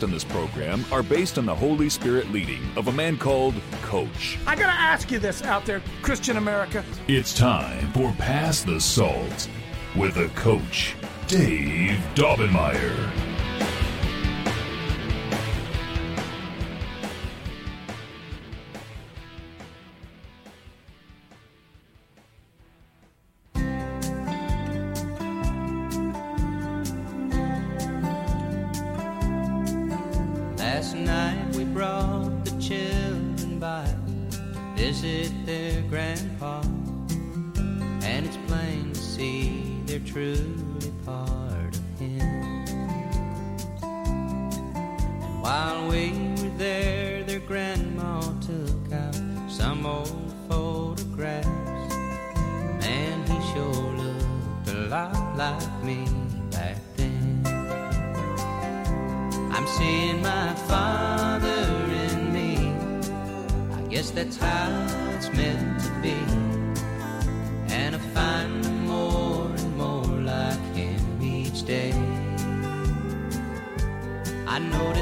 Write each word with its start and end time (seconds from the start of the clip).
on 0.00 0.10
this 0.10 0.24
program 0.24 0.84
are 0.90 1.02
based 1.02 1.36
on 1.36 1.44
the 1.44 1.54
Holy 1.54 1.88
Spirit 1.88 2.32
leading 2.32 2.62
of 2.76 2.88
a 2.88 2.92
man 2.92 3.18
called 3.18 3.54
Coach. 3.82 4.38
I 4.46 4.54
gotta 4.54 4.72
ask 4.72 5.10
you 5.10 5.18
this 5.18 5.42
out 5.42 5.66
there, 5.66 5.82
Christian 6.00 6.38
America. 6.38 6.82
It's 7.08 7.36
time 7.36 7.92
for 7.92 8.12
Pass 8.12 8.62
the 8.62 8.80
Salt 8.80 9.48
with 9.94 10.16
a 10.16 10.28
coach, 10.30 10.94
Dave 11.26 11.98
Daubenmire. 12.14 13.31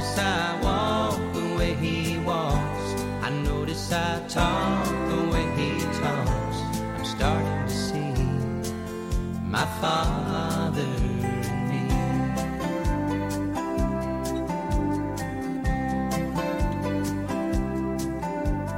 Notice 0.01 0.19
I 0.19 0.61
walk 0.62 1.34
the 1.34 1.55
way 1.59 1.75
he 1.75 2.19
walks. 2.20 3.03
I 3.23 3.29
notice 3.45 3.93
I 3.93 4.23
talk 4.29 4.87
the 5.11 5.29
way 5.31 5.45
he 5.59 5.79
talks. 6.01 6.59
I'm 6.97 7.05
starting 7.05 7.67
to 7.67 7.75
see 7.87 8.15
my 9.45 9.67
father 9.83 10.81
in 10.81 11.69
me. 11.69 11.83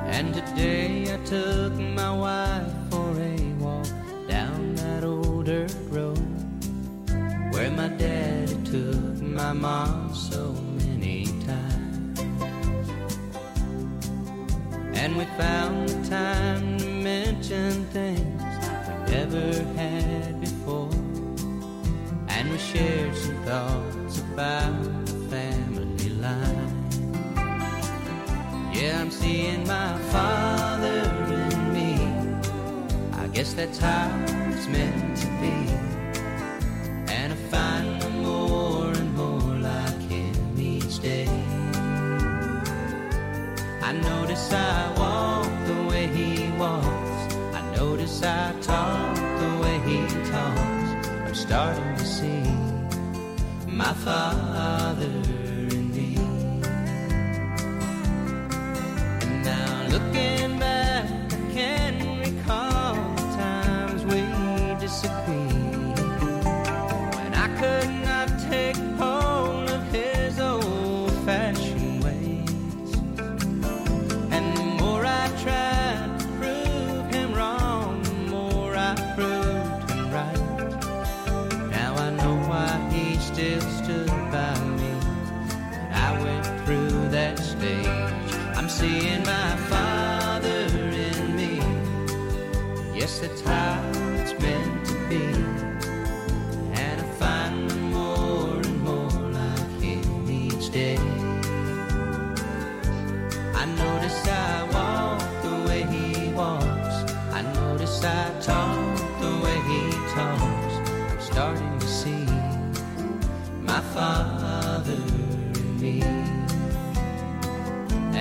And 0.09 0.35
today 0.35 1.15
I 1.15 1.19
took 1.25 1.73
my 1.75 2.13
wife 2.25 2.73
for 2.91 3.11
a 3.21 3.37
walk 3.61 3.87
down 4.29 4.75
that 4.75 5.05
old 5.05 5.47
dirt 5.47 5.73
road 5.89 6.19
where 7.53 7.71
my 7.71 7.89
daddy 7.89 8.57
took 8.65 9.23
my 9.23 9.53
mom 9.53 10.02
And 15.03 15.17
we 15.17 15.25
found 15.37 15.89
the 15.89 16.09
time 16.09 16.79
to 16.79 16.87
mention 16.87 17.85
things 17.87 18.41
we 18.87 19.13
never 19.13 19.53
had 19.75 20.41
before. 20.41 20.91
And 22.29 22.53
we 22.53 22.59
shared 22.59 23.17
some 23.17 23.43
thoughts 23.43 24.21
about 24.21 24.81
the 25.07 25.19
family 25.29 26.09
line. 26.21 26.87
Yeah, 28.73 29.01
I'm 29.01 29.11
seeing 29.11 29.67
my 29.67 29.99
father 30.15 31.01
in 31.35 31.73
me. 31.75 31.95
I 33.15 33.27
guess 33.27 33.55
that's 33.55 33.79
how 33.79 34.09
it's 34.53 34.69
meant 34.69 35.17
to 35.17 35.27
be. 35.41 35.62
Notice 44.33 44.53
I 44.55 44.93
walk 44.99 45.67
the 45.67 45.89
way 45.91 46.07
he 46.07 46.51
walks. 46.53 47.35
I 47.55 47.77
notice 47.77 48.23
I 48.23 48.55
talk 48.63 49.17
the 49.17 49.59
way 49.63 49.79
he 49.87 49.99
talks. 50.31 51.09
I'm 51.27 51.35
starting 51.35 51.97
to 51.97 52.05
see 52.05 52.43
my 53.67 53.93
father 53.93 55.32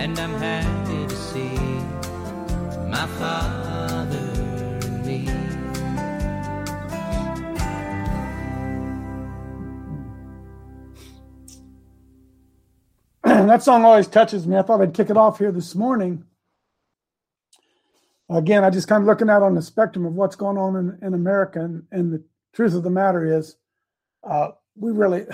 And 0.03 0.19
I'm 0.19 0.33
happy 0.33 1.07
to 1.07 1.15
see 1.15 1.55
my 2.89 3.05
father 3.19 3.60
that 13.51 13.61
song 13.61 13.83
always 13.83 14.07
touches 14.07 14.47
me. 14.47 14.55
I 14.55 14.61
thought 14.61 14.81
I'd 14.81 14.93
kick 14.93 15.09
it 15.09 15.17
off 15.17 15.37
here 15.37 15.51
this 15.51 15.75
morning. 15.75 16.23
Again, 18.29 18.63
I 18.63 18.69
just 18.69 18.87
kind 18.87 19.03
of 19.03 19.07
looking 19.07 19.29
out 19.29 19.43
on 19.43 19.55
the 19.55 19.61
spectrum 19.61 20.05
of 20.05 20.13
what's 20.13 20.37
going 20.37 20.57
on 20.57 20.77
in, 20.77 21.05
in 21.05 21.13
America, 21.13 21.59
and, 21.59 21.83
and 21.91 22.13
the 22.13 22.23
truth 22.53 22.73
of 22.73 22.83
the 22.83 22.89
matter 22.89 23.37
is, 23.37 23.57
uh, 24.23 24.51
we 24.77 24.93
really, 24.93 25.25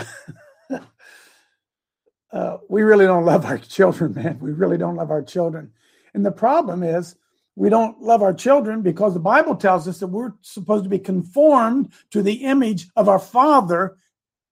uh, 2.32 2.58
we 2.68 2.82
really 2.82 3.06
don't 3.06 3.24
love 3.24 3.46
our 3.46 3.60
children, 3.60 4.16
man. 4.16 4.40
We 4.40 4.52
really 4.52 4.80
don't 4.80 4.96
love 4.96 5.12
our 5.12 5.22
children, 5.22 5.72
and 6.16 6.26
the 6.26 6.32
problem 6.32 6.82
is, 6.82 7.16
we 7.56 7.70
don't 7.70 8.02
love 8.02 8.24
our 8.24 8.34
children 8.34 8.82
because 8.82 9.14
the 9.14 9.20
Bible 9.20 9.56
tells 9.56 9.88
us 9.88 10.00
that 10.00 10.08
we're 10.08 10.34
supposed 10.42 10.86
to 10.86 10.90
be 10.90 10.98
conformed 10.98 11.94
to 12.10 12.24
the 12.24 12.46
image 12.46 12.88
of 12.96 13.10
our 13.10 13.20
Father, 13.20 13.98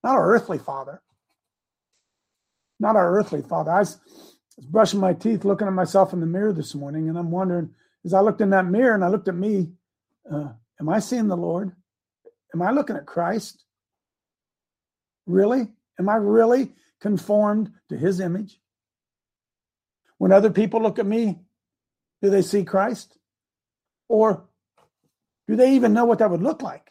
not 0.04 0.14
our 0.14 0.30
earthly 0.30 0.58
Father 0.58 1.02
not 2.78 2.96
our 2.96 3.16
earthly 3.18 3.42
father. 3.42 3.70
I 3.70 3.80
was, 3.80 3.98
brushing 4.70 5.00
my 5.00 5.12
teeth, 5.12 5.44
looking 5.44 5.66
at 5.66 5.72
myself 5.72 6.12
in 6.12 6.20
the 6.20 6.26
mirror 6.26 6.52
this 6.52 6.74
morning, 6.74 7.08
and 7.08 7.18
I'm 7.18 7.30
wondering 7.30 7.74
as 8.06 8.14
I 8.14 8.20
looked 8.20 8.40
in 8.40 8.50
that 8.50 8.66
mirror 8.66 8.94
and 8.94 9.04
I 9.04 9.08
looked 9.08 9.28
at 9.28 9.34
me, 9.34 9.72
uh, 10.32 10.50
am 10.80 10.88
I 10.88 11.00
seeing 11.00 11.28
the 11.28 11.36
Lord? 11.36 11.72
Am 12.54 12.62
I 12.62 12.70
looking 12.70 12.96
at 12.96 13.04
Christ? 13.04 13.64
Really? 15.26 15.68
Am 15.98 16.08
I 16.08 16.14
really 16.16 16.72
conformed 17.00 17.72
to 17.88 17.96
his 17.96 18.20
image? 18.20 18.60
When 20.18 20.32
other 20.32 20.50
people 20.50 20.80
look 20.80 20.98
at 20.98 21.06
me, 21.06 21.40
do 22.22 22.30
they 22.30 22.42
see 22.42 22.64
Christ? 22.64 23.18
Or 24.08 24.48
do 25.48 25.56
they 25.56 25.74
even 25.74 25.92
know 25.92 26.04
what 26.04 26.20
that 26.20 26.30
would 26.30 26.42
look 26.42 26.62
like? 26.62 26.90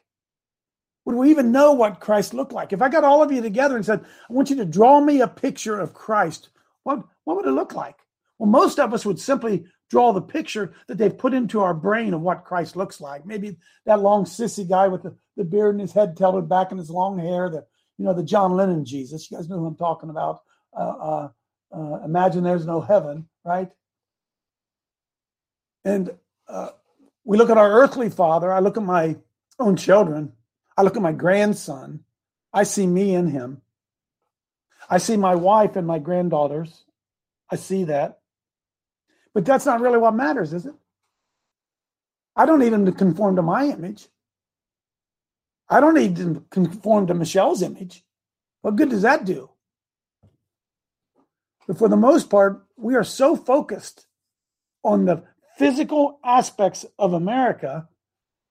Would 1.06 1.16
we 1.16 1.30
even 1.30 1.52
know 1.52 1.74
what 1.74 2.00
Christ 2.00 2.34
looked 2.34 2.52
like? 2.52 2.74
If 2.74 2.82
I 2.82 2.90
got 2.90 3.04
all 3.04 3.22
of 3.22 3.32
you 3.32 3.42
together 3.42 3.76
and 3.76 3.86
said, 3.86 4.04
I 4.30 4.34
want 4.34 4.50
you 4.50 4.56
to 4.58 4.66
draw 4.66 5.00
me 5.00 5.22
a 5.22 5.28
picture 5.28 5.80
of 5.80 5.94
Christ, 5.94 6.50
what, 6.84 7.04
what 7.24 7.38
would 7.38 7.46
it 7.46 7.52
look 7.52 7.74
like? 7.74 7.96
Well, 8.40 8.50
most 8.50 8.80
of 8.80 8.94
us 8.94 9.06
would 9.06 9.20
simply 9.20 9.66
draw 9.90 10.12
the 10.12 10.22
picture 10.22 10.74
that 10.88 10.98
they've 10.98 11.18
put 11.18 11.34
into 11.34 11.62
our 11.62 11.74
brain 11.74 12.14
of 12.14 12.22
what 12.22 12.44
Christ 12.44 12.76
looks 12.76 13.00
like. 13.00 13.26
Maybe 13.26 13.58
that 13.86 14.02
long 14.02 14.26
sissy 14.26 14.68
guy 14.68 14.88
with 14.88 15.04
the, 15.04 15.16
the 15.38 15.44
beard 15.44 15.76
and 15.76 15.82
his 15.82 15.94
head 15.94 16.18
tilted 16.18 16.50
back 16.50 16.72
and 16.72 16.80
his 16.80 16.90
long 16.90 17.20
hair, 17.20 17.50
the 17.50 17.66
you 17.98 18.04
know 18.04 18.14
the 18.14 18.24
John 18.24 18.52
Lennon 18.52 18.84
Jesus. 18.84 19.30
You 19.30 19.38
guys 19.38 19.48
know 19.48 19.60
who 19.60 19.68
I'm 19.68 19.76
talking 19.76 20.10
about. 20.10 20.42
Uh, 20.78 20.82
uh, 20.82 21.30
uh, 21.72 22.00
imagine 22.04 22.44
there's 22.44 22.66
no 22.66 22.82
heaven, 22.82 23.28
right? 23.46 23.70
And 25.86 26.12
uh, 26.48 26.70
we 27.24 27.38
look 27.38 27.50
at 27.50 27.58
our 27.58 27.72
earthly 27.72 28.10
father. 28.10 28.52
I 28.52 28.60
look 28.60 28.76
at 28.76 28.84
my 28.84 29.16
own 29.60 29.78
children. 29.78 30.34
I 30.78 30.84
look 30.84 30.96
at 30.96 31.02
my 31.02 31.12
grandson. 31.12 32.04
I 32.54 32.64
see 32.64 32.88
me 32.88 33.16
in 33.16 33.28
him. 33.28 33.62
I 34.90 34.98
see 34.98 35.18
my 35.18 35.36
wife 35.36 35.76
and 35.76 35.88
my 35.88 36.00
granddaughters. 36.00 36.86
I 37.50 37.56
see 37.56 37.86
that. 37.86 38.20
But 39.34 39.46
that's 39.46 39.66
not 39.66 39.82
really 39.82 39.98
what 39.98 40.16
matters, 40.16 40.54
is 40.54 40.66
it? 40.66 40.76
I 42.36 42.46
don't 42.46 42.60
need 42.60 42.74
him 42.74 42.86
to 42.86 42.92
conform 42.92 43.36
to 43.38 43.42
my 43.42 43.66
image. 43.66 44.08
I 45.70 45.80
don't 45.80 45.96
need 45.96 46.16
to 46.18 46.46
conform 46.50 47.08
to 47.08 47.14
Michelle's 47.14 47.62
image. 47.62 48.04
What 48.62 48.76
good 48.76 48.90
does 48.90 49.02
that 49.02 49.26
do? 49.26 49.50
But 51.68 51.78
for 51.78 51.90
the 51.90 51.98
most 51.98 52.30
part, 52.30 52.64
we 52.78 52.96
are 52.96 53.04
so 53.04 53.36
focused 53.36 54.06
on 54.84 55.06
the 55.06 55.24
physical 55.58 56.20
aspects 56.24 56.86
of 57.00 57.14
America, 57.14 57.88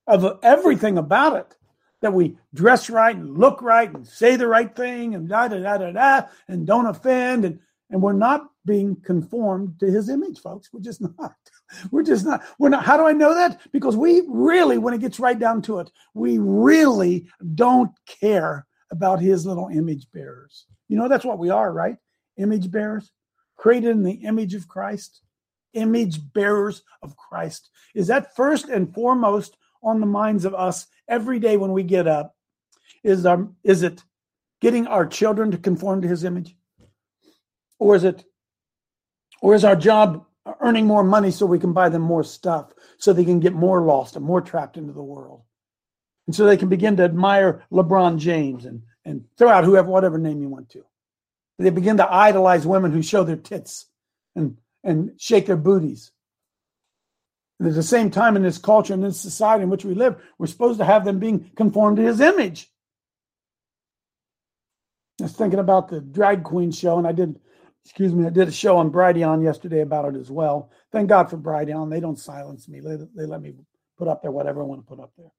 of 0.07 0.39
everything 0.43 0.97
about 0.97 1.37
it, 1.37 1.55
that 2.01 2.13
we 2.13 2.37
dress 2.53 2.89
right 2.89 3.15
and 3.15 3.37
look 3.37 3.61
right 3.61 3.93
and 3.93 4.05
say 4.05 4.35
the 4.35 4.47
right 4.47 4.75
thing 4.75 5.15
and 5.15 5.27
da 5.29 5.47
da 5.47 5.59
da 5.59 5.77
da 5.77 5.91
da 5.91 6.27
and 6.47 6.67
don't 6.67 6.85
offend 6.85 7.45
and 7.45 7.59
and 7.89 8.01
we're 8.01 8.13
not 8.13 8.49
being 8.65 8.95
conformed 8.95 9.79
to 9.79 9.85
his 9.85 10.09
image, 10.09 10.39
folks. 10.39 10.69
We're 10.73 10.81
just 10.81 11.01
not. 11.01 11.35
We're 11.91 12.03
just 12.03 12.25
not. 12.25 12.43
We're 12.59 12.69
not. 12.69 12.85
How 12.85 12.97
do 12.97 13.05
I 13.05 13.11
know 13.11 13.33
that? 13.33 13.59
Because 13.71 13.95
we 13.95 14.23
really, 14.27 14.77
when 14.77 14.93
it 14.93 15.01
gets 15.01 15.19
right 15.19 15.37
down 15.37 15.61
to 15.63 15.79
it, 15.79 15.91
we 16.13 16.37
really 16.39 17.27
don't 17.53 17.91
care 18.05 18.65
about 18.91 19.19
his 19.19 19.45
little 19.45 19.69
image 19.69 20.07
bearers. 20.11 20.65
You 20.87 20.97
know, 20.97 21.07
that's 21.07 21.25
what 21.25 21.39
we 21.39 21.49
are, 21.49 21.71
right? 21.71 21.97
Image 22.37 22.71
bearers, 22.71 23.11
created 23.55 23.91
in 23.91 24.03
the 24.03 24.13
image 24.13 24.53
of 24.53 24.67
Christ, 24.67 25.21
image 25.73 26.19
bearers 26.33 26.83
of 27.01 27.17
Christ. 27.17 27.69
Is 27.93 28.07
that 28.07 28.35
first 28.35 28.69
and 28.69 28.93
foremost 28.93 29.57
on 29.83 29.99
the 29.99 30.05
minds 30.05 30.45
of 30.45 30.53
us 30.53 30.87
every 31.07 31.39
day 31.39 31.57
when 31.57 31.71
we 31.71 31.83
get 31.83 32.07
up? 32.07 32.35
Is 33.03 33.25
our 33.25 33.47
is 33.63 33.83
it 33.83 34.03
getting 34.61 34.87
our 34.87 35.05
children 35.05 35.51
to 35.51 35.57
conform 35.57 36.01
to 36.01 36.07
his 36.07 36.23
image? 36.23 36.55
Or 37.79 37.95
is 37.95 38.03
it 38.03 38.23
or 39.41 39.53
is 39.53 39.65
our 39.65 39.75
job 39.75 40.25
earning 40.59 40.85
more 40.85 41.03
money 41.03 41.31
so 41.31 41.45
we 41.45 41.59
can 41.59 41.73
buy 41.73 41.89
them 41.89 42.01
more 42.01 42.23
stuff 42.23 42.73
so 42.97 43.13
they 43.13 43.25
can 43.25 43.39
get 43.39 43.53
more 43.53 43.81
lost 43.81 44.15
and 44.15 44.25
more 44.25 44.41
trapped 44.41 44.77
into 44.77 44.93
the 44.93 45.03
world? 45.03 45.41
And 46.27 46.35
so 46.35 46.45
they 46.45 46.57
can 46.57 46.69
begin 46.69 46.97
to 46.97 47.03
admire 47.03 47.63
LeBron 47.71 48.17
James 48.17 48.65
and, 48.65 48.81
and 49.03 49.25
throw 49.37 49.49
out 49.49 49.63
whoever, 49.63 49.89
whatever 49.89 50.17
name 50.17 50.41
you 50.41 50.49
want 50.49 50.69
to. 50.71 50.83
They 51.59 51.69
begin 51.69 51.97
to 51.97 52.11
idolize 52.11 52.65
women 52.65 52.91
who 52.91 53.01
show 53.01 53.23
their 53.23 53.35
tits 53.35 53.85
and, 54.35 54.57
and 54.83 55.11
shake 55.17 55.45
their 55.45 55.57
booties. 55.57 56.11
And 57.59 57.69
at 57.69 57.75
the 57.75 57.83
same 57.83 58.11
time, 58.11 58.35
in 58.35 58.43
this 58.43 58.57
culture 58.57 58.93
and 58.93 59.03
this 59.03 59.19
society 59.19 59.63
in 59.63 59.69
which 59.69 59.85
we 59.85 59.95
live, 59.95 60.21
we're 60.37 60.47
supposed 60.47 60.79
to 60.79 60.85
have 60.85 61.05
them 61.05 61.19
being 61.19 61.51
conformed 61.55 61.97
to 61.97 62.03
his 62.03 62.19
image. 62.19 62.69
I 65.21 65.23
was 65.23 65.33
thinking 65.33 65.59
about 65.59 65.87
the 65.87 66.01
drag 66.01 66.43
queen 66.43 66.71
show, 66.71 66.97
and 66.97 67.07
I 67.07 67.13
did 67.13 67.39
excuse 67.85 68.13
me, 68.13 68.25
I 68.25 68.31
did 68.31 68.47
a 68.47 68.51
show 68.51 68.77
on 68.77 68.91
Brighteon 68.91 69.43
yesterday 69.43 69.81
about 69.81 70.15
it 70.15 70.19
as 70.19 70.31
well. 70.31 70.71
Thank 70.91 71.07
God 71.07 71.29
for 71.29 71.37
Brighteon. 71.37 71.91
They 71.91 71.99
don't 71.99 72.17
silence 72.17 72.67
me. 72.67 72.79
They, 72.79 72.97
they 73.15 73.27
let 73.27 73.41
me 73.41 73.53
put 73.97 74.07
up 74.07 74.23
there 74.23 74.31
whatever 74.31 74.61
I 74.61 74.65
want 74.65 74.81
to 74.81 74.87
put 74.87 75.01
up 75.01 75.11
there. 75.17 75.31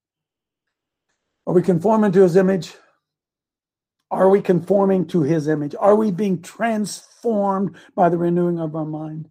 Are 1.47 1.53
we 1.53 1.63
conforming 1.63 2.13
to 2.13 2.23
his 2.23 2.37
image? 2.37 2.73
Are 4.13 4.29
we 4.29 4.41
conforming 4.41 5.07
to 5.09 5.23
his 5.23 5.49
image? 5.49 5.75
Are 5.79 5.97
we 5.97 6.13
being 6.13 6.41
transformed 6.41 7.77
by 7.97 8.09
the 8.09 8.17
renewing 8.17 8.61
of 8.61 8.77
our 8.77 8.85
mind? 8.85 9.29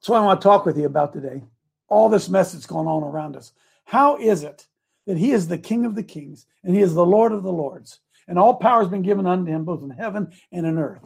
So 0.00 0.14
I 0.14 0.20
want 0.20 0.40
to 0.40 0.44
talk 0.44 0.64
with 0.64 0.78
you 0.78 0.86
about 0.86 1.12
today. 1.12 1.42
All 1.88 2.08
this 2.08 2.28
mess 2.28 2.52
that's 2.52 2.66
going 2.66 2.86
on 2.86 3.02
around 3.02 3.36
us. 3.36 3.52
How 3.84 4.16
is 4.16 4.42
it 4.42 4.66
that 5.06 5.18
he 5.18 5.32
is 5.32 5.48
the 5.48 5.58
King 5.58 5.84
of 5.84 5.94
the 5.94 6.02
kings 6.02 6.46
and 6.62 6.74
he 6.74 6.80
is 6.80 6.94
the 6.94 7.04
Lord 7.04 7.32
of 7.32 7.42
the 7.42 7.52
lords? 7.52 8.00
And 8.26 8.38
all 8.38 8.54
power 8.54 8.80
has 8.80 8.88
been 8.88 9.02
given 9.02 9.26
unto 9.26 9.50
him 9.50 9.64
both 9.64 9.82
in 9.82 9.90
heaven 9.90 10.32
and 10.52 10.66
in 10.66 10.78
earth. 10.78 11.04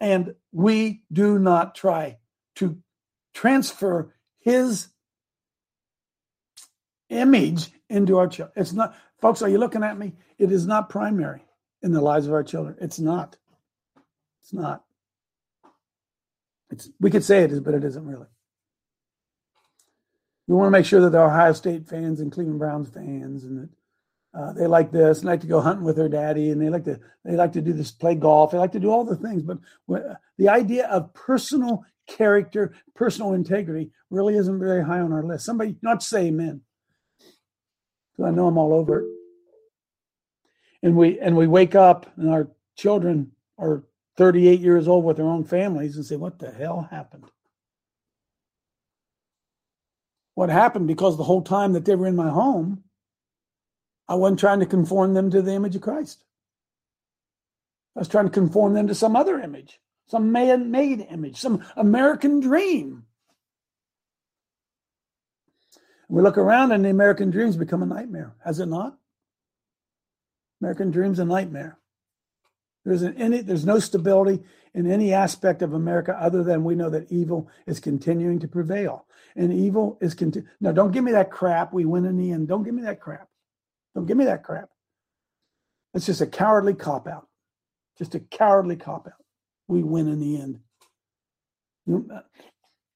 And 0.00 0.34
we 0.52 1.02
do 1.12 1.38
not 1.38 1.74
try 1.74 2.18
to 2.56 2.78
transfer 3.34 4.14
his 4.38 4.88
image 7.10 7.70
into 7.88 8.18
our 8.18 8.26
children. 8.26 8.54
It's 8.56 8.72
not, 8.72 8.96
folks, 9.20 9.42
are 9.42 9.48
you 9.48 9.58
looking 9.58 9.84
at 9.84 9.98
me? 9.98 10.14
It 10.38 10.50
is 10.50 10.66
not 10.66 10.88
primary 10.88 11.44
in 11.82 11.92
the 11.92 12.00
lives 12.00 12.26
of 12.26 12.32
our 12.32 12.42
children. 12.42 12.76
It's 12.80 12.98
not. 12.98 13.36
It's 14.42 14.52
not. 14.52 14.85
It's 16.70 16.90
we 17.00 17.10
could 17.10 17.24
say 17.24 17.42
it 17.42 17.52
is, 17.52 17.60
but 17.60 17.74
it 17.74 17.84
isn't 17.84 18.04
really. 18.04 18.26
We 20.46 20.54
want 20.54 20.68
to 20.68 20.72
make 20.72 20.86
sure 20.86 21.00
that 21.00 21.10
the 21.10 21.20
Ohio 21.20 21.52
State 21.52 21.88
fans 21.88 22.20
and 22.20 22.30
Cleveland 22.30 22.58
Browns 22.58 22.88
fans 22.88 23.44
and 23.44 23.58
that 23.58 23.68
uh, 24.38 24.52
they 24.52 24.66
like 24.66 24.92
this 24.92 25.18
and 25.18 25.26
like 25.26 25.40
to 25.40 25.46
go 25.46 25.60
hunting 25.60 25.84
with 25.84 25.96
their 25.96 26.08
daddy 26.08 26.50
and 26.50 26.60
they 26.60 26.68
like 26.68 26.84
to 26.84 27.00
they 27.24 27.36
like 27.36 27.52
to 27.52 27.62
do 27.62 27.72
this 27.72 27.90
play 27.90 28.14
golf. 28.14 28.50
They 28.50 28.58
like 28.58 28.72
to 28.72 28.80
do 28.80 28.90
all 28.90 29.04
the 29.04 29.16
things 29.16 29.42
but 29.42 29.58
the 30.38 30.48
idea 30.48 30.86
of 30.88 31.14
personal 31.14 31.84
character 32.06 32.74
personal 32.94 33.32
integrity 33.32 33.90
really 34.10 34.36
isn't 34.36 34.60
very 34.60 34.84
high 34.84 35.00
on 35.00 35.12
our 35.12 35.24
list. 35.24 35.44
Somebody 35.44 35.76
not 35.82 36.02
say 36.02 36.26
amen 36.26 36.62
i 38.24 38.30
know 38.30 38.46
i'm 38.46 38.58
all 38.58 38.72
over 38.72 39.00
it. 39.00 39.06
And 40.82 40.96
we 40.96 41.18
and 41.18 41.36
we 41.36 41.46
wake 41.46 41.74
up 41.74 42.12
and 42.16 42.30
our 42.30 42.48
children 42.76 43.32
are 43.58 43.84
38 44.16 44.60
years 44.60 44.88
old 44.88 45.04
with 45.04 45.16
their 45.16 45.26
own 45.26 45.44
families 45.44 45.96
and 45.96 46.04
say 46.04 46.16
what 46.16 46.38
the 46.38 46.50
hell 46.50 46.88
happened 46.90 47.24
what 50.34 50.50
happened 50.50 50.86
because 50.86 51.16
the 51.16 51.24
whole 51.24 51.42
time 51.42 51.72
that 51.72 51.84
they 51.84 51.94
were 51.94 52.06
in 52.06 52.16
my 52.16 52.28
home 52.28 52.84
I 54.08 54.14
wasn't 54.14 54.40
trying 54.40 54.60
to 54.60 54.66
conform 54.66 55.14
them 55.14 55.30
to 55.30 55.42
the 55.42 55.52
image 55.52 55.76
of 55.76 55.82
Christ. 55.82 56.24
I 57.96 58.00
was 58.00 58.08
trying 58.08 58.26
to 58.26 58.30
conform 58.30 58.74
them 58.74 58.86
to 58.88 58.94
some 58.94 59.16
other 59.16 59.40
image, 59.40 59.80
some 60.06 60.30
man 60.30 60.70
made 60.70 61.06
image, 61.10 61.38
some 61.38 61.64
American 61.76 62.40
dream. 62.40 63.04
We 66.08 66.22
look 66.22 66.38
around 66.38 66.70
and 66.70 66.84
the 66.84 66.90
American 66.90 67.30
dreams 67.30 67.56
become 67.56 67.82
a 67.82 67.86
nightmare, 67.86 68.34
has 68.44 68.60
it 68.60 68.66
not? 68.66 68.96
American 70.60 70.90
dream's 70.90 71.18
a 71.18 71.24
nightmare. 71.24 71.78
There's 72.86 73.02
an 73.02 73.16
any 73.18 73.40
there's 73.40 73.66
no 73.66 73.80
stability 73.80 74.44
in 74.72 74.88
any 74.88 75.12
aspect 75.12 75.60
of 75.60 75.74
America 75.74 76.16
other 76.20 76.44
than 76.44 76.62
we 76.62 76.76
know 76.76 76.88
that 76.88 77.10
evil 77.10 77.50
is 77.66 77.80
continuing 77.80 78.38
to 78.38 78.46
prevail. 78.46 79.06
And 79.34 79.52
evil 79.52 79.98
is 80.00 80.14
continu- 80.14 80.46
now 80.60 80.70
don't 80.70 80.92
give 80.92 81.02
me 81.02 81.10
that 81.10 81.32
crap. 81.32 81.72
We 81.72 81.84
win 81.84 82.04
in 82.04 82.16
the 82.16 82.30
end. 82.30 82.46
Don't 82.46 82.62
give 82.62 82.74
me 82.74 82.82
that 82.82 83.00
crap. 83.00 83.28
Don't 83.96 84.06
give 84.06 84.16
me 84.16 84.26
that 84.26 84.44
crap. 84.44 84.70
It's 85.94 86.06
just 86.06 86.20
a 86.20 86.28
cowardly 86.28 86.74
cop 86.74 87.08
out. 87.08 87.26
Just 87.98 88.14
a 88.14 88.20
cowardly 88.20 88.76
cop 88.76 89.08
out. 89.08 89.24
We 89.66 89.82
win 89.82 90.06
in 90.06 90.20
the 90.20 90.40
end. 90.40 92.22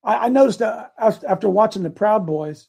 I, 0.04 0.26
I 0.26 0.28
noticed 0.28 0.62
uh, 0.62 0.86
after 0.98 1.48
watching 1.48 1.82
the 1.82 1.90
Proud 1.90 2.26
Boys, 2.26 2.68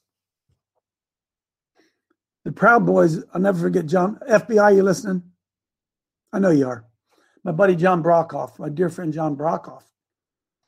the 2.46 2.52
Proud 2.52 2.88
Boys, 2.88 3.24
I'll 3.32 3.42
never 3.42 3.60
forget 3.60 3.86
John, 3.86 4.20
FBI, 4.28 4.76
you 4.76 4.82
listening? 4.82 5.22
I 6.34 6.40
know 6.40 6.50
you 6.50 6.68
are. 6.68 6.86
My 7.44 7.52
buddy 7.52 7.76
John 7.76 8.04
Brokoff, 8.04 8.60
my 8.60 8.70
dear 8.70 8.90
friend 8.90 9.12
John 9.12 9.36
Brokoff, 9.36 9.84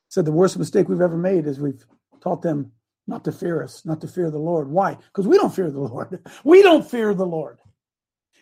said 0.09 0.25
the 0.25 0.31
worst 0.31 0.57
mistake 0.57 0.89
we've 0.89 1.01
ever 1.01 1.17
made 1.17 1.45
is 1.45 1.59
we've 1.59 1.85
taught 2.21 2.41
them 2.41 2.71
not 3.07 3.23
to 3.25 3.31
fear 3.31 3.61
us, 3.61 3.85
not 3.85 4.01
to 4.01 4.07
fear 4.07 4.31
the 4.31 4.39
Lord. 4.39 4.69
Why? 4.69 4.95
Because 4.95 5.27
we 5.27 5.37
don't 5.37 5.53
fear 5.53 5.69
the 5.69 5.79
Lord. 5.79 6.19
We 6.43 6.61
don't 6.61 6.89
fear 6.89 7.13
the 7.13 7.25
Lord. 7.25 7.59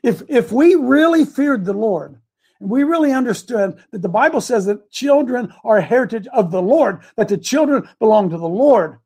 If 0.03 0.23
if 0.29 0.51
we 0.51 0.75
really 0.75 1.25
feared 1.25 1.65
the 1.65 1.73
Lord, 1.73 2.19
and 2.59 2.69
we 2.69 2.83
really 2.83 3.11
understood 3.11 3.83
that 3.91 4.01
the 4.01 4.09
Bible 4.09 4.39
says 4.39 4.65
that 4.65 4.91
children 4.91 5.53
are 5.63 5.77
a 5.77 5.81
heritage 5.81 6.27
of 6.27 6.51
the 6.51 6.61
Lord, 6.61 7.01
that 7.17 7.27
the 7.27 7.38
children 7.38 7.88
belong 8.00 8.29
to 8.29 8.38
the 8.38 8.47
Lord, 8.47 9.00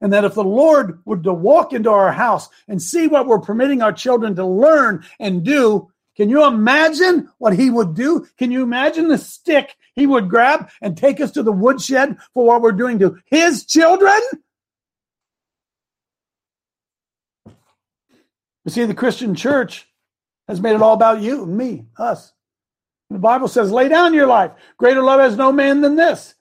and 0.00 0.12
that 0.12 0.24
if 0.24 0.34
the 0.34 0.44
Lord 0.44 1.00
would 1.04 1.22
to 1.24 1.32
walk 1.32 1.72
into 1.72 1.90
our 1.90 2.12
house 2.12 2.48
and 2.68 2.80
see 2.80 3.06
what 3.06 3.26
we're 3.26 3.38
permitting 3.38 3.82
our 3.82 3.92
children 3.92 4.34
to 4.36 4.46
learn 4.46 5.04
and 5.20 5.44
do, 5.44 5.91
Can 6.16 6.28
you 6.28 6.44
imagine 6.44 7.30
what 7.38 7.54
he 7.54 7.70
would 7.70 7.94
do? 7.94 8.26
Can 8.36 8.50
you 8.50 8.62
imagine 8.62 9.08
the 9.08 9.18
stick 9.18 9.76
he 9.94 10.06
would 10.06 10.28
grab 10.28 10.70
and 10.80 10.96
take 10.96 11.20
us 11.20 11.30
to 11.32 11.42
the 11.42 11.52
woodshed 11.52 12.18
for 12.34 12.46
what 12.46 12.60
we're 12.60 12.72
doing 12.72 12.98
to 12.98 13.18
his 13.26 13.64
children? 13.64 14.20
You 18.64 18.70
see, 18.70 18.84
the 18.84 18.94
Christian 18.94 19.34
church 19.34 19.88
has 20.48 20.60
made 20.60 20.74
it 20.74 20.82
all 20.82 20.94
about 20.94 21.22
you 21.22 21.44
and 21.44 21.56
me, 21.56 21.86
us. 21.96 22.32
The 23.10 23.18
Bible 23.18 23.48
says, 23.48 23.72
lay 23.72 23.88
down 23.88 24.14
your 24.14 24.26
life. 24.26 24.52
Greater 24.76 25.02
love 25.02 25.20
has 25.20 25.36
no 25.36 25.50
man 25.52 25.80
than 25.80 25.96
this. 25.96 26.34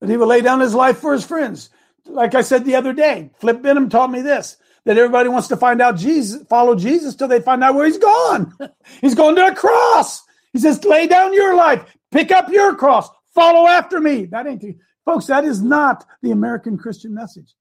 That 0.00 0.10
he 0.10 0.16
will 0.16 0.26
lay 0.26 0.40
down 0.40 0.60
his 0.60 0.74
life 0.74 0.98
for 0.98 1.12
his 1.12 1.24
friends. 1.24 1.70
Like 2.06 2.34
I 2.34 2.42
said 2.42 2.64
the 2.64 2.76
other 2.76 2.92
day, 2.92 3.30
Flip 3.38 3.60
Benham 3.62 3.88
taught 3.88 4.10
me 4.10 4.20
this 4.20 4.56
that 4.84 4.98
everybody 4.98 5.28
wants 5.28 5.48
to 5.48 5.56
find 5.56 5.80
out 5.80 5.96
Jesus, 5.96 6.42
follow 6.48 6.74
Jesus 6.74 7.14
till 7.14 7.28
they 7.28 7.40
find 7.40 7.64
out 7.64 7.74
where 7.74 7.86
he's 7.86 7.98
gone. 7.98 8.52
he's 9.00 9.14
going 9.14 9.34
to 9.36 9.46
a 9.46 9.54
cross. 9.54 10.22
He 10.52 10.58
says, 10.58 10.84
lay 10.84 11.06
down 11.06 11.32
your 11.32 11.54
life, 11.54 11.84
pick 12.10 12.30
up 12.30 12.48
your 12.50 12.76
cross, 12.76 13.08
follow 13.34 13.66
after 13.66 14.00
me. 14.00 14.26
That 14.26 14.46
ain't, 14.46 14.60
the, 14.60 14.76
folks, 15.04 15.26
that 15.26 15.44
is 15.44 15.62
not 15.62 16.04
the 16.22 16.30
American 16.30 16.78
Christian 16.78 17.14
message. 17.14 17.54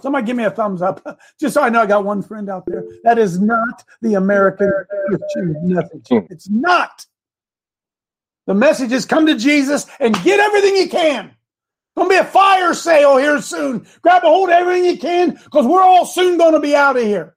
Somebody 0.00 0.26
give 0.26 0.36
me 0.36 0.44
a 0.44 0.50
thumbs 0.50 0.82
up, 0.82 1.04
just 1.40 1.54
so 1.54 1.62
I 1.62 1.70
know 1.70 1.82
I 1.82 1.86
got 1.86 2.04
one 2.04 2.22
friend 2.22 2.50
out 2.50 2.64
there. 2.66 2.84
That 3.04 3.18
is 3.18 3.40
not 3.40 3.84
the 4.02 4.14
American 4.14 4.70
Christian 5.08 5.56
message. 5.62 6.06
Hmm. 6.08 6.18
It's 6.30 6.48
not. 6.48 7.06
The 8.46 8.54
message 8.54 8.92
is 8.92 9.06
come 9.06 9.26
to 9.26 9.36
Jesus 9.36 9.86
and 10.00 10.14
get 10.22 10.40
everything 10.40 10.76
you 10.76 10.88
can. 10.88 11.34
Gonna 11.96 12.08
be 12.08 12.16
a 12.16 12.24
fire 12.24 12.74
sale 12.74 13.16
here 13.16 13.40
soon. 13.40 13.86
Grab 14.02 14.24
a 14.24 14.26
hold 14.26 14.48
of 14.48 14.54
everything 14.54 14.84
you 14.84 14.98
can 14.98 15.30
because 15.30 15.66
we're 15.66 15.82
all 15.82 16.06
soon 16.06 16.38
to 16.38 16.60
be 16.60 16.74
out 16.74 16.96
of 16.96 17.02
here. 17.02 17.36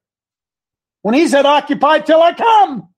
When 1.04 1.14
he 1.14 1.28
said, 1.28 1.46
occupy 1.46 2.00
till 2.00 2.22
I 2.22 2.34
come. 2.34 2.90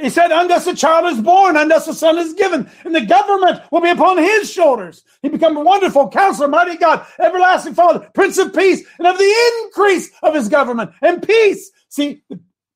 He 0.00 0.08
said, 0.08 0.30
unless 0.32 0.66
a 0.66 0.74
child 0.74 1.12
is 1.12 1.20
born, 1.20 1.56
unless 1.56 1.86
a 1.86 1.92
son 1.92 2.16
is 2.16 2.32
given, 2.32 2.68
and 2.84 2.94
the 2.94 3.04
government 3.04 3.60
will 3.70 3.82
be 3.82 3.90
upon 3.90 4.16
his 4.16 4.50
shoulders. 4.50 5.04
He 5.22 5.28
become 5.28 5.56
a 5.56 5.60
wonderful 5.60 6.08
counselor, 6.08 6.48
mighty 6.48 6.78
God, 6.78 7.06
everlasting 7.18 7.74
Father, 7.74 8.10
Prince 8.14 8.38
of 8.38 8.54
Peace, 8.54 8.82
and 8.98 9.06
of 9.06 9.18
the 9.18 9.34
increase 9.64 10.10
of 10.22 10.34
his 10.34 10.48
government 10.48 10.92
and 11.02 11.22
peace. 11.22 11.70
See, 11.90 12.22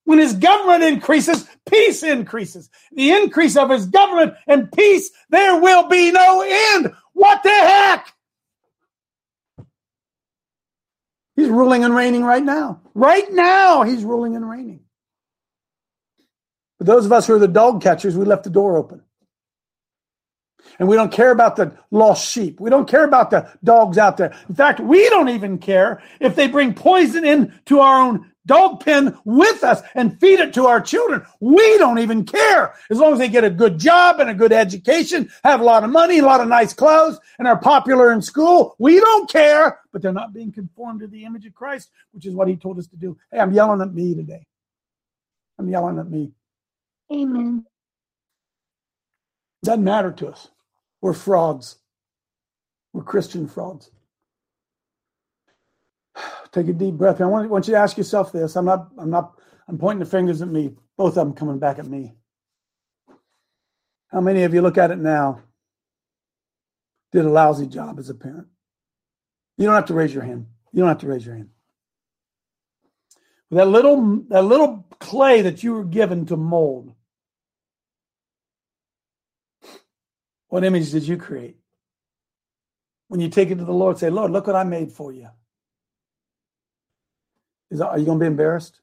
when 0.04 0.19
his 0.19 0.35
government 0.35 0.85
increases, 0.85 1.49
peace 1.66 2.02
increases. 2.02 2.69
The 2.93 3.12
increase 3.12 3.57
of 3.57 3.71
his 3.71 3.87
government 3.87 4.35
and 4.47 4.71
peace, 4.71 5.11
there 5.31 5.59
will 5.59 5.88
be 5.88 6.12
no 6.12 6.43
end. 6.43 6.93
What 7.14 7.42
the 7.42 7.49
heck? 7.49 8.12
He's 11.37 11.49
ruling 11.49 11.85
and 11.85 11.94
reigning 11.94 12.23
right 12.23 12.42
now. 12.42 12.80
Right 12.94 13.33
now, 13.33 13.83
he's 13.83 14.04
ruling 14.04 14.37
and 14.37 14.49
reigning. 14.49 14.80
But 16.78 16.87
those 16.87 17.06
of 17.06 17.12
us 17.12 17.26
who 17.26 17.35
are 17.35 17.40
the 17.40 17.49
dog 17.49 17.83
catchers, 17.83 18.16
we 18.16 18.25
left 18.25 18.44
the 18.44 18.50
door 18.50 18.76
open. 18.76 19.02
And 20.78 20.88
we 20.88 20.97
don't 20.97 21.12
care 21.12 21.30
about 21.30 21.56
the 21.56 21.76
lost 21.90 22.28
sheep. 22.28 22.61
We 22.61 22.71
don't 22.71 22.88
care 22.88 23.04
about 23.04 23.30
the 23.30 23.50
dogs 23.62 23.99
out 23.99 24.16
there. 24.16 24.35
In 24.49 24.54
fact, 24.54 24.80
we 24.80 25.09
don't 25.09 25.28
even 25.28 25.59
care 25.59 26.02
if 26.21 26.35
they 26.35 26.49
bring 26.49 26.75
poison 26.75 27.25
into 27.25 27.80
our 27.80 28.00
own 28.00 28.33
dog 28.47 28.85
pen 28.85 29.17
with 29.25 29.65
us 29.65 29.83
and 29.95 30.19
feed 30.21 30.41
it 30.41 30.55
to 30.55 30.67
our 30.67 30.81
children. 30.81 31.23
We 31.41 31.79
don't 31.79 31.99
even 31.99 32.25
care 32.25 32.75
as 32.91 32.99
long 32.99 33.13
as 33.13 33.19
they 33.19 33.29
get 33.29 33.45
a 33.45 33.51
good 33.51 33.79
job 33.79 34.21
and 34.21 34.31
a 34.31 34.35
good 34.35 34.53
education, 34.53 35.31
have 35.45 35.61
a 35.61 35.65
lot 35.65 35.85
of 35.85 35.91
money, 35.91 36.19
a 36.19 36.25
lot 36.25 36.41
of 36.41 36.49
nice 36.49 36.73
clothes, 36.73 37.19
and 37.39 37.49
are 37.49 37.59
popular 37.59 38.13
in 38.13 38.23
school. 38.23 38.75
We 38.79 39.01
don't 39.01 39.31
care, 39.31 39.81
but 39.93 40.03
they're 40.03 40.13
not 40.13 40.33
being 40.33 40.53
conformed 40.53 41.01
to 41.01 41.07
the 41.07 41.25
image 41.25 41.47
of 41.47 41.55
Christ, 41.55 41.91
which 42.13 42.27
is 42.27 42.35
what 42.35 42.49
he 42.49 42.57
told 42.57 42.79
us 42.79 42.87
to 42.89 42.97
do. 42.97 43.17
Hey, 43.31 43.39
I'm 43.39 43.53
yelling 43.53 43.81
at 43.81 43.95
me 43.95 44.15
today. 44.15 44.47
I'm 45.59 45.69
yelling 45.69 45.99
at 45.99 46.11
me. 46.11 46.33
Amen. 47.13 47.65
Doesn't 49.63 49.85
matter 49.85 50.13
to 50.13 50.29
us. 50.29 50.49
We're 51.01 51.13
frauds. 51.13 51.77
We're 52.93 53.03
Christian 53.03 53.49
frauds. 53.49 53.91
Take 56.55 56.69
a 56.69 56.73
deep 56.73 56.95
breath. 56.95 57.21
I 57.21 57.25
want, 57.25 57.51
want 57.51 57.67
you 57.67 57.75
to 57.75 57.81
ask 57.81 57.99
yourself 57.99 58.31
this. 58.31 58.55
I'm 58.55 58.65
not, 58.65 58.89
I'm 58.97 59.11
not, 59.11 59.41
I'm 59.67 59.77
pointing 59.77 59.99
the 59.99 60.07
fingers 60.07 60.41
at 60.41 60.47
me. 60.47 60.77
Both 60.97 61.19
of 61.19 61.27
them 61.27 61.35
coming 61.35 61.59
back 61.59 61.81
at 61.81 61.87
me. 61.87 62.15
How 64.07 64.21
many 64.21 64.45
of 64.45 64.55
you 64.55 64.63
look 64.63 64.79
at 64.79 64.93
it 64.93 64.99
now 64.99 65.41
did 67.11 67.25
a 67.25 67.29
lousy 67.29 67.67
job 67.67 67.99
as 67.99 68.09
a 68.09 68.15
parent? 68.15 68.47
You 69.59 69.67
don't 69.67 69.75
have 69.75 69.87
to 69.87 69.95
raise 69.95 70.15
your 70.15 70.23
hand. 70.23 70.47
You 70.73 70.81
don't 70.81 70.89
have 70.89 70.99
to 70.99 71.09
raise 71.09 71.27
your 71.27 71.35
hand. 71.35 71.49
That 73.51 73.67
little, 73.67 74.23
that 74.29 74.45
little 74.45 74.87
clay 75.01 75.43
that 75.43 75.65
you 75.65 75.73
were 75.73 75.85
given 75.85 76.27
to 76.27 76.37
mold. 76.37 76.95
What 80.47 80.63
image 80.63 80.93
did 80.93 81.03
you 81.03 81.17
create? 81.17 81.57
When 83.09 83.19
you 83.19 83.29
take 83.29 83.51
it 83.51 83.57
to 83.57 83.65
the 83.65 83.73
Lord, 83.73 83.99
say, 83.99 84.09
Lord, 84.09 84.31
look 84.31 84.47
what 84.47 84.55
I 84.55 84.63
made 84.63 84.93
for 84.93 85.13
you. 85.13 85.31
Is 87.75 87.81
are 87.81 87.99
you 87.99 88.04
going 88.04 88.21
to 88.21 88.23
be 88.23 88.28
embarrassed? 88.28 88.81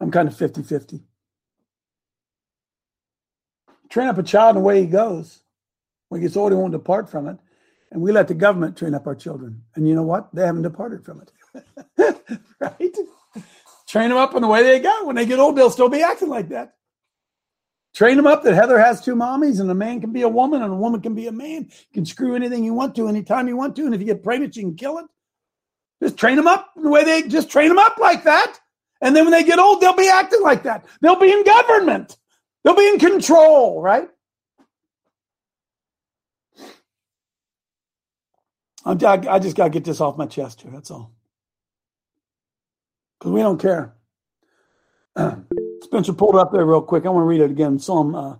I'm 0.00 0.10
kind 0.10 0.26
of 0.26 0.34
50 0.34 0.62
50. 0.62 1.00
Train 3.90 4.08
up 4.08 4.16
a 4.16 4.22
child 4.22 4.56
in 4.56 4.62
the 4.62 4.66
way 4.66 4.80
he 4.80 4.86
goes. 4.86 5.40
When 6.08 6.22
he 6.22 6.26
gets 6.26 6.36
old, 6.36 6.52
he 6.52 6.56
won't 6.56 6.72
depart 6.72 7.10
from 7.10 7.28
it. 7.28 7.36
And 7.92 8.00
we 8.00 8.10
let 8.10 8.28
the 8.28 8.34
government 8.34 8.78
train 8.78 8.94
up 8.94 9.06
our 9.06 9.14
children. 9.14 9.62
And 9.74 9.86
you 9.86 9.94
know 9.94 10.02
what? 10.02 10.34
They 10.34 10.46
haven't 10.46 10.62
departed 10.62 11.04
from 11.04 11.20
it. 11.20 12.40
right? 12.58 12.96
Train 13.86 14.08
them 14.08 14.16
up 14.16 14.34
in 14.34 14.40
the 14.40 14.48
way 14.48 14.62
they 14.62 14.78
go. 14.78 15.04
When 15.04 15.16
they 15.16 15.26
get 15.26 15.40
old, 15.40 15.56
they'll 15.56 15.68
still 15.68 15.90
be 15.90 16.02
acting 16.02 16.30
like 16.30 16.48
that. 16.48 16.74
Train 17.92 18.16
them 18.16 18.26
up 18.26 18.44
that 18.44 18.54
Heather 18.54 18.78
has 18.78 19.02
two 19.02 19.14
mommies 19.14 19.60
and 19.60 19.70
a 19.70 19.74
man 19.74 20.00
can 20.00 20.12
be 20.12 20.22
a 20.22 20.28
woman 20.28 20.62
and 20.62 20.72
a 20.72 20.76
woman 20.76 21.02
can 21.02 21.14
be 21.14 21.26
a 21.26 21.32
man. 21.32 21.64
You 21.64 21.92
can 21.92 22.06
screw 22.06 22.34
anything 22.34 22.64
you 22.64 22.72
want 22.72 22.94
to 22.94 23.08
anytime 23.08 23.46
you 23.46 23.58
want 23.58 23.76
to. 23.76 23.84
And 23.84 23.94
if 23.94 24.00
you 24.00 24.06
get 24.06 24.22
pregnant, 24.22 24.56
you 24.56 24.62
can 24.62 24.74
kill 24.74 24.96
it. 24.96 25.06
Just 26.02 26.16
train 26.16 26.36
them 26.36 26.46
up 26.46 26.70
the 26.76 26.88
way 26.88 27.04
they 27.04 27.22
just 27.22 27.50
train 27.50 27.68
them 27.68 27.78
up 27.78 27.98
like 27.98 28.24
that. 28.24 28.58
And 29.02 29.14
then 29.14 29.24
when 29.24 29.32
they 29.32 29.44
get 29.44 29.58
old, 29.58 29.80
they'll 29.80 29.94
be 29.94 30.08
acting 30.08 30.42
like 30.42 30.62
that. 30.64 30.84
They'll 31.00 31.18
be 31.18 31.32
in 31.32 31.44
government. 31.44 32.16
They'll 32.64 32.76
be 32.76 32.88
in 32.88 32.98
control, 32.98 33.80
right? 33.80 34.08
I'm, 38.84 38.98
I 39.04 39.38
just 39.38 39.56
got 39.56 39.64
to 39.64 39.70
get 39.70 39.84
this 39.84 40.00
off 40.00 40.16
my 40.16 40.26
chest 40.26 40.62
here. 40.62 40.70
That's 40.72 40.90
all. 40.90 41.12
Because 43.18 43.32
we 43.32 43.40
don't 43.40 43.60
care. 43.60 43.94
Spencer 45.82 46.12
pulled 46.12 46.36
up 46.36 46.52
there 46.52 46.64
real 46.64 46.82
quick. 46.82 47.06
I 47.06 47.10
want 47.10 47.24
to 47.24 47.28
read 47.28 47.40
it 47.40 47.50
again. 47.50 47.78
Psalm 47.78 48.14
uh, 48.14 48.36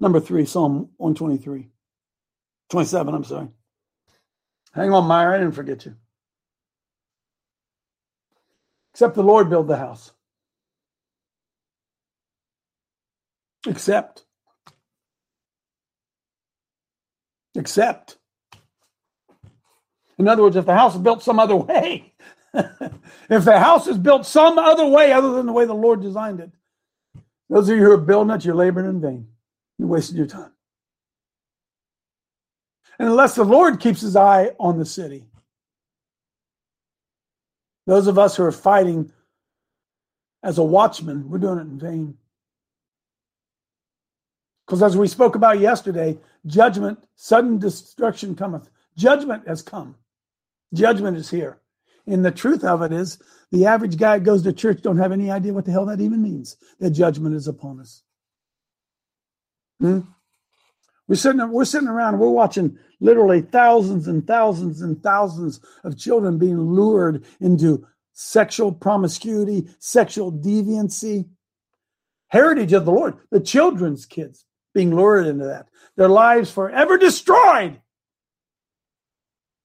number 0.00 0.20
three, 0.20 0.44
Psalm 0.44 0.90
123. 0.96 1.68
27, 2.70 3.14
I'm 3.14 3.24
sorry. 3.24 3.48
Hang 4.72 4.92
on, 4.92 5.04
Myra. 5.04 5.36
I 5.36 5.38
didn't 5.38 5.54
forget 5.54 5.84
you. 5.84 5.94
Except 8.92 9.14
the 9.14 9.22
Lord 9.22 9.48
build 9.48 9.68
the 9.68 9.76
house. 9.76 10.12
Except. 13.66 14.24
Except. 17.54 18.18
In 20.18 20.28
other 20.28 20.42
words, 20.42 20.56
if 20.56 20.66
the 20.66 20.74
house 20.74 20.94
is 20.94 21.00
built 21.00 21.22
some 21.22 21.38
other 21.38 21.56
way, 21.56 22.12
if 22.54 23.44
the 23.44 23.58
house 23.58 23.86
is 23.86 23.98
built 23.98 24.26
some 24.26 24.58
other 24.58 24.86
way 24.86 25.12
other 25.12 25.32
than 25.32 25.46
the 25.46 25.52
way 25.52 25.64
the 25.64 25.74
Lord 25.74 26.02
designed 26.02 26.40
it, 26.40 26.50
those 27.48 27.68
of 27.68 27.76
you 27.76 27.82
who 27.82 27.92
are 27.92 27.98
building 27.98 28.34
it, 28.34 28.44
you're 28.44 28.54
laboring 28.54 28.88
in 28.88 29.00
vain. 29.00 29.28
You're 29.78 29.88
wasting 29.88 30.16
your 30.16 30.26
time. 30.26 30.52
And 32.98 33.08
unless 33.08 33.34
the 33.34 33.44
Lord 33.44 33.80
keeps 33.80 34.00
his 34.00 34.16
eye 34.16 34.52
on 34.60 34.78
the 34.78 34.86
city, 34.86 35.24
those 37.86 38.06
of 38.06 38.18
us 38.18 38.36
who 38.36 38.44
are 38.44 38.52
fighting 38.52 39.12
as 40.42 40.58
a 40.58 40.62
watchman, 40.62 41.28
we're 41.28 41.38
doing 41.38 41.58
it 41.58 41.62
in 41.62 41.78
vain. 41.78 42.18
Because 44.66 44.82
as 44.82 44.96
we 44.96 45.08
spoke 45.08 45.34
about 45.34 45.58
yesterday, 45.58 46.18
judgment, 46.46 47.04
sudden 47.14 47.58
destruction 47.58 48.34
cometh. 48.34 48.70
Judgment 48.96 49.46
has 49.46 49.62
come. 49.62 49.96
Judgment 50.72 51.16
is 51.16 51.30
here. 51.30 51.58
And 52.06 52.24
the 52.24 52.30
truth 52.30 52.64
of 52.64 52.82
it 52.82 52.92
is, 52.92 53.18
the 53.50 53.66
average 53.66 53.96
guy 53.96 54.18
who 54.18 54.24
goes 54.24 54.42
to 54.42 54.52
church 54.52 54.82
don't 54.82 54.98
have 54.98 55.12
any 55.12 55.30
idea 55.30 55.52
what 55.52 55.64
the 55.64 55.72
hell 55.72 55.86
that 55.86 56.00
even 56.00 56.22
means. 56.22 56.56
That 56.80 56.90
judgment 56.90 57.34
is 57.34 57.46
upon 57.46 57.80
us. 57.80 58.02
Hmm? 59.80 60.00
We're 61.12 61.16
sitting, 61.16 61.50
we're 61.50 61.66
sitting 61.66 61.88
around, 61.88 62.18
we're 62.18 62.30
watching 62.30 62.78
literally 63.00 63.42
thousands 63.42 64.08
and 64.08 64.26
thousands 64.26 64.80
and 64.80 65.02
thousands 65.02 65.60
of 65.84 65.98
children 65.98 66.38
being 66.38 66.58
lured 66.58 67.26
into 67.38 67.86
sexual 68.14 68.72
promiscuity, 68.72 69.68
sexual 69.78 70.32
deviancy. 70.32 71.28
Heritage 72.28 72.72
of 72.72 72.86
the 72.86 72.92
Lord, 72.92 73.18
the 73.30 73.40
children's 73.40 74.06
kids 74.06 74.46
being 74.72 74.96
lured 74.96 75.26
into 75.26 75.44
that. 75.44 75.68
Their 75.96 76.08
lives 76.08 76.50
forever 76.50 76.96
destroyed 76.96 77.78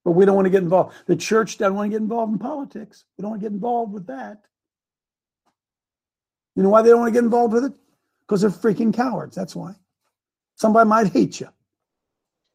But 0.04 0.12
we 0.12 0.26
don't 0.26 0.36
want 0.36 0.48
to 0.48 0.52
get 0.52 0.64
involved. 0.64 0.98
The 1.06 1.16
church 1.16 1.58
doesn't 1.58 1.76
want 1.76 1.92
to 1.92 1.96
get 1.96 2.02
involved 2.02 2.34
in 2.34 2.40
politics. 2.40 3.06
We 3.18 3.22
don't 3.22 3.32
want 3.32 3.42
to 3.42 3.46
get 3.46 3.54
involved 3.54 3.94
with 3.94 4.08
that. 4.08 4.40
You 6.58 6.64
know 6.64 6.70
why 6.72 6.82
they 6.82 6.90
don't 6.90 7.00
want 7.00 7.14
to 7.14 7.18
get 7.18 7.24
involved 7.24 7.54
with 7.54 7.64
it? 7.64 7.74
Because 8.20 8.42
they're 8.42 8.50
freaking 8.50 8.94
cowards. 8.94 9.34
That's 9.34 9.56
why. 9.56 9.76
Somebody 10.58 10.90
might 10.90 11.14
hate 11.14 11.40
you. 11.40 11.48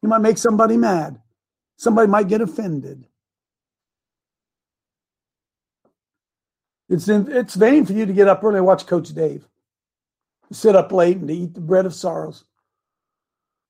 You 0.01 0.09
might 0.09 0.19
make 0.21 0.37
somebody 0.37 0.75
mad. 0.75 1.21
Somebody 1.77 2.09
might 2.09 2.27
get 2.27 2.41
offended. 2.41 3.07
It's 6.89 7.07
in, 7.07 7.31
it's 7.31 7.55
vain 7.55 7.85
for 7.85 7.93
you 7.93 8.05
to 8.05 8.13
get 8.13 8.27
up 8.27 8.43
early 8.43 8.57
and 8.57 8.65
watch 8.65 8.85
Coach 8.85 9.09
Dave, 9.09 9.47
sit 10.51 10.75
up 10.75 10.91
late 10.91 11.17
and 11.17 11.29
to 11.29 11.33
eat 11.33 11.53
the 11.53 11.61
bread 11.61 11.85
of 11.85 11.93
sorrows. 11.93 12.43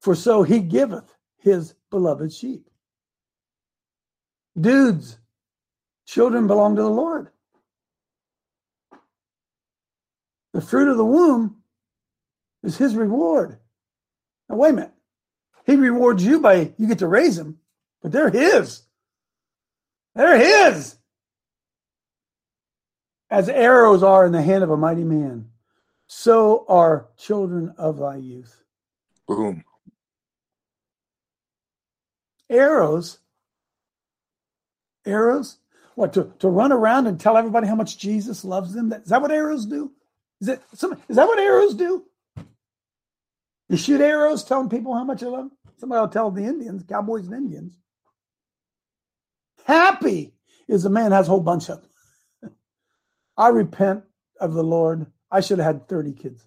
For 0.01 0.15
so 0.15 0.41
he 0.41 0.59
giveth 0.59 1.15
his 1.37 1.75
beloved 1.91 2.33
sheep. 2.33 2.67
Dudes, 4.59 5.19
children 6.07 6.47
belong 6.47 6.75
to 6.75 6.81
the 6.81 6.89
Lord. 6.89 7.29
The 10.53 10.61
fruit 10.61 10.89
of 10.89 10.97
the 10.97 11.05
womb 11.05 11.57
is 12.63 12.77
his 12.77 12.95
reward. 12.95 13.59
Now, 14.53 14.59
wait 14.59 14.69
a 14.69 14.73
minute. 14.73 14.91
He 15.65 15.75
rewards 15.75 16.23
you 16.23 16.39
by 16.39 16.73
you 16.77 16.87
get 16.87 16.99
to 16.99 17.07
raise 17.07 17.37
them, 17.37 17.57
but 18.03 18.11
they're 18.11 18.29
his. 18.29 18.83
They're 20.13 20.37
his. 20.37 20.95
As 23.31 23.49
arrows 23.49 24.03
are 24.03 24.27
in 24.27 24.31
the 24.31 24.43
hand 24.43 24.63
of 24.63 24.69
a 24.69 24.77
mighty 24.77 25.03
man, 25.03 25.49
so 26.05 26.65
are 26.69 27.07
children 27.17 27.73
of 27.79 27.97
thy 27.97 28.17
youth. 28.17 28.63
Boom. 29.27 29.63
Arrows. 32.47 33.17
Arrows? 35.03 35.57
What, 35.95 36.13
to, 36.13 36.31
to 36.39 36.47
run 36.47 36.71
around 36.71 37.07
and 37.07 37.19
tell 37.19 37.37
everybody 37.37 37.65
how 37.65 37.75
much 37.75 37.97
Jesus 37.97 38.45
loves 38.45 38.73
them? 38.73 38.93
Is 38.93 39.09
that 39.09 39.21
what 39.21 39.31
arrows 39.31 39.65
do? 39.65 39.91
Is, 40.41 40.49
it, 40.49 40.61
some, 40.75 40.93
is 41.09 41.15
that 41.15 41.27
what 41.27 41.39
arrows 41.39 41.73
do? 41.73 42.05
You 43.73 43.77
shoot 43.77 44.01
arrows 44.01 44.43
telling 44.43 44.69
people 44.69 44.93
how 44.93 45.03
much 45.03 45.23
I 45.23 45.25
love 45.25 45.49
them? 45.49 45.51
Somebody 45.79 45.99
will 45.99 46.07
tell 46.07 46.29
the 46.29 46.43
Indians, 46.43 46.83
cowboys 46.87 47.25
and 47.25 47.33
Indians. 47.33 47.75
Happy 49.65 50.35
is 50.67 50.85
a 50.85 50.91
man 50.91 51.11
has 51.11 51.25
a 51.25 51.31
whole 51.31 51.39
bunch 51.39 51.71
of 51.71 51.81
them. 51.81 52.53
I 53.35 53.47
repent 53.47 54.03
of 54.39 54.53
the 54.53 54.63
Lord. 54.63 55.07
I 55.31 55.41
should 55.41 55.57
have 55.57 55.65
had 55.65 55.87
30 55.89 56.13
kids. 56.13 56.45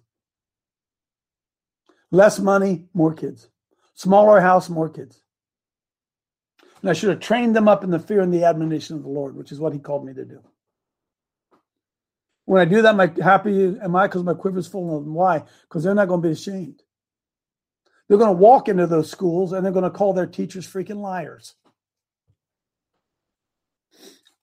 Less 2.11 2.39
money, 2.39 2.85
more 2.93 3.13
kids. 3.13 3.49
Smaller 3.93 4.39
house, 4.39 4.69
more 4.69 4.87
kids. 4.87 5.21
And 6.79 6.89
I 6.89 6.93
should 6.93 7.09
have 7.09 7.19
trained 7.19 7.57
them 7.57 7.67
up 7.67 7.83
in 7.83 7.89
the 7.89 7.99
fear 7.99 8.21
and 8.21 8.33
the 8.33 8.45
admonition 8.45 8.95
of 8.95 9.03
the 9.03 9.09
Lord, 9.09 9.35
which 9.35 9.51
is 9.51 9.59
what 9.59 9.73
he 9.73 9.79
called 9.79 10.05
me 10.05 10.13
to 10.13 10.23
do. 10.23 10.41
When 12.45 12.61
I 12.61 12.63
do 12.63 12.81
that, 12.83 12.97
I 12.97 13.21
happy? 13.21 13.77
Am 13.83 13.97
I? 13.97 14.07
Because 14.07 14.23
my 14.23 14.33
quiver's 14.33 14.67
full 14.67 14.97
of 14.97 15.03
them. 15.03 15.13
Why? 15.13 15.43
Because 15.63 15.83
they're 15.83 15.93
not 15.93 16.07
going 16.07 16.21
to 16.21 16.27
be 16.29 16.31
ashamed. 16.31 16.83
They're 18.07 18.17
going 18.17 18.35
to 18.35 18.41
walk 18.41 18.69
into 18.69 18.87
those 18.87 19.11
schools 19.11 19.51
and 19.51 19.65
they're 19.65 19.73
going 19.73 19.83
to 19.83 19.89
call 19.89 20.13
their 20.13 20.27
teachers 20.27 20.67
freaking 20.67 21.01
liars. 21.01 21.55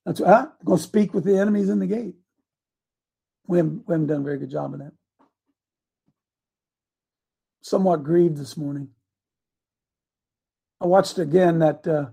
That's 0.05 0.21
huh? 0.21 0.49
Going 0.65 0.79
to 0.79 0.85
speak 0.85 1.15
with 1.15 1.25
the 1.25 1.39
enemies 1.39 1.71
in 1.71 1.79
the 1.79 1.87
gate. 1.87 2.15
We 3.47 3.59
haven't, 3.59 3.85
we 3.87 3.93
haven't 3.93 4.09
done 4.09 4.21
a 4.21 4.25
very 4.25 4.39
good 4.39 4.51
job 4.51 4.75
of 4.75 4.81
that. 4.81 4.93
Somewhat 7.63 8.05
grieved 8.05 8.37
this 8.37 8.57
morning. 8.57 8.91
I 10.81 10.87
watched 10.87 11.19
again 11.19 11.61
that 11.61 11.87
uh, 11.87 12.07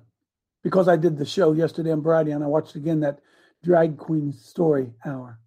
because 0.63 0.88
I 0.88 0.96
did 0.96 1.17
the 1.17 1.25
show 1.25 1.51
yesterday 1.51 1.91
on 1.91 2.03
Friday, 2.03 2.31
and 2.31 2.43
I 2.43 2.48
watched 2.48 2.75
again 2.75 3.01
that 3.01 3.20
drag 3.63 3.98
queen 3.98 4.31
story 4.31 4.93
hour. 5.05 5.39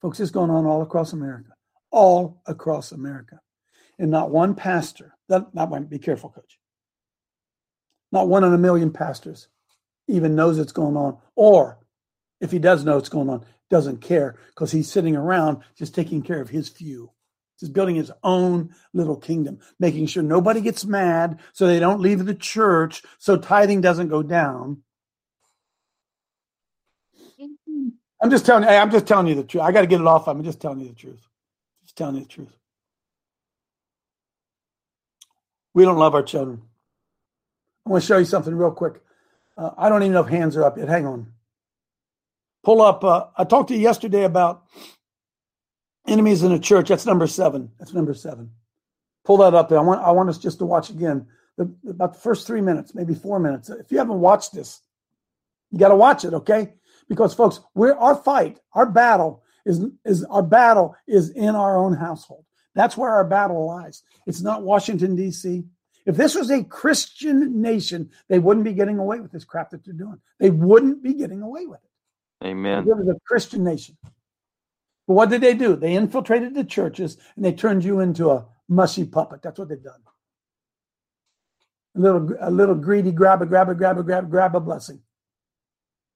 Folks, 0.00 0.20
it's 0.20 0.30
going 0.30 0.50
on 0.50 0.66
all 0.66 0.82
across 0.82 1.12
America, 1.12 1.50
all 1.90 2.40
across 2.46 2.92
America, 2.92 3.40
and 3.98 4.10
not 4.10 4.30
one 4.30 4.54
pastor. 4.54 5.16
That 5.30 5.54
not 5.54 5.70
one. 5.70 5.84
Be 5.84 5.98
careful, 5.98 6.28
coach. 6.28 6.58
Not 8.12 8.28
one 8.28 8.44
in 8.44 8.52
a 8.52 8.58
million 8.58 8.90
pastors 8.92 9.48
even 10.08 10.34
knows 10.34 10.58
it's 10.58 10.72
going 10.72 10.96
on, 10.96 11.16
or 11.36 11.78
if 12.40 12.50
he 12.50 12.58
does 12.58 12.84
know 12.84 12.98
it's 12.98 13.08
going 13.08 13.30
on, 13.30 13.46
doesn't 13.70 14.00
care 14.00 14.36
because 14.48 14.72
he's 14.72 14.90
sitting 14.90 15.14
around 15.14 15.62
just 15.78 15.94
taking 15.94 16.20
care 16.20 16.40
of 16.40 16.50
his 16.50 16.68
few. 16.68 17.12
Just 17.60 17.72
building 17.72 17.94
his 17.94 18.10
own 18.24 18.74
little 18.94 19.16
kingdom, 19.16 19.60
making 19.78 20.06
sure 20.06 20.22
nobody 20.22 20.62
gets 20.62 20.84
mad 20.84 21.40
so 21.52 21.66
they 21.66 21.78
don't 21.78 22.00
leave 22.00 22.24
the 22.24 22.34
church, 22.34 23.02
so 23.18 23.36
tithing 23.36 23.82
doesn't 23.82 24.08
go 24.08 24.22
down. 24.22 24.82
Mm-hmm. 27.40 27.88
I'm 28.20 28.30
just 28.30 28.46
telling 28.46 28.64
you, 28.64 28.70
I'm 28.70 28.90
just 28.90 29.06
telling 29.06 29.26
you 29.26 29.34
the 29.34 29.44
truth. 29.44 29.62
I 29.62 29.72
got 29.72 29.82
to 29.82 29.86
get 29.86 30.00
it 30.00 30.06
off. 30.06 30.26
I'm 30.26 30.42
just 30.42 30.60
telling 30.60 30.80
you 30.80 30.88
the 30.88 30.94
truth. 30.94 31.20
Just 31.84 31.96
telling 31.96 32.16
you 32.16 32.22
the 32.22 32.28
truth. 32.28 32.59
We 35.74 35.84
don't 35.84 35.98
love 35.98 36.14
our 36.14 36.22
children. 36.22 36.62
I 37.86 37.90
want 37.90 38.02
to 38.02 38.06
show 38.06 38.18
you 38.18 38.24
something 38.24 38.54
real 38.54 38.70
quick. 38.70 39.00
Uh, 39.56 39.70
I 39.76 39.88
don't 39.88 40.02
even 40.02 40.12
know 40.12 40.22
if 40.22 40.28
hands 40.28 40.56
are 40.56 40.64
up 40.64 40.78
yet. 40.78 40.88
Hang 40.88 41.06
on. 41.06 41.32
Pull 42.62 42.82
up. 42.82 43.04
Uh, 43.04 43.26
I 43.36 43.44
talked 43.44 43.68
to 43.68 43.74
you 43.74 43.80
yesterday 43.80 44.24
about 44.24 44.64
enemies 46.06 46.42
in 46.42 46.52
a 46.52 46.58
church. 46.58 46.88
That's 46.88 47.06
number 47.06 47.26
seven. 47.26 47.70
That's 47.78 47.94
number 47.94 48.14
seven. 48.14 48.50
Pull 49.24 49.38
that 49.38 49.54
up 49.54 49.68
there. 49.68 49.78
I 49.78 49.82
want. 49.82 50.02
I 50.02 50.10
want 50.10 50.28
us 50.28 50.38
just 50.38 50.58
to 50.58 50.66
watch 50.66 50.90
again 50.90 51.26
the, 51.56 51.72
about 51.88 52.14
the 52.14 52.20
first 52.20 52.46
three 52.46 52.60
minutes, 52.60 52.94
maybe 52.94 53.14
four 53.14 53.38
minutes. 53.38 53.70
If 53.70 53.90
you 53.92 53.98
haven't 53.98 54.20
watched 54.20 54.52
this, 54.52 54.80
you 55.70 55.78
got 55.78 55.88
to 55.88 55.96
watch 55.96 56.24
it, 56.24 56.34
okay? 56.34 56.74
Because 57.08 57.34
folks, 57.34 57.60
we're 57.74 57.94
our 57.94 58.14
fight, 58.14 58.58
our 58.72 58.86
battle 58.86 59.42
is 59.66 59.84
is 60.04 60.24
our 60.24 60.42
battle 60.42 60.96
is 61.06 61.30
in 61.30 61.54
our 61.54 61.76
own 61.76 61.94
household. 61.94 62.44
That's 62.74 62.96
where 62.96 63.10
our 63.10 63.24
battle 63.24 63.66
lies. 63.66 64.02
It's 64.26 64.42
not 64.42 64.62
Washington 64.62 65.16
D.C. 65.16 65.64
If 66.06 66.16
this 66.16 66.34
was 66.34 66.50
a 66.50 66.64
Christian 66.64 67.60
nation, 67.60 68.10
they 68.28 68.38
wouldn't 68.38 68.64
be 68.64 68.72
getting 68.72 68.98
away 68.98 69.20
with 69.20 69.32
this 69.32 69.44
crap 69.44 69.70
that 69.70 69.84
they're 69.84 69.94
doing. 69.94 70.20
They 70.38 70.50
wouldn't 70.50 71.02
be 71.02 71.14
getting 71.14 71.42
away 71.42 71.66
with 71.66 71.80
it. 71.82 72.46
Amen. 72.46 72.88
It 72.88 72.96
was 72.96 73.08
a 73.08 73.20
Christian 73.26 73.64
nation. 73.64 73.96
But 75.06 75.14
what 75.14 75.30
did 75.30 75.40
they 75.40 75.54
do? 75.54 75.76
They 75.76 75.94
infiltrated 75.94 76.54
the 76.54 76.64
churches 76.64 77.18
and 77.36 77.44
they 77.44 77.52
turned 77.52 77.84
you 77.84 78.00
into 78.00 78.30
a 78.30 78.46
mushy 78.68 79.04
puppet. 79.04 79.42
That's 79.42 79.58
what 79.58 79.68
they've 79.68 79.82
done. 79.82 80.00
A 81.96 82.00
little, 82.00 82.30
a 82.40 82.50
little 82.50 82.76
greedy 82.76 83.10
grab 83.10 83.42
a 83.42 83.46
grab 83.46 83.68
a 83.68 83.74
grab 83.74 83.98
a 83.98 84.02
grab 84.02 84.30
grab 84.30 84.54
a 84.54 84.60
blessing. 84.60 85.00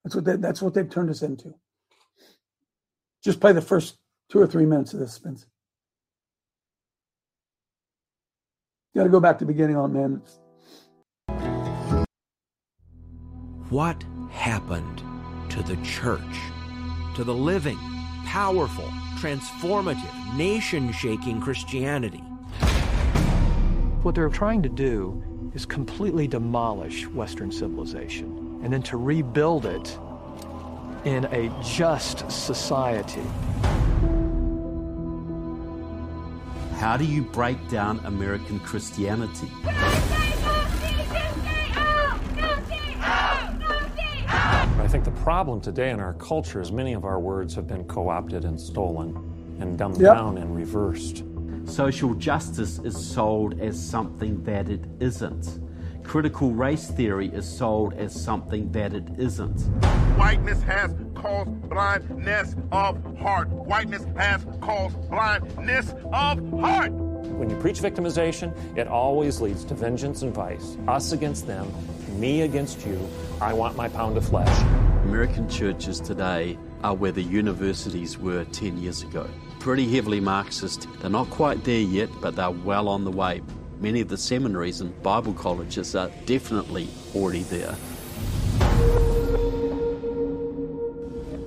That's 0.05 0.15
what 0.15 0.25
they, 0.25 0.37
that's 0.37 0.63
what 0.63 0.75
they've 0.75 0.89
turned 0.89 1.11
us 1.11 1.23
into. 1.23 1.55
Just 3.23 3.41
play 3.41 3.53
the 3.53 3.61
first 3.61 3.97
two 4.31 4.41
or 4.41 4.47
three 4.47 4.67
minutes 4.67 4.95
of 4.95 5.01
this, 5.01 5.15
Spence. 5.15 5.47
Got 8.95 9.05
to 9.05 9.11
go 9.11 9.21
back 9.21 9.39
to 9.39 9.45
the 9.45 9.53
beginning 9.53 9.77
on 9.77 9.93
man. 9.93 10.23
What 13.71 14.05
happened 14.31 15.03
to 15.51 15.63
the 15.63 15.77
church? 15.83 16.21
To 17.17 17.25
the 17.25 17.35
living, 17.35 17.79
powerful, 18.25 18.89
transformative, 19.19 20.37
nation 20.37 20.93
shaking 20.93 21.41
Christianity? 21.41 22.23
What 24.03 24.15
they're 24.15 24.29
trying 24.29 24.63
to 24.63 24.69
do 24.69 25.23
is 25.55 25.65
completely 25.65 26.29
demolish 26.29 27.07
Western 27.09 27.51
civilization 27.51 28.61
and 28.63 28.73
then 28.73 28.83
to 28.83 28.97
rebuild 28.97 29.67
it 29.67 29.99
in 31.05 31.25
a 31.27 31.51
just 31.63 32.31
society. 32.31 33.23
How 36.79 36.97
do 36.97 37.05
you 37.05 37.23
break 37.23 37.69
down 37.69 38.01
American 38.05 38.59
Christianity? 38.61 39.49
I 44.77 44.87
think 44.89 45.05
the 45.05 45.11
problem 45.23 45.61
today 45.61 45.91
in 45.91 46.01
our 46.01 46.15
culture 46.15 46.61
is 46.61 46.71
many 46.73 46.93
of 46.93 47.05
our 47.05 47.19
words 47.21 47.55
have 47.55 47.67
been 47.67 47.85
co 47.85 48.09
opted 48.09 48.45
and 48.45 48.61
stolen 48.61 49.17
and 49.61 49.79
dumbed 49.79 50.01
Yep. 50.01 50.15
down 50.15 50.39
and 50.39 50.55
reversed. 50.55 51.25
Social 51.65 52.15
justice 52.15 52.79
is 52.81 52.95
sold 52.97 53.59
as 53.61 53.81
something 53.83 54.43
that 54.45 54.69
it 54.69 54.85
isn't. 55.01 55.61
Critical 56.05 56.53
race 56.53 56.91
theory 56.91 57.29
is 57.29 57.45
sold 57.51 57.95
as 57.95 58.15
something 58.15 58.71
that 58.73 58.93
it 58.93 59.05
isn't. 59.19 59.61
Whiteness 60.17 60.63
has 60.63 60.95
caused 61.15 61.69
blindness 61.69 62.55
of 62.71 63.19
heart. 63.19 63.49
Whiteness 63.49 64.05
has 64.17 64.47
caused 64.61 65.11
blindness 65.11 65.93
of 66.13 66.51
heart. 66.61 66.93
When 66.93 67.51
you 67.51 67.57
preach 67.57 67.81
victimization, 67.81 68.55
it 68.77 68.87
always 68.87 69.41
leads 69.41 69.65
to 69.65 69.75
vengeance 69.75 70.23
and 70.23 70.33
vice. 70.33 70.77
Us 70.87 71.11
against 71.11 71.49
them, 71.49 71.73
me 72.11 72.43
against 72.43 72.87
you. 72.87 73.01
I 73.41 73.53
want 73.55 73.77
my 73.77 73.89
pound 73.89 74.17
of 74.17 74.25
flesh. 74.25 74.57
American 75.05 75.49
churches 75.49 76.01
today 76.01 76.57
are 76.85 76.95
where 76.95 77.13
the 77.13 77.23
universities 77.23 78.19
were 78.19 78.45
10 78.45 78.79
years 78.79 79.03
ago. 79.03 79.29
Pretty 79.59 79.93
heavily 79.93 80.21
Marxist. 80.21 80.87
They're 81.01 81.11
not 81.11 81.29
quite 81.31 81.65
there 81.65 81.81
yet, 81.81 82.11
but 82.21 82.37
they're 82.37 82.51
well 82.51 82.89
on 82.89 83.05
the 83.05 83.11
way. 83.11 83.41
Many 83.81 84.01
of 84.01 84.09
the 84.09 84.17
seminaries 84.17 84.81
and 84.81 85.03
Bible 85.03 85.35
colleges 85.35 85.95
are 85.95 86.11
definitely 86.27 86.89
already 87.15 87.43
there. 87.45 87.75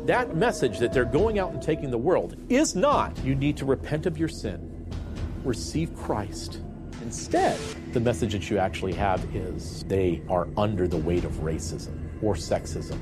That 0.05 0.35
message 0.35 0.79
that 0.79 0.93
they're 0.93 1.05
going 1.05 1.39
out 1.39 1.51
and 1.51 1.61
taking 1.61 1.91
the 1.91 1.97
world 1.97 2.35
is 2.49 2.75
not 2.75 3.17
you 3.25 3.35
need 3.35 3.57
to 3.57 3.65
repent 3.65 4.05
of 4.05 4.17
your 4.17 4.29
sin, 4.29 4.87
receive 5.43 5.95
Christ. 5.95 6.61
Instead, 7.01 7.59
the 7.93 7.99
message 7.99 8.33
that 8.33 8.49
you 8.49 8.57
actually 8.57 8.93
have 8.93 9.23
is 9.35 9.83
they 9.85 10.21
are 10.29 10.47
under 10.57 10.87
the 10.87 10.97
weight 10.97 11.25
of 11.25 11.31
racism 11.33 11.97
or 12.21 12.35
sexism 12.35 12.99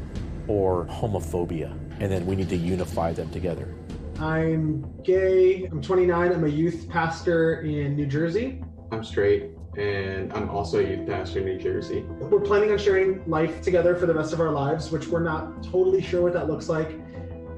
or 0.48 0.86
homophobia, 0.86 1.72
and 2.00 2.12
then 2.12 2.26
we 2.26 2.36
need 2.36 2.50
to 2.50 2.58
unify 2.58 3.14
them 3.14 3.30
together. 3.32 3.74
I'm 4.20 4.86
gay. 5.04 5.66
I'm 5.66 5.82
29. 5.82 6.32
I'm 6.32 6.44
a 6.44 6.48
youth 6.48 6.88
pastor 6.90 7.62
in 7.62 7.96
New 7.96 8.06
Jersey. 8.06 8.64
I'm 8.96 9.04
straight, 9.04 9.50
and 9.78 10.32
I'm 10.32 10.50
also 10.50 10.80
a 10.80 10.82
youth 10.82 11.06
pastor 11.06 11.40
in 11.40 11.46
New 11.46 11.60
Jersey. 11.60 12.06
We're 12.18 12.40
planning 12.40 12.72
on 12.72 12.78
sharing 12.78 13.30
life 13.30 13.62
together 13.62 13.94
for 13.94 14.06
the 14.06 14.14
rest 14.14 14.32
of 14.32 14.40
our 14.40 14.52
lives, 14.52 14.90
which 14.90 15.08
we're 15.08 15.22
not 15.22 15.62
totally 15.64 16.02
sure 16.02 16.22
what 16.22 16.32
that 16.32 16.48
looks 16.48 16.70
like. 16.70 16.98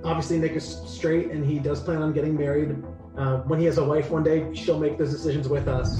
Obviously, 0.03 0.39
Nick 0.39 0.53
is 0.53 0.81
straight, 0.87 1.29
and 1.29 1.45
he 1.45 1.59
does 1.59 1.79
plan 1.79 2.01
on 2.01 2.13
getting 2.13 2.35
married. 2.35 2.83
Uh, 3.15 3.41
when 3.41 3.59
he 3.59 3.67
has 3.67 3.77
a 3.77 3.83
wife 3.83 4.09
one 4.09 4.23
day, 4.23 4.51
she'll 4.55 4.79
make 4.79 4.97
those 4.97 5.11
decisions 5.11 5.47
with 5.47 5.67
us. 5.67 5.95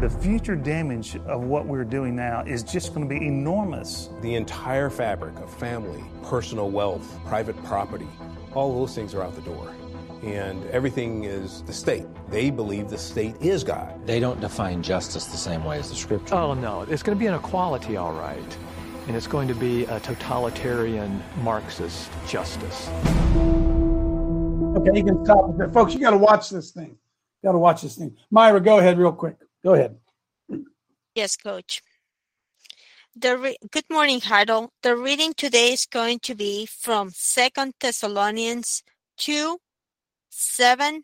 The 0.00 0.10
future 0.10 0.56
damage 0.56 1.14
of 1.28 1.42
what 1.44 1.66
we're 1.66 1.84
doing 1.84 2.16
now 2.16 2.42
is 2.44 2.64
just 2.64 2.92
going 2.92 3.08
to 3.08 3.14
be 3.14 3.24
enormous. 3.24 4.10
The 4.22 4.34
entire 4.34 4.90
fabric 4.90 5.38
of 5.38 5.54
family, 5.56 6.02
personal 6.24 6.68
wealth, 6.68 7.16
private 7.26 7.56
property, 7.62 8.08
all 8.54 8.76
those 8.76 8.92
things 8.96 9.14
are 9.14 9.22
out 9.22 9.36
the 9.36 9.42
door. 9.42 9.72
And 10.22 10.66
everything 10.66 11.24
is 11.24 11.62
the 11.62 11.72
state. 11.72 12.06
They 12.28 12.50
believe 12.50 12.90
the 12.90 12.98
state 12.98 13.36
is 13.40 13.64
God. 13.64 14.06
They 14.06 14.20
don't 14.20 14.40
define 14.40 14.82
justice 14.82 15.24
the 15.26 15.38
same 15.38 15.64
way 15.64 15.78
as 15.78 15.88
the 15.88 15.96
scripture. 15.96 16.34
Oh, 16.34 16.52
no. 16.52 16.82
It's 16.82 17.02
going 17.02 17.16
to 17.16 17.20
be 17.20 17.26
an 17.26 17.34
equality, 17.34 17.96
all 17.96 18.12
right. 18.12 18.58
And 19.06 19.16
it's 19.16 19.26
going 19.26 19.48
to 19.48 19.54
be 19.54 19.84
a 19.86 19.98
totalitarian 20.00 21.22
Marxist 21.42 22.10
justice. 22.28 22.88
Okay, 24.76 24.98
you 24.98 25.04
can 25.04 25.24
stop 25.24 25.50
it 25.50 25.58
there. 25.58 25.70
Folks, 25.70 25.94
you 25.94 26.00
got 26.00 26.10
to 26.10 26.18
watch 26.18 26.50
this 26.50 26.70
thing. 26.70 26.98
You 27.42 27.48
got 27.48 27.52
to 27.52 27.58
watch 27.58 27.82
this 27.82 27.96
thing. 27.96 28.14
Myra, 28.30 28.60
go 28.60 28.78
ahead 28.78 28.98
real 28.98 29.12
quick. 29.12 29.36
Go 29.64 29.74
ahead. 29.74 29.96
Yes, 31.14 31.36
coach. 31.36 31.82
The 33.16 33.36
re- 33.36 33.56
Good 33.72 33.84
morning, 33.90 34.20
Harold. 34.20 34.70
The 34.82 34.96
reading 34.96 35.34
today 35.34 35.72
is 35.72 35.86
going 35.86 36.20
to 36.20 36.34
be 36.34 36.66
from 36.66 37.10
Second 37.10 37.74
Thessalonians 37.80 38.82
2 39.16 39.58
7 40.30 41.02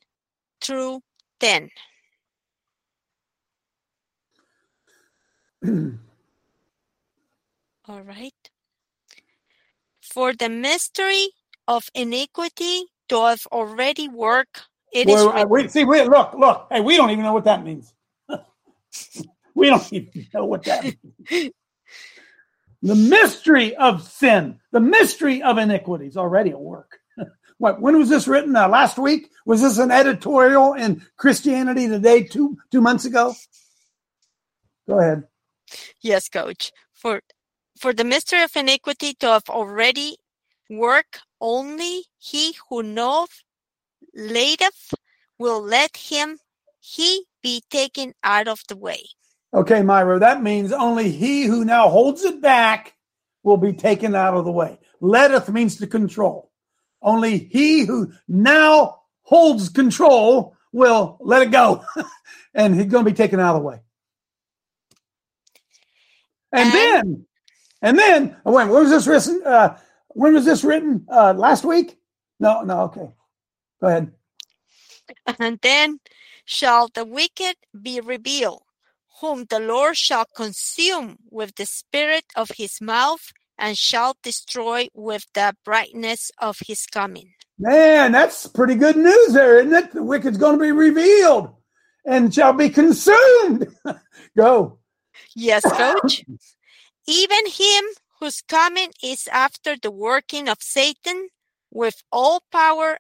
through 0.61 1.01
10. 1.41 1.71
All 7.89 8.03
right. 8.03 8.33
For 10.03 10.33
the 10.35 10.49
mystery 10.49 11.29
of 11.69 11.89
iniquity 11.95 12.85
doth 13.09 13.47
already 13.53 14.09
work. 14.09 14.63
It 14.93 15.09
is 15.09 15.15
Wait, 15.15 15.25
wait, 15.27 15.29
uh, 15.29 15.33
written- 15.35 15.49
wait, 15.51 15.71
see, 15.71 15.85
wait, 15.85 16.09
look, 16.09 16.35
look. 16.35 16.67
Hey, 16.71 16.81
we 16.81 16.97
don't 16.97 17.11
even 17.11 17.25
know 17.25 17.33
what 17.35 17.45
that 17.45 17.65
means. 17.65 17.93
we 19.55 19.69
don't 19.69 19.93
even 19.93 20.27
know 20.33 20.45
what 20.47 20.65
that 20.65 20.85
means. 20.85 21.53
The 22.83 22.95
mystery 22.95 23.75
of 23.77 24.03
sin, 24.03 24.61
the 24.71 24.81
mystery 24.81 25.43
of 25.43 25.59
iniquity 25.59 26.07
is 26.07 26.17
already 26.17 26.51
at 26.51 26.61
work. 26.61 27.01
What? 27.59 27.81
When 27.81 27.99
was 27.99 28.09
this 28.09 28.29
written? 28.29 28.55
Uh, 28.55 28.69
last 28.69 28.99
week? 28.99 29.31
Was 29.45 29.63
this 29.63 29.79
an 29.79 29.91
editorial 29.91 30.75
in 30.75 31.03
Christianity 31.17 31.89
Today 31.89 32.23
two 32.25 32.59
two 32.71 32.81
months 32.81 33.05
ago? 33.05 33.35
Go 34.89 35.01
ahead. 35.01 35.25
Yes, 36.01 36.29
coach. 36.29 36.73
For 36.93 37.23
for 37.79 37.93
the 37.93 38.05
mystery 38.05 38.43
of 38.43 38.57
iniquity 38.57 39.15
to 39.21 39.27
have 39.29 39.49
already 39.49 40.17
work 40.69 41.21
only 41.41 42.05
he 42.19 42.55
who 42.69 42.83
knoweth 42.83 43.43
lateth 44.15 44.95
will 45.39 45.61
let 45.61 45.97
him 45.97 46.39
he 46.81 47.25
be 47.43 47.63
taken 47.71 48.15
out 48.23 48.49
of 48.49 48.61
the 48.69 48.77
way. 48.77 49.05
Okay, 49.55 49.83
Myra, 49.83 50.19
that 50.19 50.43
means 50.43 50.73
only 50.73 51.11
he 51.11 51.45
who 51.45 51.65
now 51.65 51.89
holds 51.89 52.23
it 52.25 52.41
back 52.41 52.95
will 53.43 53.57
be 53.57 53.73
taken 53.73 54.15
out 54.15 54.35
of 54.35 54.45
the 54.45 54.53
way. 54.53 54.79
Letteth 55.01 55.49
means 55.49 55.77
to 55.77 55.87
control. 55.87 56.46
Only 57.07 57.39
he 57.39 57.85
who 57.85 58.13
now 58.27 59.03
holds 59.23 59.69
control 59.69 60.57
will 60.73 61.17
let 61.21 61.41
it 61.41 61.53
go, 61.53 61.85
and 62.55 62.75
he's 62.75 62.87
going 62.87 63.05
to 63.05 63.11
be 63.11 63.17
taken 63.17 63.39
out 63.39 63.55
of 63.55 63.63
the 63.63 63.67
way. 63.67 63.81
And, 66.51 66.73
then, 66.73 67.27
and 67.81 67.99
then, 67.99 68.37
oh, 68.45 68.53
when, 68.53 68.69
when 68.71 68.83
was 68.83 68.91
this 68.91 69.07
written? 69.07 69.41
Uh, 69.47 69.79
when 70.09 70.35
was 70.35 70.45
this 70.45 70.65
written? 70.65 71.07
Uh, 71.09 71.33
last 71.35 71.65
week? 71.65 71.97
No, 72.41 72.63
no. 72.63 72.81
Okay, 72.83 73.09
go 73.81 73.87
ahead. 73.87 74.13
And 75.39 75.61
then 75.63 76.01
shall 76.45 76.89
the 76.89 77.05
wicked 77.05 77.55
be 77.81 78.01
revealed, 78.01 78.63
whom 79.21 79.45
the 79.45 79.61
Lord 79.61 79.97
shall 79.97 80.25
consume 80.25 81.19
with 81.31 81.55
the 81.55 81.67
spirit 81.67 82.25
of 82.35 82.51
his 82.57 82.81
mouth 82.81 83.33
and 83.59 83.77
shall 83.77 84.17
destroy 84.23 84.89
with 84.95 85.27
the 85.35 85.55
brightness 85.65 86.31
of 86.39 86.59
his 86.67 86.87
coming. 86.87 87.33
Man, 87.59 88.13
that's 88.13 88.47
pretty 88.47 88.75
good 88.75 88.97
news 88.97 89.33
there, 89.33 89.59
isn't 89.59 89.73
it? 89.73 89.93
The 89.93 90.03
wicked's 90.03 90.37
going 90.37 90.59
to 90.59 90.63
be 90.63 90.73
revealed 90.73 91.55
and 92.05 92.33
shall 92.33 92.53
be 92.53 92.69
consumed. 92.69 93.69
Go. 94.37 94.79
Yes, 95.35 95.63
coach. 95.63 96.25
Even 97.07 97.47
him 97.47 97.85
whose 98.21 98.43
coming 98.43 98.91
is 99.03 99.29
after 99.33 99.77
the 99.81 99.91
working 99.91 100.49
of 100.49 100.59
Satan 100.61 101.29
with 101.71 102.03
all 102.13 102.43
power 102.53 102.99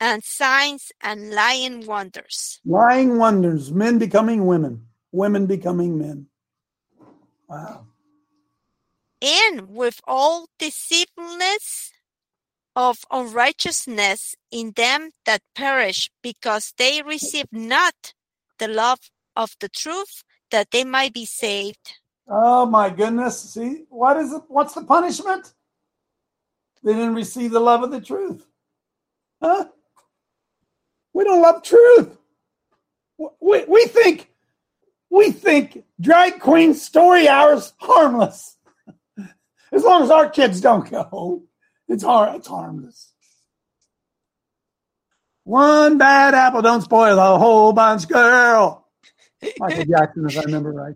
and 0.00 0.22
signs 0.22 0.92
and 1.00 1.30
lying 1.30 1.86
wonders. 1.86 2.60
Lying 2.64 3.18
wonders, 3.18 3.72
men 3.72 3.98
becoming 3.98 4.46
women, 4.46 4.86
women 5.12 5.46
becoming 5.46 5.98
men. 5.98 6.26
Wow. 7.48 7.86
And 9.24 9.70
with 9.70 10.00
all 10.06 10.48
deceitfulness 10.58 11.92
of 12.76 12.98
unrighteousness 13.10 14.34
in 14.50 14.72
them 14.76 15.10
that 15.24 15.40
perish, 15.54 16.10
because 16.22 16.74
they 16.76 17.00
receive 17.02 17.46
not 17.50 18.12
the 18.58 18.68
love 18.68 18.98
of 19.34 19.56
the 19.60 19.68
truth, 19.68 20.22
that 20.50 20.70
they 20.70 20.84
might 20.84 21.14
be 21.14 21.24
saved. 21.24 21.98
Oh 22.28 22.66
my 22.66 22.90
goodness. 22.90 23.40
See, 23.40 23.84
what 23.88 24.16
is 24.16 24.32
it? 24.32 24.42
What's 24.48 24.74
the 24.74 24.82
punishment? 24.82 25.54
They 26.82 26.92
didn't 26.92 27.14
receive 27.14 27.50
the 27.50 27.60
love 27.60 27.82
of 27.82 27.90
the 27.90 28.00
truth. 28.00 28.46
Huh? 29.42 29.66
We 31.12 31.24
don't 31.24 31.42
love 31.42 31.62
truth. 31.62 32.18
We, 33.40 33.64
we 33.64 33.86
think 33.86 34.30
we 35.10 35.30
think 35.30 35.84
drag 36.00 36.40
queen 36.40 36.74
story 36.74 37.28
hours 37.28 37.72
harmless. 37.78 38.56
As 39.74 39.82
long 39.82 40.04
as 40.04 40.10
our 40.10 40.28
kids 40.28 40.60
don't 40.60 40.88
go, 40.88 41.42
it's 41.88 42.04
hard, 42.04 42.36
it's 42.36 42.46
harmless. 42.46 43.12
One 45.42 45.98
bad 45.98 46.32
apple 46.32 46.62
don't 46.62 46.82
spoil 46.82 47.16
the 47.16 47.38
whole 47.38 47.72
bunch, 47.72 48.08
girl. 48.08 48.86
Michael 49.58 49.84
Jackson, 49.84 50.26
if 50.30 50.36
I 50.36 50.42
remember 50.42 50.72
right. 50.72 50.94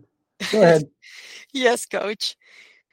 Go 0.51 0.61
ahead. 0.61 0.87
Yes, 1.51 1.87
Coach. 1.87 2.35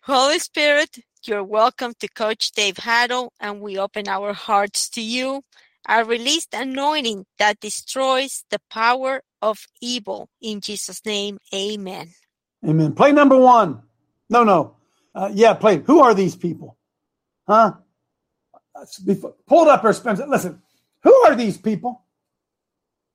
Holy 0.03 0.39
Spirit, 0.39 0.99
you're 1.25 1.45
welcome 1.45 1.93
to 2.01 2.09
Coach 2.09 2.53
Dave 2.53 2.79
Haddle, 2.79 3.35
and 3.39 3.61
we 3.61 3.79
open 3.79 4.09
our 4.09 4.33
hearts 4.33 4.89
to 4.91 5.03
you. 5.03 5.43
I 5.87 6.01
release 6.01 6.47
the 6.47 6.63
anointing 6.63 7.27
that 7.39 7.61
destroys 7.61 8.45
the 8.51 8.61
power 8.71 9.23
of 9.43 9.67
evil. 9.83 10.31
In 10.41 10.63
Jesus' 10.63 11.05
name, 11.05 11.39
amen. 11.55 12.15
Amen. 12.67 12.95
Play 12.95 13.13
number 13.13 13.37
one. 13.37 13.83
No, 14.31 14.43
no. 14.43 14.77
Uh, 15.17 15.31
yeah, 15.33 15.55
play. 15.55 15.79
Who 15.79 16.01
are 16.01 16.15
these 16.15 16.37
people? 16.37 16.77
Huh? 17.49 17.73
Before, 19.05 19.35
pull 19.47 19.69
up 19.71 19.83
there, 19.83 19.95
Spencer. 19.95 20.27
Listen. 20.27 20.63
Who 21.05 21.15
are 21.25 21.35
these 21.35 21.57
people? 21.57 22.03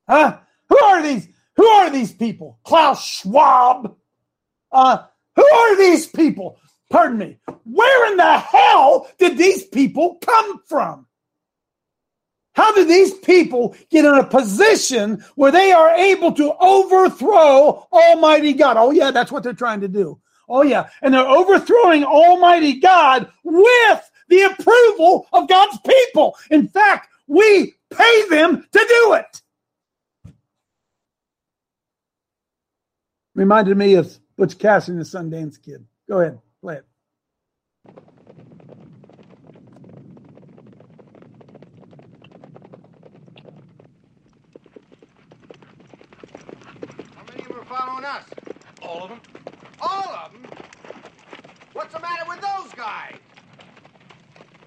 Huh? 0.08 0.38
Who 0.68 0.78
are 0.78 1.02
these? 1.02 1.28
Who 1.56 1.66
are 1.66 1.90
these 1.90 2.12
people? 2.12 2.58
Klaus 2.64 3.06
Schwab. 3.06 3.96
Uh, 4.72 5.04
who 5.36 5.44
are 5.44 5.76
these 5.76 6.06
people? 6.06 6.58
Pardon 6.90 7.18
me. 7.18 7.38
Where 7.64 8.10
in 8.10 8.16
the 8.16 8.38
hell 8.38 9.08
did 9.18 9.38
these 9.38 9.64
people 9.64 10.18
come 10.20 10.62
from? 10.66 11.06
How 12.54 12.74
did 12.74 12.88
these 12.88 13.14
people 13.14 13.76
get 13.90 14.04
in 14.04 14.14
a 14.14 14.24
position 14.24 15.24
where 15.36 15.52
they 15.52 15.72
are 15.72 15.90
able 15.94 16.32
to 16.32 16.52
overthrow 16.60 17.86
Almighty 17.92 18.52
God? 18.54 18.76
Oh, 18.76 18.90
yeah, 18.90 19.10
that's 19.10 19.32
what 19.32 19.42
they're 19.42 19.54
trying 19.54 19.80
to 19.82 19.88
do. 19.88 20.20
Oh, 20.52 20.62
yeah. 20.62 20.90
And 21.00 21.14
they're 21.14 21.26
overthrowing 21.26 22.04
Almighty 22.04 22.74
God 22.74 23.32
with 23.42 24.10
the 24.28 24.42
approval 24.42 25.26
of 25.32 25.48
God's 25.48 25.78
people. 25.78 26.36
In 26.50 26.68
fact, 26.68 27.08
we 27.26 27.74
pay 27.88 28.28
them 28.28 28.62
to 28.70 28.78
do 28.78 29.14
it. 29.14 29.42
Reminded 33.34 33.78
me 33.78 33.94
of 33.94 34.14
Butch 34.36 34.58
Cassidy 34.58 34.98
and 34.98 35.00
the 35.00 35.04
Sundance 35.08 35.60
Kid. 35.60 35.86
Go 36.06 36.20
ahead, 36.20 36.38
play 36.60 36.76
it. 36.76 36.84
How 47.16 47.24
many 47.26 47.40
of 47.40 47.48
them 47.48 47.58
are 47.58 47.64
following 47.64 48.04
us? 48.04 48.24
All 48.82 49.04
of 49.04 49.08
them. 49.08 49.31
Guys? 52.82 53.14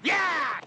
Yeah! 0.02 0.65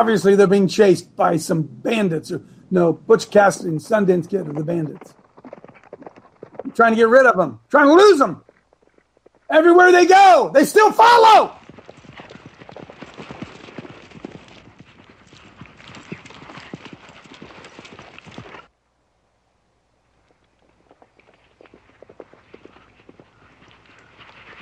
Obviously, 0.00 0.34
they're 0.34 0.46
being 0.46 0.66
chased 0.66 1.14
by 1.14 1.36
some 1.36 1.60
bandits. 1.60 2.32
Or 2.32 2.40
no, 2.70 2.94
Butch 2.94 3.30
Cassidy 3.30 3.68
and 3.68 3.78
Sundance 3.78 4.30
Kid 4.30 4.48
are 4.48 4.52
the 4.54 4.64
bandits. 4.64 5.12
I'm 6.64 6.72
trying 6.72 6.92
to 6.92 6.96
get 6.96 7.08
rid 7.08 7.26
of 7.26 7.36
them, 7.36 7.60
trying 7.68 7.88
to 7.88 7.92
lose 7.92 8.18
them. 8.18 8.42
Everywhere 9.50 9.92
they 9.92 10.06
go, 10.06 10.52
they 10.54 10.64
still 10.64 10.90
follow. 10.90 11.54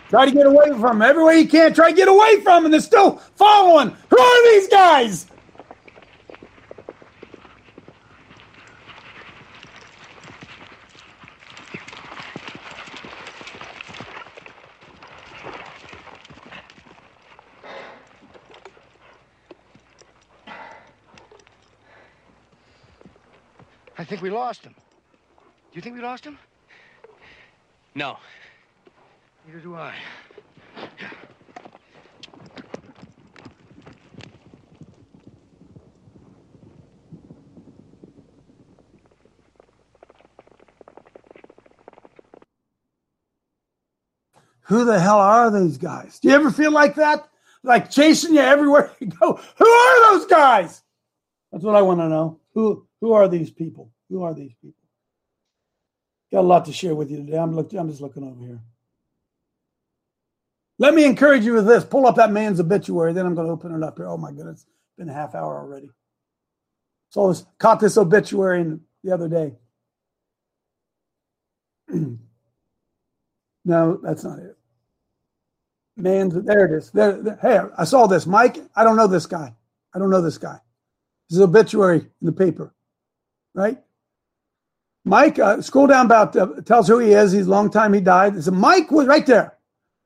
Try 0.09 0.25
to 0.25 0.33
get 0.33 0.47
away 0.47 0.71
from 0.71 0.99
them. 0.99 1.03
Everywhere 1.03 1.35
you 1.35 1.47
can, 1.47 1.73
try 1.75 1.91
to 1.91 1.97
get 1.97 2.09
away 2.09 2.41
from 2.41 2.65
them. 2.65 2.73
They're 2.73 2.81
still 2.81 3.19
following. 3.37 3.95
Who 4.19 4.25
are 4.25 4.51
these 4.51 4.67
guys? 4.67 5.27
I 23.97 24.05
think 24.05 24.21
we 24.21 24.31
lost 24.31 24.65
him. 24.65 24.75
Do 24.75 24.81
you 25.75 25.81
think 25.81 25.95
we 25.95 26.03
lost 26.03 26.25
him? 26.25 26.37
No. 27.95 28.19
Neither 29.47 29.61
do 29.61 29.77
I. 29.77 29.95
Who 44.69 44.85
the 44.85 45.01
hell 45.01 45.19
are 45.19 45.51
those 45.51 45.79
guys? 45.79 46.19
Do 46.19 46.29
you 46.29 46.35
ever 46.35 46.51
feel 46.51 46.71
like 46.71 46.95
that? 46.97 47.29
Like 47.63 47.91
chasing 47.91 48.35
you 48.35 48.41
everywhere 48.41 48.93
you 49.01 49.07
go? 49.07 49.41
Who 49.57 49.67
are 49.67 50.13
those 50.13 50.27
guys? 50.27 50.83
That's 51.51 51.65
what 51.65 51.75
I 51.75 51.83
want 51.83 52.01
to 52.01 52.09
know. 52.09 52.41
Who 52.55 52.87
who 53.01 53.13
are 53.13 53.29
these 53.29 53.51
people? 53.51 53.91
Who 54.11 54.23
are 54.23 54.35
these 54.35 54.53
people? 54.61 54.83
Got 56.31 56.41
a 56.41 56.43
lot 56.43 56.67
to 56.67 56.73
share 56.73 56.95
with 56.95 57.11
you 57.11 57.17
today. 57.19 57.39
I'm 57.39 57.55
look, 57.55 57.73
I'm 57.73 57.89
just 57.89 58.03
looking 58.03 58.25
over 58.25 58.45
here. 58.45 58.61
Let 60.79 60.95
me 60.95 61.05
encourage 61.05 61.45
you 61.45 61.55
with 61.55 61.67
this. 61.67 61.85
Pull 61.85 62.07
up 62.07 62.17
that 62.17 62.31
man's 62.31 62.61
obituary, 62.61 63.13
then 63.13 63.27
I'm 63.27 63.35
going 63.35 63.47
to 63.47 63.53
open 63.53 63.75
it 63.75 63.83
up 63.83 63.97
here. 63.97 64.07
Oh 64.07 64.19
my 64.19 64.31
goodness, 64.31 64.61
it's 64.61 64.97
been 64.97 65.09
a 65.09 65.15
half 65.15 65.35
hour 65.35 65.59
already. 65.59 65.91
So 67.11 67.33
I 67.33 67.35
caught 67.59 67.81
this 67.81 67.97
obituary 67.97 68.61
in, 68.61 68.81
the 69.03 69.13
other 69.13 69.29
day. 69.29 69.55
no, 73.65 73.99
that's 74.03 74.25
not 74.25 74.39
it. 74.41 74.58
Man's 75.99 76.35
there 76.45 76.65
it 76.67 76.79
is. 76.79 76.91
There, 76.91 77.21
there, 77.21 77.39
hey, 77.43 77.61
I 77.77 77.85
saw 77.85 78.07
this. 78.07 78.27
Mike, 78.27 78.59
I 78.77 78.85
don't 78.85 78.97
know 78.97 79.07
this 79.07 79.27
guy. 79.27 79.55
I 79.95 79.99
don't 79.99 80.11
know 80.11 80.23
this 80.23 80.39
guy. 80.39 80.61
This 81.29 81.39
is 81.39 81.43
obituary 81.43 81.99
in 81.99 82.27
the 82.27 82.33
paper, 82.33 82.75
right? 83.55 83.79
Mike, 85.05 85.39
uh, 85.39 85.61
scroll 85.61 85.87
down 85.87 86.07
about 86.07 86.37
uh, 86.37 86.61
tells 86.65 86.87
who 86.87 86.99
he 86.99 87.13
is. 87.13 87.33
He's 87.33 87.47
a 87.47 87.51
long 87.51 87.71
time 87.71 87.93
he 87.93 88.01
died. 88.01 88.37
It's 88.37 88.47
So 88.47 88.53
Mike 88.53 88.91
was 88.91 89.07
right 89.07 89.27
there. 89.27 89.57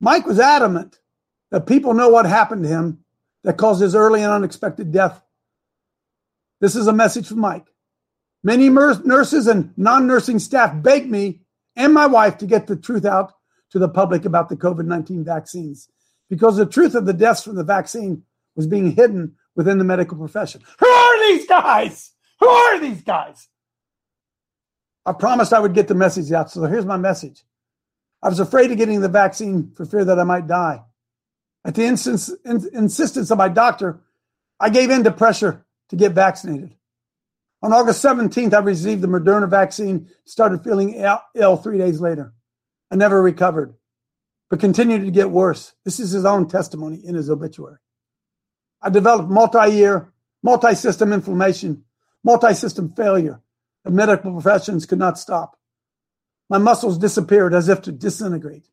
Mike 0.00 0.26
was 0.26 0.40
adamant 0.40 0.98
that 1.50 1.66
people 1.66 1.94
know 1.94 2.08
what 2.08 2.26
happened 2.26 2.62
to 2.64 2.68
him 2.68 3.04
that 3.44 3.58
caused 3.58 3.82
his 3.82 3.94
early 3.94 4.22
and 4.22 4.32
unexpected 4.32 4.92
death. 4.92 5.22
This 6.60 6.76
is 6.76 6.86
a 6.86 6.92
message 6.92 7.28
from 7.28 7.40
Mike. 7.40 7.66
Many 8.44 8.68
nurses 8.68 9.46
and 9.46 9.76
non 9.76 10.06
nursing 10.06 10.38
staff 10.38 10.80
begged 10.82 11.10
me 11.10 11.40
and 11.76 11.92
my 11.92 12.06
wife 12.06 12.38
to 12.38 12.46
get 12.46 12.66
the 12.66 12.76
truth 12.76 13.04
out 13.04 13.34
to 13.72 13.78
the 13.78 13.88
public 13.88 14.24
about 14.24 14.48
the 14.48 14.56
COVID 14.56 14.86
19 14.86 15.24
vaccines 15.24 15.88
because 16.30 16.56
the 16.56 16.66
truth 16.66 16.94
of 16.94 17.06
the 17.06 17.12
deaths 17.12 17.42
from 17.42 17.56
the 17.56 17.64
vaccine 17.64 18.22
was 18.54 18.66
being 18.66 18.92
hidden 18.92 19.34
within 19.56 19.78
the 19.78 19.84
medical 19.84 20.16
profession. 20.16 20.62
Who 20.78 20.86
are 20.86 21.28
these 21.28 21.46
guys? 21.46 22.12
Who 22.40 22.48
are 22.48 22.80
these 22.80 23.02
guys? 23.02 23.48
I 25.04 25.12
promised 25.12 25.52
I 25.52 25.58
would 25.58 25.74
get 25.74 25.88
the 25.88 25.94
message 25.94 26.30
out. 26.32 26.50
So 26.50 26.62
here's 26.64 26.86
my 26.86 26.96
message. 26.96 27.42
I 28.22 28.28
was 28.28 28.40
afraid 28.40 28.70
of 28.70 28.78
getting 28.78 29.00
the 29.00 29.08
vaccine 29.08 29.72
for 29.74 29.84
fear 29.84 30.04
that 30.04 30.18
I 30.18 30.24
might 30.24 30.46
die. 30.46 30.82
At 31.64 31.74
the 31.74 31.84
instance, 31.84 32.30
in, 32.44 32.64
insistence 32.72 33.30
of 33.30 33.38
my 33.38 33.48
doctor, 33.48 34.00
I 34.60 34.70
gave 34.70 34.90
in 34.90 35.04
to 35.04 35.10
pressure 35.10 35.64
to 35.88 35.96
get 35.96 36.12
vaccinated. 36.12 36.74
On 37.62 37.72
August 37.72 38.04
17th, 38.04 38.54
I 38.54 38.58
received 38.58 39.02
the 39.02 39.08
Moderna 39.08 39.48
vaccine, 39.48 40.08
started 40.24 40.62
feeling 40.62 40.94
Ill, 40.94 41.20
Ill 41.34 41.56
three 41.56 41.78
days 41.78 42.00
later. 42.00 42.32
I 42.92 42.94
never 42.94 43.22
recovered, 43.22 43.74
but 44.50 44.60
continued 44.60 45.06
to 45.06 45.10
get 45.10 45.30
worse. 45.30 45.72
This 45.82 45.98
is 45.98 46.10
his 46.10 46.26
own 46.26 46.46
testimony 46.46 47.00
in 47.02 47.14
his 47.14 47.30
obituary. 47.30 47.78
I 48.82 48.90
developed 48.90 49.30
multi 49.30 49.74
year, 49.74 50.12
multi 50.42 50.74
system 50.74 51.10
inflammation, 51.14 51.84
multi 52.22 52.52
system 52.52 52.92
failure, 52.94 53.40
the 53.84 53.90
medical 53.90 54.32
professions 54.32 54.84
could 54.84 54.98
not 54.98 55.18
stop. 55.18 55.58
My 56.50 56.58
muscles 56.58 56.98
disappeared 56.98 57.54
as 57.54 57.70
if 57.70 57.80
to 57.82 57.92
disintegrate. 57.92 58.68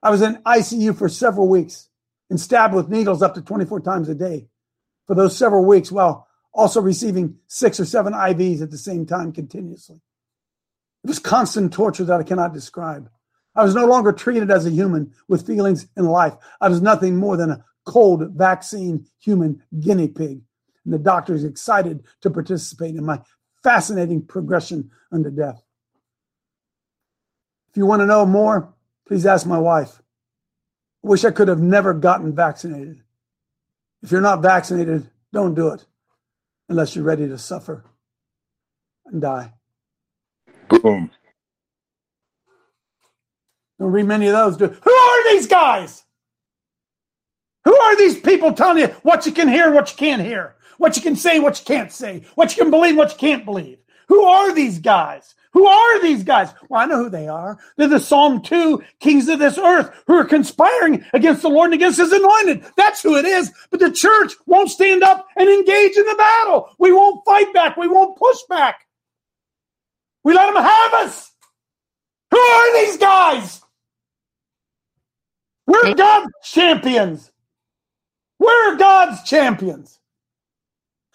I 0.00 0.10
was 0.10 0.22
in 0.22 0.36
ICU 0.44 0.96
for 0.96 1.08
several 1.08 1.48
weeks 1.48 1.88
and 2.30 2.40
stabbed 2.40 2.72
with 2.72 2.88
needles 2.88 3.20
up 3.20 3.34
to 3.34 3.42
24 3.42 3.80
times 3.80 4.08
a 4.08 4.14
day 4.14 4.48
for 5.08 5.16
those 5.16 5.36
several 5.36 5.64
weeks 5.64 5.90
while 5.90 6.28
also 6.54 6.80
receiving 6.80 7.38
six 7.48 7.80
or 7.80 7.84
seven 7.84 8.12
IVs 8.12 8.62
at 8.62 8.70
the 8.70 8.78
same 8.78 9.06
time 9.06 9.32
continuously. 9.32 10.00
It 11.02 11.08
was 11.08 11.18
constant 11.18 11.72
torture 11.72 12.04
that 12.04 12.20
I 12.20 12.22
cannot 12.22 12.54
describe. 12.54 13.10
I 13.54 13.64
was 13.64 13.74
no 13.74 13.86
longer 13.86 14.12
treated 14.12 14.50
as 14.50 14.66
a 14.66 14.70
human 14.70 15.12
with 15.28 15.46
feelings 15.46 15.86
and 15.96 16.06
life. 16.06 16.34
I 16.60 16.68
was 16.68 16.80
nothing 16.80 17.16
more 17.16 17.36
than 17.36 17.50
a 17.50 17.64
cold 17.84 18.30
vaccine 18.32 19.06
human 19.18 19.62
guinea 19.80 20.08
pig. 20.08 20.42
And 20.84 20.94
the 20.94 20.98
doctors 20.98 21.44
excited 21.44 22.04
to 22.22 22.30
participate 22.30 22.94
in 22.94 23.04
my 23.04 23.20
fascinating 23.62 24.22
progression 24.22 24.90
unto 25.12 25.30
death. 25.30 25.62
If 27.70 27.76
you 27.76 27.86
want 27.86 28.00
to 28.00 28.06
know 28.06 28.24
more, 28.24 28.72
please 29.06 29.26
ask 29.26 29.46
my 29.46 29.58
wife. 29.58 30.00
I 31.04 31.08
wish 31.08 31.24
I 31.24 31.30
could 31.30 31.48
have 31.48 31.60
never 31.60 31.94
gotten 31.94 32.34
vaccinated. 32.34 33.02
If 34.02 34.10
you're 34.10 34.20
not 34.20 34.42
vaccinated, 34.42 35.10
don't 35.32 35.54
do 35.54 35.68
it 35.68 35.84
unless 36.68 36.94
you're 36.94 37.04
ready 37.04 37.28
to 37.28 37.38
suffer 37.38 37.84
and 39.06 39.20
die. 39.20 39.52
Boom. 40.68 41.10
Don't 43.80 43.92
read 43.92 44.06
many 44.06 44.26
of 44.26 44.34
those. 44.34 44.56
Do. 44.58 44.66
Who 44.66 44.92
are 44.92 45.32
these 45.32 45.46
guys? 45.46 46.04
Who 47.64 47.74
are 47.74 47.96
these 47.96 48.20
people 48.20 48.52
telling 48.52 48.78
you 48.78 48.88
what 49.02 49.26
you 49.26 49.32
can 49.32 49.48
hear 49.48 49.72
what 49.72 49.90
you 49.90 49.96
can't 49.96 50.22
hear? 50.22 50.54
What 50.76 50.96
you 50.96 51.02
can 51.02 51.16
say, 51.16 51.40
what 51.40 51.58
you 51.58 51.64
can't 51.64 51.90
say, 51.90 52.22
what 52.34 52.56
you 52.56 52.62
can 52.62 52.70
believe, 52.70 52.96
what 52.96 53.12
you 53.12 53.18
can't 53.18 53.44
believe? 53.44 53.78
Who 54.08 54.22
are 54.24 54.52
these 54.54 54.78
guys? 54.78 55.34
Who 55.52 55.66
are 55.66 56.00
these 56.00 56.22
guys? 56.22 56.50
Well, 56.68 56.80
I 56.80 56.86
know 56.86 57.04
who 57.04 57.10
they 57.10 57.26
are. 57.26 57.58
They're 57.76 57.88
the 57.88 58.00
Psalm 58.00 58.42
2 58.42 58.82
kings 59.00 59.28
of 59.28 59.38
this 59.38 59.58
earth 59.58 59.90
who 60.06 60.14
are 60.14 60.24
conspiring 60.24 61.04
against 61.12 61.42
the 61.42 61.48
Lord 61.48 61.66
and 61.66 61.74
against 61.74 61.98
his 61.98 62.12
anointed. 62.12 62.64
That's 62.76 63.02
who 63.02 63.16
it 63.16 63.24
is. 63.24 63.50
But 63.70 63.80
the 63.80 63.90
church 63.90 64.34
won't 64.46 64.70
stand 64.70 65.02
up 65.02 65.26
and 65.36 65.48
engage 65.48 65.96
in 65.96 66.04
the 66.06 66.14
battle. 66.16 66.70
We 66.78 66.92
won't 66.92 67.24
fight 67.24 67.52
back. 67.52 67.76
We 67.76 67.88
won't 67.88 68.16
push 68.18 68.38
back. 68.48 68.86
We 70.22 70.34
let 70.34 70.52
them 70.52 70.62
have 70.62 70.94
us. 70.94 71.32
Who 72.30 72.38
are 72.38 72.84
these 72.84 72.96
guys? 72.96 73.60
We're 75.70 75.94
God's 75.94 76.32
champions. 76.42 77.30
We're 78.40 78.76
God's 78.76 79.22
champions. 79.22 80.00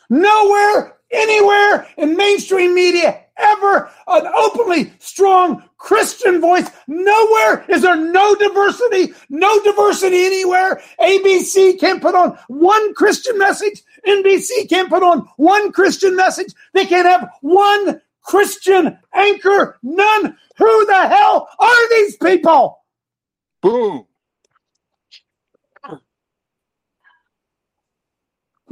Nowhere, 0.10 0.96
anywhere 1.12 1.86
in 1.98 2.15
mainstream 2.15 2.74
media 2.74 3.22
ever 3.36 3.91
an 4.08 4.28
openly 4.28 4.94
strong 5.00 5.62
Christian 5.78 6.39
voice. 6.39 6.70
Nowhere 6.88 7.65
is 7.68 7.82
there 7.82 7.98
no 7.98 8.34
diversity, 8.36 9.13
no 9.28 9.62
diversity 9.63 10.26
anywhere. 10.26 10.82
ABC 11.02 11.78
can't 11.78 12.02
put 12.02 12.15
on 12.15 12.39
one 12.48 12.94
Christian 12.94 13.38
message. 13.38 13.84
NBC 14.08 14.70
can't 14.70 14.89
put 14.89 15.04
on 15.04 15.28
one 15.36 15.74
Christian 15.74 16.15
message. 16.15 16.54
They 16.72 16.86
can't 16.86 17.06
have 17.06 17.30
one 17.41 18.00
Christian 18.22 18.98
anchor. 19.13 19.78
None. 19.84 20.38
Who 20.58 20.86
the 20.86 21.08
hell 21.10 21.50
are 21.60 21.89
these 21.89 22.15
people? 22.15 22.86
Boom. 23.62 24.06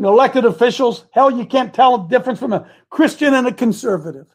The 0.03 0.09
elected 0.09 0.43
officials, 0.43 1.05
hell, 1.11 1.31
you 1.31 1.45
can't 1.45 1.73
tell 1.73 1.97
the 1.97 2.09
difference 2.09 2.37
from 2.37 2.51
a 2.51 2.69
Christian 2.89 3.33
and 3.33 3.47
a 3.47 3.53
conservative. 3.53 4.27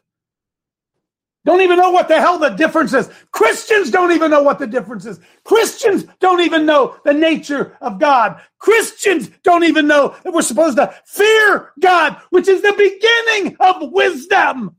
Don't 1.45 1.61
even 1.61 1.77
know 1.77 1.91
what 1.91 2.07
the 2.07 2.19
hell 2.19 2.39
the 2.39 2.49
difference 2.49 2.91
is. 2.91 3.07
Christians 3.31 3.91
don't 3.91 4.11
even 4.11 4.31
know 4.31 4.41
what 4.41 4.57
the 4.57 4.65
difference 4.65 5.05
is. 5.05 5.19
Christians 5.43 6.05
don't 6.19 6.41
even 6.41 6.65
know 6.65 6.99
the 7.05 7.13
nature 7.13 7.77
of 7.81 7.99
God. 7.99 8.41
Christians 8.57 9.29
don't 9.43 9.63
even 9.63 9.85
know 9.85 10.15
that 10.23 10.33
we're 10.33 10.41
supposed 10.41 10.77
to 10.77 10.91
fear 11.05 11.71
God, 11.79 12.19
which 12.31 12.47
is 12.47 12.63
the 12.63 12.73
beginning 12.73 13.55
of 13.59 13.91
wisdom. 13.91 14.75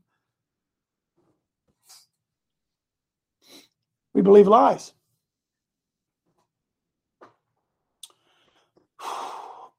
We 4.13 4.23
believe 4.23 4.49
lies. 4.49 4.91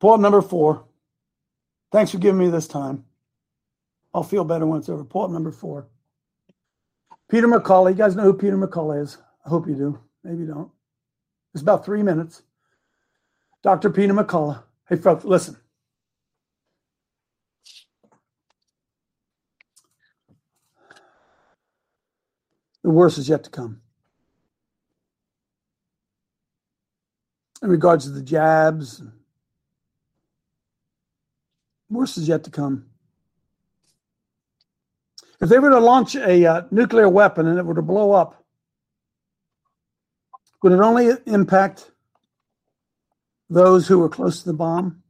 Point 0.01 0.23
number 0.23 0.41
four. 0.41 0.87
Thanks 1.93 2.11
for 2.11 2.19
giving 2.19 2.39
me 2.39 2.49
this 2.49 2.67
time. 2.67 3.05
I'll 4.15 4.23
feel 4.23 4.45
better 4.45 4.67
when 4.67 4.79
it's 4.79 4.89
over. 4.89 5.05
Point 5.05 5.33
number 5.33 5.53
four. 5.53 5.89
Peter 7.31 7.47
McCullough. 7.47 7.91
You 7.91 7.97
guys 7.97 8.17
know 8.17 8.25
who 8.25 8.35
Peter 8.35 8.57
McCullough 8.57 9.03
is? 9.03 9.19
I 9.45 9.51
hope 9.51 9.69
you 9.69 9.75
do. 9.75 9.99
Maybe 10.25 10.39
you 10.39 10.47
don't. 10.47 10.71
It's 11.55 11.63
about 11.63 11.85
three 11.85 12.03
minutes. 12.03 12.43
Dr. 13.63 13.91
Peter 13.91 14.15
McCullough. 14.15 14.63
Hey, 14.89 14.97
folks, 14.97 15.25
listen. 15.25 15.57
The 22.83 22.91
worst 22.91 23.19
is 23.19 23.29
yet 23.29 23.45
to 23.45 23.51
come. 23.51 23.81
In 27.63 27.69
regards 27.69 28.07
to 28.07 28.11
the 28.11 28.23
jabs, 28.23 29.03
worst 31.93 32.17
is 32.17 32.29
yet 32.29 32.45
to 32.45 32.51
come. 32.51 32.87
If 35.41 35.49
they 35.49 35.59
were 35.59 35.71
to 35.71 35.81
launch 35.81 36.15
a 36.15 36.47
uh, 36.47 36.63
nuclear 36.71 37.09
weapon 37.09 37.47
and 37.47 37.59
it 37.59 37.67
were 37.67 37.75
to 37.75 37.83
blow 37.83 38.13
up, 38.13 38.45
would 40.63 40.73
it 40.73 40.81
only 40.81 41.11
impact 41.27 41.91
those 43.51 43.89
who 43.89 43.99
were 43.99 44.09
close 44.09 44.41
to 44.41 44.47
the 44.47 44.55
bomb? 44.55 45.03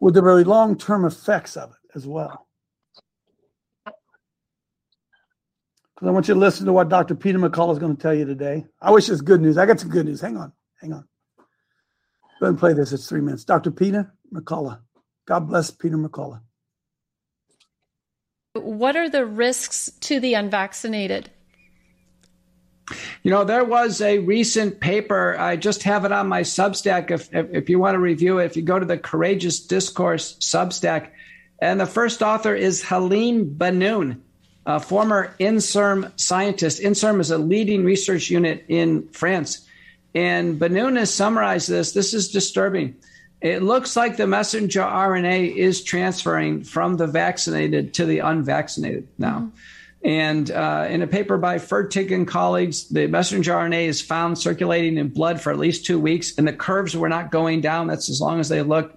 Would 0.00 0.14
there 0.14 0.36
be 0.36 0.44
long 0.44 0.76
term 0.76 1.04
effects 1.04 1.56
of 1.56 1.70
it 1.70 1.90
as 1.94 2.06
well? 2.06 2.46
Because 5.94 6.08
I 6.08 6.10
want 6.12 6.28
you 6.28 6.34
to 6.34 6.40
listen 6.40 6.66
to 6.66 6.72
what 6.72 6.88
Dr. 6.88 7.16
Peter 7.16 7.38
McCullough 7.38 7.72
is 7.72 7.78
going 7.80 7.96
to 7.96 8.00
tell 8.00 8.14
you 8.14 8.24
today. 8.24 8.66
I 8.80 8.92
wish 8.92 9.08
it's 9.08 9.20
good 9.20 9.40
news. 9.40 9.58
I 9.58 9.66
got 9.66 9.80
some 9.80 9.88
good 9.90 10.06
news. 10.06 10.20
Hang 10.20 10.36
on. 10.36 10.52
Hang 10.80 10.92
on. 10.92 11.08
Go 12.38 12.46
ahead 12.46 12.50
and 12.50 12.58
play 12.58 12.72
this. 12.72 12.92
It's 12.92 13.08
three 13.08 13.20
minutes. 13.20 13.44
Dr. 13.44 13.72
Peter 13.72 14.14
McCullough. 14.32 14.78
God 15.28 15.46
bless 15.46 15.70
Peter 15.70 15.98
McCullough. 15.98 16.40
What 18.54 18.96
are 18.96 19.10
the 19.10 19.26
risks 19.26 19.92
to 20.00 20.20
the 20.20 20.32
unvaccinated? 20.32 21.30
You 23.22 23.30
know, 23.30 23.44
there 23.44 23.66
was 23.66 24.00
a 24.00 24.20
recent 24.20 24.80
paper. 24.80 25.38
I 25.38 25.56
just 25.56 25.82
have 25.82 26.06
it 26.06 26.12
on 26.12 26.28
my 26.28 26.40
Substack. 26.40 27.10
If, 27.10 27.34
if, 27.34 27.52
if 27.52 27.68
you 27.68 27.78
want 27.78 27.94
to 27.94 27.98
review 27.98 28.38
it, 28.38 28.46
if 28.46 28.56
you 28.56 28.62
go 28.62 28.78
to 28.78 28.86
the 28.86 28.96
Courageous 28.96 29.60
Discourse 29.60 30.38
Substack, 30.38 31.10
and 31.58 31.78
the 31.78 31.84
first 31.84 32.22
author 32.22 32.54
is 32.54 32.82
Helene 32.82 33.54
Banoun, 33.54 34.20
a 34.64 34.80
former 34.80 35.34
INSERM 35.38 36.10
scientist. 36.16 36.80
INSERM 36.80 37.20
is 37.20 37.30
a 37.30 37.36
leading 37.36 37.84
research 37.84 38.30
unit 38.30 38.64
in 38.68 39.08
France. 39.08 39.68
And 40.14 40.58
Banoun 40.58 40.96
has 40.96 41.12
summarized 41.12 41.68
this. 41.68 41.92
This 41.92 42.14
is 42.14 42.30
disturbing. 42.30 42.96
It 43.40 43.62
looks 43.62 43.96
like 43.96 44.16
the 44.16 44.26
messenger 44.26 44.80
RNA 44.80 45.54
is 45.54 45.84
transferring 45.84 46.64
from 46.64 46.96
the 46.96 47.06
vaccinated 47.06 47.94
to 47.94 48.04
the 48.04 48.18
unvaccinated 48.20 49.08
now. 49.16 49.38
Mm-hmm. 49.38 49.48
And 50.04 50.50
uh, 50.50 50.86
in 50.88 51.02
a 51.02 51.08
paper 51.08 51.38
by 51.38 51.58
Fertig 51.58 52.12
and 52.12 52.26
colleagues, 52.26 52.88
the 52.88 53.08
messenger 53.08 53.52
RNA 53.52 53.86
is 53.86 54.00
found 54.00 54.38
circulating 54.38 54.96
in 54.96 55.08
blood 55.08 55.40
for 55.40 55.50
at 55.50 55.58
least 55.58 55.86
two 55.86 55.98
weeks, 55.98 56.38
and 56.38 56.46
the 56.46 56.52
curves 56.52 56.96
were 56.96 57.08
not 57.08 57.32
going 57.32 57.60
down. 57.60 57.88
That's 57.88 58.08
as 58.08 58.20
long 58.20 58.38
as 58.38 58.48
they 58.48 58.62
looked. 58.62 58.96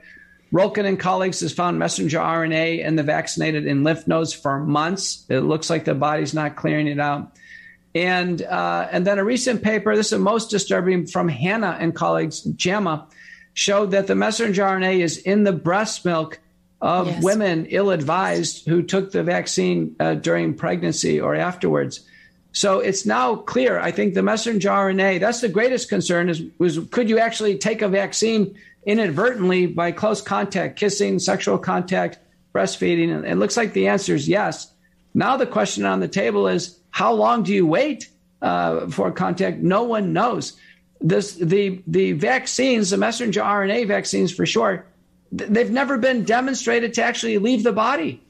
Roltgen 0.54 0.86
and 0.86 1.00
colleagues 1.00 1.40
has 1.40 1.54
found 1.54 1.80
messenger 1.80 2.20
RNA 2.20 2.84
in 2.86 2.98
the 2.98 3.04
vaccinated 3.04 3.66
in 3.66 3.84
lymph 3.84 4.08
nodes 4.08 4.34
for 4.34 4.60
months. 4.60 5.26
It 5.30 5.40
looks 5.40 5.70
like 5.70 5.86
the 5.86 5.96
body's 5.96 6.34
not 6.34 6.56
clearing 6.56 6.88
it 6.88 7.00
out. 7.00 7.36
And 7.96 8.42
uh, 8.42 8.88
and 8.92 9.06
then 9.06 9.18
a 9.18 9.24
recent 9.24 9.64
paper, 9.64 9.96
this 9.96 10.12
is 10.12 10.20
most 10.20 10.50
disturbing, 10.50 11.08
from 11.08 11.28
Hanna 11.28 11.78
and 11.80 11.96
colleagues, 11.96 12.42
JAMA, 12.42 13.08
showed 13.54 13.92
that 13.92 14.08
the 14.08 14.16
messenger 14.16 14.64
RNA 14.64 15.00
is 15.00 15.18
in 15.18 15.44
the 15.44 15.52
breast 15.52 16.06
milk 16.06 16.40
of 16.82 17.08
yes. 17.08 17.24
women 17.24 17.68
ill-advised 17.70 18.66
who 18.66 18.82
took 18.82 19.12
the 19.12 19.24
vaccine 19.24 19.96
uh, 20.00 20.16
during 20.16 20.54
pregnancy 20.56 21.20
or 21.20 21.36
afterwards. 21.36 22.02
So 22.54 22.80
it's 22.80 23.06
now 23.06 23.36
clear. 23.36 23.80
I 23.80 23.92
think 23.92 24.14
the 24.14 24.24
messenger 24.24 24.70
RNA. 24.70 25.20
That's 25.20 25.42
the 25.42 25.50
greatest 25.50 25.90
concern. 25.90 26.30
Is 26.30 26.42
was 26.58 26.80
could 26.92 27.10
you 27.10 27.20
actually 27.20 27.58
take 27.58 27.82
a 27.82 27.88
vaccine 27.88 28.58
inadvertently 28.84 29.68
by 29.68 29.92
close 29.92 30.22
contact, 30.22 30.78
kissing, 30.78 31.20
sexual 31.20 31.58
contact, 31.58 32.18
breastfeeding? 32.54 33.16
And 33.16 33.26
it 33.26 33.36
looks 33.36 33.56
like 33.56 33.74
the 33.74 33.88
answer 33.88 34.16
is 34.16 34.28
yes. 34.28 34.72
Now 35.14 35.38
the 35.38 35.46
question 35.46 35.86
on 35.86 36.00
the 36.02 36.08
table 36.08 36.48
is 36.48 36.78
how 36.90 37.14
long 37.14 37.44
do 37.44 37.54
you 37.54 37.66
wait 37.66 38.10
uh, 38.42 38.88
for 38.90 39.12
contact? 39.12 39.60
No 39.60 39.84
one 39.84 40.12
knows 40.12 40.58
this 41.02 41.36
the 41.36 41.82
the 41.88 42.14
vaccines, 42.14 42.92
the 42.92 42.98
messenger 42.98 43.42
RNA 43.42 43.88
vaccines 43.88 44.32
for 44.32 44.46
short, 44.46 44.88
they've 45.32 45.72
never 45.72 45.98
been 45.98 46.24
demonstrated 46.24 46.94
to 46.96 47.04
actually 47.04 47.38
leave 47.38 47.64
the 47.64 47.72
body. 47.72 48.24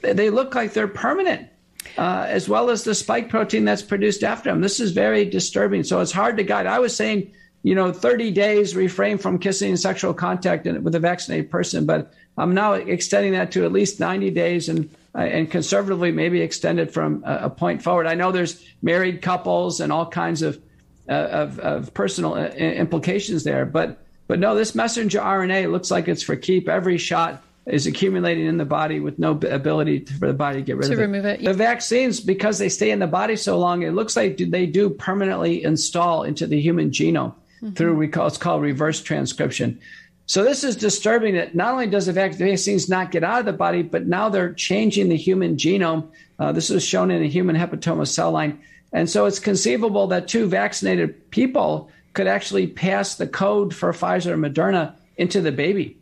They 0.00 0.30
look 0.30 0.54
like 0.54 0.72
they're 0.72 0.88
permanent, 0.88 1.48
uh, 1.96 2.26
as 2.28 2.48
well 2.48 2.70
as 2.70 2.84
the 2.84 2.94
spike 2.94 3.28
protein 3.28 3.64
that's 3.64 3.82
produced 3.82 4.22
after 4.22 4.50
them. 4.50 4.60
This 4.60 4.80
is 4.80 4.92
very 4.92 5.24
disturbing. 5.24 5.82
So 5.84 6.00
it's 6.00 6.12
hard 6.12 6.36
to 6.36 6.42
guide. 6.42 6.66
I 6.66 6.78
was 6.78 6.94
saying, 6.94 7.32
you 7.62 7.74
know, 7.74 7.92
30 7.92 8.30
days 8.30 8.76
refrain 8.76 9.16
from 9.16 9.38
kissing 9.38 9.70
and 9.70 9.80
sexual 9.80 10.12
contact 10.12 10.66
with 10.66 10.94
a 10.94 11.00
vaccinated 11.00 11.50
person, 11.50 11.86
but 11.86 12.12
I'm 12.36 12.52
now 12.52 12.74
extending 12.74 13.32
that 13.32 13.52
to 13.52 13.64
at 13.64 13.72
least 13.72 14.00
90 14.00 14.30
days 14.30 14.68
and 14.68 14.90
uh, 15.14 15.20
and 15.20 15.48
conservatively 15.48 16.10
maybe 16.10 16.40
extended 16.40 16.92
from 16.92 17.22
a, 17.24 17.42
a 17.42 17.50
point 17.50 17.82
forward. 17.82 18.06
I 18.06 18.14
know 18.14 18.32
there's 18.32 18.66
married 18.82 19.22
couples 19.22 19.80
and 19.80 19.92
all 19.92 20.06
kinds 20.06 20.42
of 20.42 20.60
uh, 21.08 21.12
of, 21.12 21.58
of 21.58 21.94
personal 21.94 22.34
uh, 22.34 22.48
implications 22.48 23.44
there. 23.44 23.64
But 23.64 23.98
but 24.26 24.38
no, 24.38 24.54
this 24.54 24.74
messenger 24.74 25.20
RNA 25.20 25.70
looks 25.70 25.90
like 25.90 26.08
it's 26.08 26.22
for 26.22 26.36
keep. 26.36 26.68
Every 26.68 26.96
shot 26.96 27.42
is 27.66 27.86
accumulating 27.86 28.46
in 28.46 28.58
the 28.58 28.64
body 28.64 29.00
with 29.00 29.18
no 29.18 29.32
ability 29.32 30.00
to, 30.00 30.14
for 30.14 30.26
the 30.28 30.34
body 30.34 30.58
to 30.58 30.62
get 30.62 30.76
rid 30.76 30.86
to 30.86 30.92
of 30.92 30.98
it. 30.98 31.02
remove 31.02 31.24
it. 31.24 31.44
The 31.44 31.54
vaccines, 31.54 32.20
because 32.20 32.58
they 32.58 32.68
stay 32.68 32.90
in 32.90 32.98
the 32.98 33.06
body 33.06 33.36
so 33.36 33.58
long, 33.58 33.82
it 33.82 33.92
looks 33.92 34.16
like 34.16 34.36
they 34.36 34.66
do 34.66 34.90
permanently 34.90 35.62
install 35.64 36.24
into 36.24 36.46
the 36.46 36.60
human 36.60 36.90
genome 36.90 37.34
mm-hmm. 37.62 37.70
through 37.70 38.00
it's 38.02 38.38
called 38.38 38.62
reverse 38.62 39.02
transcription. 39.02 39.80
So 40.26 40.42
this 40.42 40.64
is 40.64 40.76
disturbing 40.76 41.34
that 41.34 41.54
not 41.54 41.72
only 41.72 41.86
does 41.86 42.06
the 42.06 42.12
vaccines 42.12 42.88
not 42.88 43.10
get 43.10 43.24
out 43.24 43.40
of 43.40 43.46
the 43.46 43.52
body, 43.52 43.82
but 43.82 44.06
now 44.06 44.30
they're 44.30 44.54
changing 44.54 45.10
the 45.10 45.16
human 45.16 45.56
genome. 45.56 46.08
Uh, 46.38 46.52
this 46.52 46.70
was 46.70 46.84
shown 46.84 47.10
in 47.10 47.22
a 47.22 47.26
human 47.26 47.56
hepatoma 47.56 48.08
cell 48.08 48.30
line. 48.30 48.60
And 48.94 49.10
so 49.10 49.26
it's 49.26 49.40
conceivable 49.40 50.06
that 50.06 50.28
two 50.28 50.46
vaccinated 50.46 51.30
people 51.30 51.90
could 52.14 52.28
actually 52.28 52.68
pass 52.68 53.16
the 53.16 53.26
code 53.26 53.74
for 53.74 53.92
Pfizer 53.92 54.32
and 54.32 54.42
Moderna 54.42 54.94
into 55.16 55.40
the 55.40 55.50
baby 55.50 55.98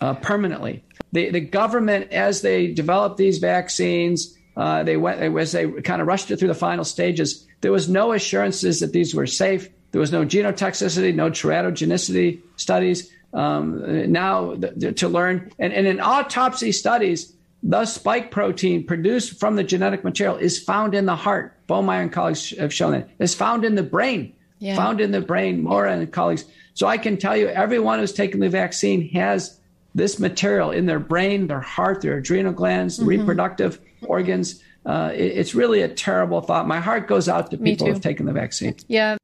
uh, 0.00 0.14
permanently. 0.14 0.84
The, 1.12 1.30
the 1.30 1.40
government, 1.40 2.12
as 2.12 2.40
they 2.40 2.72
developed 2.72 3.16
these 3.16 3.38
vaccines, 3.38 4.36
uh, 4.56 4.84
they 4.84 4.96
went 4.96 5.20
as 5.20 5.52
they 5.52 5.68
kind 5.82 6.00
of 6.00 6.06
rushed 6.06 6.30
it 6.30 6.38
through 6.38 6.48
the 6.48 6.54
final 6.54 6.84
stages. 6.84 7.44
There 7.60 7.72
was 7.72 7.88
no 7.88 8.12
assurances 8.12 8.80
that 8.80 8.92
these 8.92 9.14
were 9.14 9.26
safe. 9.26 9.68
There 9.90 10.00
was 10.00 10.12
no 10.12 10.24
genotoxicity, 10.24 11.14
no 11.14 11.30
teratogenicity 11.30 12.40
studies. 12.56 13.10
Um, 13.32 14.12
now 14.12 14.54
th- 14.54 15.00
to 15.00 15.08
learn, 15.08 15.50
and, 15.58 15.72
and 15.72 15.86
in 15.86 16.00
autopsy 16.00 16.72
studies, 16.72 17.32
the 17.62 17.84
spike 17.84 18.30
protein 18.30 18.86
produced 18.86 19.38
from 19.40 19.56
the 19.56 19.64
genetic 19.64 20.04
material 20.04 20.36
is 20.36 20.58
found 20.58 20.94
in 20.94 21.06
the 21.06 21.16
heart. 21.16 21.54
Baumeier 21.66 22.02
and 22.02 22.12
colleagues 22.12 22.56
have 22.58 22.72
shown 22.72 22.92
that. 22.92 23.08
It's 23.18 23.34
found 23.34 23.64
in 23.64 23.74
the 23.74 23.82
brain. 23.82 24.34
yeah. 24.58 24.76
found 24.76 25.00
in 25.00 25.10
the 25.10 25.20
brain, 25.20 25.62
Maura 25.62 25.92
and 25.92 26.12
colleagues. 26.12 26.44
So 26.74 26.86
I 26.86 26.98
can 26.98 27.16
tell 27.16 27.36
you, 27.36 27.48
everyone 27.48 27.98
who's 27.98 28.12
taken 28.12 28.40
the 28.40 28.48
vaccine 28.48 29.08
has 29.10 29.58
this 29.94 30.18
material 30.18 30.70
in 30.70 30.86
their 30.86 31.00
brain, 31.00 31.48
their 31.48 31.60
heart, 31.60 32.02
their 32.02 32.18
adrenal 32.18 32.52
glands, 32.52 32.98
mm-hmm. 32.98 33.08
reproductive 33.08 33.80
organs. 34.02 34.62
Uh, 34.86 35.10
it, 35.12 35.32
it's 35.38 35.54
really 35.54 35.82
a 35.82 35.88
terrible 35.88 36.40
thought. 36.40 36.66
My 36.66 36.80
heart 36.80 37.08
goes 37.08 37.28
out 37.28 37.50
to 37.50 37.58
people 37.58 37.86
who've 37.86 38.00
taken 38.00 38.26
the 38.26 38.32
vaccine. 38.32 38.76
Yeah. 38.86 39.16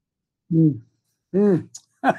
Mm. 0.52 0.80
Mm. 1.34 1.68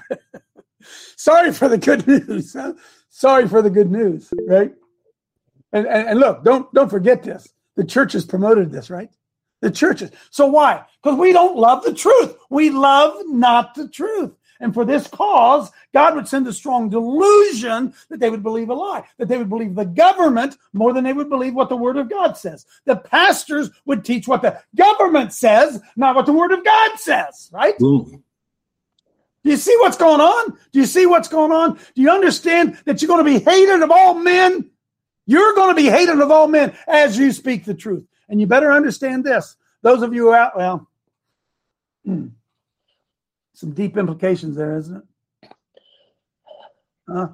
Sorry 1.18 1.52
for 1.52 1.68
the 1.68 1.78
good 1.78 2.08
news. 2.08 2.56
Sorry 3.10 3.48
for 3.48 3.62
the 3.62 3.70
good 3.70 3.92
news, 3.92 4.34
right? 4.48 4.74
And, 5.76 5.86
and, 5.88 6.08
and 6.08 6.20
look, 6.22 6.42
don't 6.46 6.74
don't 6.74 6.90
forget 6.90 7.22
this. 7.22 7.50
The 7.76 7.84
church 7.84 8.14
has 8.14 8.26
promoted 8.26 8.72
this, 8.72 8.90
right? 8.90 9.10
The 9.60 9.70
churches. 9.70 10.10
So 10.32 10.48
why? 10.48 10.86
Because 11.04 11.20
we 11.20 11.34
don't 11.34 11.58
love 11.58 11.84
the 11.84 11.94
truth. 11.94 12.38
We 12.50 12.70
love 12.70 13.14
not 13.28 13.76
the 13.76 13.90
truth. 13.90 14.32
And 14.62 14.74
for 14.74 14.86
this 14.86 15.06
cause, 15.08 15.70
God 15.94 16.16
would 16.16 16.30
send 16.30 16.48
a 16.48 16.54
strong 16.54 16.90
delusion 16.90 17.94
that 18.10 18.22
they 18.22 18.30
would 18.30 18.42
believe 18.42 18.70
a 18.70 18.74
lie, 18.74 19.04
that 19.18 19.28
they 19.28 19.38
would 19.38 19.50
believe 19.50 19.76
the 19.76 19.84
government 19.84 20.56
more 20.72 20.94
than 20.94 21.04
they 21.04 21.12
would 21.12 21.30
believe 21.30 21.54
what 21.54 21.68
the 21.68 21.76
Word 21.76 21.98
of 21.98 22.10
God 22.10 22.38
says. 22.38 22.66
The 22.86 22.96
pastors 22.96 23.70
would 23.84 24.06
teach 24.06 24.30
what 24.30 24.44
the 24.44 24.62
government 24.78 25.34
says, 25.34 25.82
not 25.98 26.16
what 26.16 26.26
the 26.26 26.32
Word 26.32 26.54
of 26.54 26.64
God 26.64 26.98
says, 27.00 27.50
right? 27.52 27.76
Ooh. 27.82 28.24
Do 29.44 29.52
you 29.52 29.58
see 29.58 29.76
what's 29.80 29.98
going 29.98 30.22
on? 30.22 30.58
Do 30.72 30.80
you 30.80 30.86
see 30.86 31.06
what's 31.06 31.28
going 31.28 31.52
on? 31.52 31.78
Do 31.96 32.02
you 32.02 32.10
understand 32.10 32.80
that 32.86 33.02
you're 33.02 33.10
going 33.10 33.26
to 33.26 33.40
be 33.40 33.44
hated 33.44 33.82
of 33.82 33.92
all 33.92 34.14
men? 34.14 34.72
You're 35.26 35.56
going 35.56 35.76
to 35.76 35.82
be 35.82 35.90
hated 35.90 36.20
of 36.20 36.32
all 36.32 36.48
men 36.48 36.76
as 36.88 37.18
you 37.18 37.32
speak 37.32 37.66
the 37.66 37.74
truth. 37.74 38.06
And 38.30 38.40
you 38.40 38.48
better 38.48 38.72
understand 38.72 39.24
this. 39.24 39.56
Those 39.82 40.02
of 40.02 40.14
you 40.14 40.34
out, 40.34 40.58
well, 40.58 40.88
some 42.06 43.72
deep 43.74 43.98
implications 43.98 44.56
there, 44.56 44.78
isn't 44.78 44.98
it? 44.98 45.52
Huh? 47.08 47.28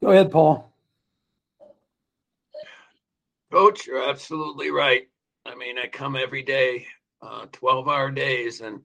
Go 0.00 0.10
ahead, 0.10 0.30
Paul. 0.30 0.72
Coach, 3.52 3.86
you're 3.86 4.08
absolutely 4.08 4.70
right. 4.70 5.08
I 5.46 5.54
mean, 5.54 5.78
I 5.78 5.86
come 5.86 6.16
every 6.16 6.42
day, 6.42 6.86
uh, 7.22 7.46
12 7.52 7.88
hour 7.88 8.10
days, 8.10 8.60
and 8.60 8.80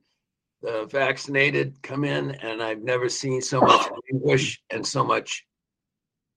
the 0.61 0.85
vaccinated 0.85 1.81
come 1.81 2.05
in, 2.05 2.31
and 2.35 2.63
I've 2.63 2.81
never 2.81 3.09
seen 3.09 3.41
so 3.41 3.59
much 3.59 3.89
anguish 4.13 4.61
and 4.69 4.85
so 4.85 5.03
much 5.03 5.45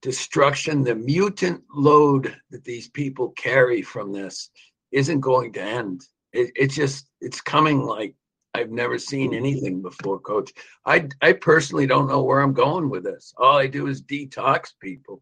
destruction. 0.01 0.83
The 0.83 0.95
mutant 0.95 1.63
load 1.73 2.35
that 2.51 2.63
these 2.63 2.89
people 2.89 3.29
carry 3.31 3.81
from 3.81 4.11
this 4.11 4.49
isn't 4.91 5.19
going 5.19 5.53
to 5.53 5.61
end. 5.61 6.01
It, 6.33 6.51
it's 6.55 6.75
just 6.75 7.07
it's 7.21 7.41
coming 7.41 7.81
like 7.83 8.15
I've 8.53 8.71
never 8.71 8.97
seen 8.97 9.29
hmm. 9.29 9.37
anything 9.37 9.81
before, 9.81 10.19
Coach. 10.19 10.51
I 10.85 11.07
I 11.21 11.33
personally 11.33 11.87
don't 11.87 12.07
know 12.07 12.23
where 12.23 12.41
I'm 12.41 12.53
going 12.53 12.89
with 12.89 13.03
this. 13.03 13.33
All 13.37 13.57
I 13.57 13.67
do 13.67 13.87
is 13.87 14.01
detox 14.01 14.71
people, 14.81 15.21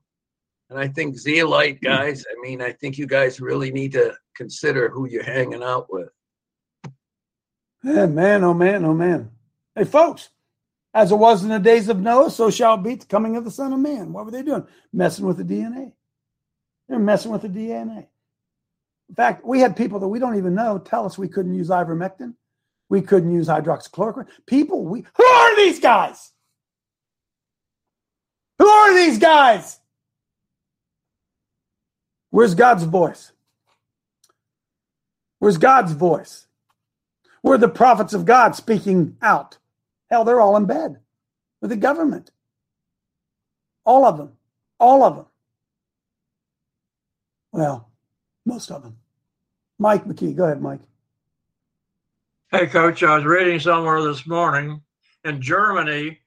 and 0.70 0.80
I 0.80 0.88
think 0.88 1.18
zeolite 1.18 1.80
hmm. 1.80 1.86
guys. 1.86 2.26
I 2.30 2.42
mean, 2.42 2.62
I 2.62 2.72
think 2.72 2.98
you 2.98 3.08
guys 3.08 3.40
really 3.42 3.72
need 3.72 3.92
to 3.94 4.16
consider 4.36 4.90
who 4.90 5.08
you're 5.08 5.24
hanging 5.24 5.64
out 5.64 5.88
with. 5.90 6.10
Yeah, 7.84 8.08
man, 8.08 8.44
oh 8.44 8.54
man, 8.54 8.84
oh 8.86 8.94
man. 8.94 9.30
Hey, 9.76 9.84
folks, 9.84 10.30
as 10.96 11.12
it 11.12 11.16
was 11.16 11.44
in 11.44 11.50
the 11.50 11.60
days 11.60 11.90
of 11.90 12.00
Noah, 12.00 12.32
so 12.32 12.50
shall 12.50 12.76
it 12.76 12.84
be 12.84 12.96
the 12.96 13.06
coming 13.06 13.36
of 13.36 13.44
the 13.44 13.52
Son 13.52 13.74
of 13.74 13.80
Man. 13.80 14.14
What 14.14 14.24
were 14.24 14.32
they 14.32 14.42
doing? 14.42 14.66
Messing 14.94 15.26
with 15.26 15.36
the 15.36 15.44
DNA. 15.44 15.92
They're 16.88 17.00
messing 17.00 17.32
with 17.32 17.42
the 17.42 17.50
DNA. 17.50 18.08
In 19.10 19.16
fact, 19.16 19.46
we 19.46 19.60
had 19.60 19.76
people 19.76 20.00
that 20.00 20.08
we 20.08 20.20
don't 20.20 20.38
even 20.38 20.56
know 20.56 20.80
tell 20.80 21.06
us 21.06 21.18
we 21.18 21.28
couldn't 21.28 21.54
use 21.54 21.68
ivermectin. 21.68 22.36
We 22.88 23.02
couldn't 23.02 23.34
use 23.34 23.48
hydroxychloroquine. 23.48 24.28
People, 24.46 24.86
we 24.86 25.06
who 25.18 25.26
are 25.26 25.56
these 25.58 25.80
guys? 25.82 26.32
Who 28.58 28.68
are 28.68 28.94
these 28.94 29.20
guys? 29.20 29.80
Where's 32.30 32.56
God's 32.56 32.84
voice? 32.84 33.34
Where's 35.40 35.58
God's 35.58 35.92
voice? 35.92 36.48
We're 37.44 37.58
the 37.58 37.68
prophets 37.68 38.14
of 38.14 38.26
God 38.26 38.56
speaking 38.56 39.18
out. 39.22 39.58
Hell, 40.10 40.24
they're 40.24 40.42
all 40.42 40.58
in 40.58 40.66
bed 40.66 41.00
with 41.62 41.72
the 41.72 41.78
government. 41.78 42.32
All 43.86 44.06
of 44.06 44.18
them. 44.18 44.34
All 44.80 45.04
of 45.04 45.16
them. 45.16 45.26
Well, 47.52 47.90
most 48.46 48.72
of 48.72 48.84
them. 48.84 48.98
Mike 49.80 50.06
McKee, 50.06 50.36
go 50.36 50.46
ahead, 50.46 50.62
Mike. 50.62 50.82
Hey, 52.52 52.68
Coach, 52.68 53.04
I 53.04 53.16
was 53.16 53.26
reading 53.26 53.60
somewhere 53.60 54.02
this 54.02 54.28
morning 54.28 54.82
in 55.26 55.42
Germany, 55.42 56.20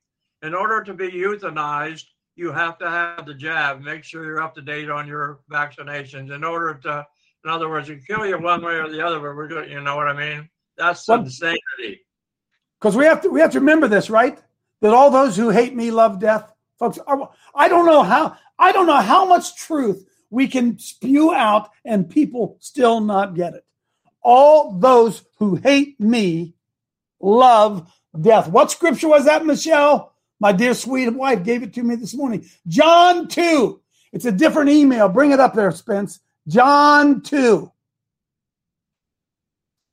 in 0.42 0.54
order 0.54 0.82
to 0.82 0.92
be 0.92 1.08
euthanized, 1.08 2.04
you 2.36 2.52
have 2.52 2.78
to 2.78 2.90
have 2.90 3.26
the 3.26 3.34
jab. 3.34 3.80
Make 3.80 4.04
sure 4.04 4.24
you're 4.24 4.42
up 4.42 4.54
to 4.56 4.62
date 4.62 4.90
on 4.90 5.08
your 5.08 5.40
vaccinations. 5.50 6.34
In 6.34 6.44
order 6.44 6.74
to, 6.82 7.06
in 7.44 7.50
other 7.50 7.68
words, 7.68 7.88
you 7.88 8.00
kill 8.06 8.26
you 8.26 8.38
one 8.38 8.62
way 8.62 8.74
or 8.74 8.88
the 8.88 9.04
other, 9.04 9.18
but 9.18 9.34
we're 9.34 9.48
good. 9.48 9.70
You 9.70 9.80
know 9.80 9.96
what 9.96 10.08
I 10.08 10.12
mean? 10.12 10.48
That's 10.76 11.06
what, 11.08 11.20
insanity. 11.20 12.00
Because 12.80 12.96
we 12.96 13.04
have 13.04 13.22
to 13.22 13.28
we 13.28 13.40
have 13.40 13.52
to 13.52 13.60
remember 13.60 13.88
this, 13.88 14.10
right? 14.10 14.38
That 14.80 14.94
all 14.94 15.10
those 15.10 15.36
who 15.36 15.50
hate 15.50 15.74
me 15.74 15.90
love 15.90 16.20
death, 16.20 16.52
folks. 16.78 16.98
Are, 16.98 17.30
I 17.54 17.68
don't 17.68 17.86
know 17.86 18.02
how 18.02 18.36
I 18.58 18.72
don't 18.72 18.86
know 18.86 19.00
how 19.00 19.24
much 19.24 19.56
truth 19.56 20.06
we 20.30 20.48
can 20.48 20.78
spew 20.78 21.32
out 21.34 21.70
and 21.84 22.08
people 22.08 22.56
still 22.60 23.00
not 23.00 23.34
get 23.34 23.54
it. 23.54 23.64
All 24.22 24.78
those 24.78 25.24
who 25.38 25.56
hate 25.56 25.98
me 26.00 26.54
love 27.20 27.90
death. 28.20 28.48
What 28.48 28.70
scripture 28.70 29.08
was 29.08 29.24
that, 29.24 29.46
Michelle? 29.46 30.12
My 30.40 30.52
dear 30.52 30.74
sweet 30.74 31.08
wife 31.10 31.42
gave 31.42 31.62
it 31.62 31.74
to 31.74 31.82
me 31.82 31.96
this 31.96 32.14
morning. 32.14 32.48
John 32.66 33.28
2. 33.28 33.80
It's 34.12 34.24
a 34.24 34.32
different 34.32 34.70
email. 34.70 35.08
Bring 35.08 35.32
it 35.32 35.40
up 35.40 35.54
there, 35.54 35.70
Spence. 35.72 36.20
John 36.46 37.22
2. 37.22 37.70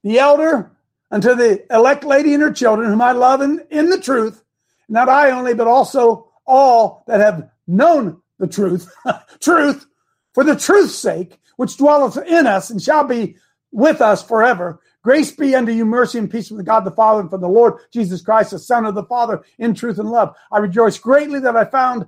The 0.04 0.20
elder 0.20 0.74
unto 1.12 1.36
the 1.36 1.66
elect 1.74 2.03
lady 2.03 2.34
and 2.34 2.43
her 2.43 2.51
children, 2.51 2.89
whom 2.89 3.01
I 3.01 3.12
love 3.12 3.41
in, 3.41 3.64
in 3.70 3.89
the 3.89 3.99
truth, 3.99 4.43
not 4.89 5.10
I 5.10 5.32
only, 5.32 5.53
but 5.53 5.68
also 5.68 6.32
all 6.45 7.03
that 7.08 7.20
have 7.20 7.49
known 7.68 8.22
the 8.39 8.47
truth, 8.47 8.91
truth, 9.39 9.86
for 10.34 10.43
the 10.43 10.56
truth's 10.56 10.95
sake, 10.95 11.39
which 11.58 11.78
dwelleth 11.78 12.18
in 12.18 12.47
us 12.47 12.70
and 12.70 12.82
shall 12.82 13.03
be 13.03 13.38
with 13.72 14.01
us 14.01 14.24
forever. 14.24 14.80
Grace 15.03 15.32
be 15.32 15.53
unto 15.53 15.72
you, 15.72 15.86
mercy 15.86 16.18
and 16.18 16.32
peace 16.32 16.47
from 16.47 16.64
God 16.64 16.82
the 16.82 16.91
Father 16.91 17.22
and 17.22 17.30
from 17.30 17.41
the 17.41 17.47
Lord 17.47 17.76
Jesus 17.91 18.22
Christ, 18.22 18.51
the 18.51 18.60
Son 18.60 18.86
of 18.86 18.95
the 18.95 19.03
Father, 19.03 19.43
in 19.60 19.74
truth 19.74 19.99
and 19.99 20.10
love. 20.10 20.36
I 20.51 20.58
rejoice 20.58 20.97
greatly 20.97 21.39
that 21.41 21.56
I 21.56 21.66
found 21.66 22.06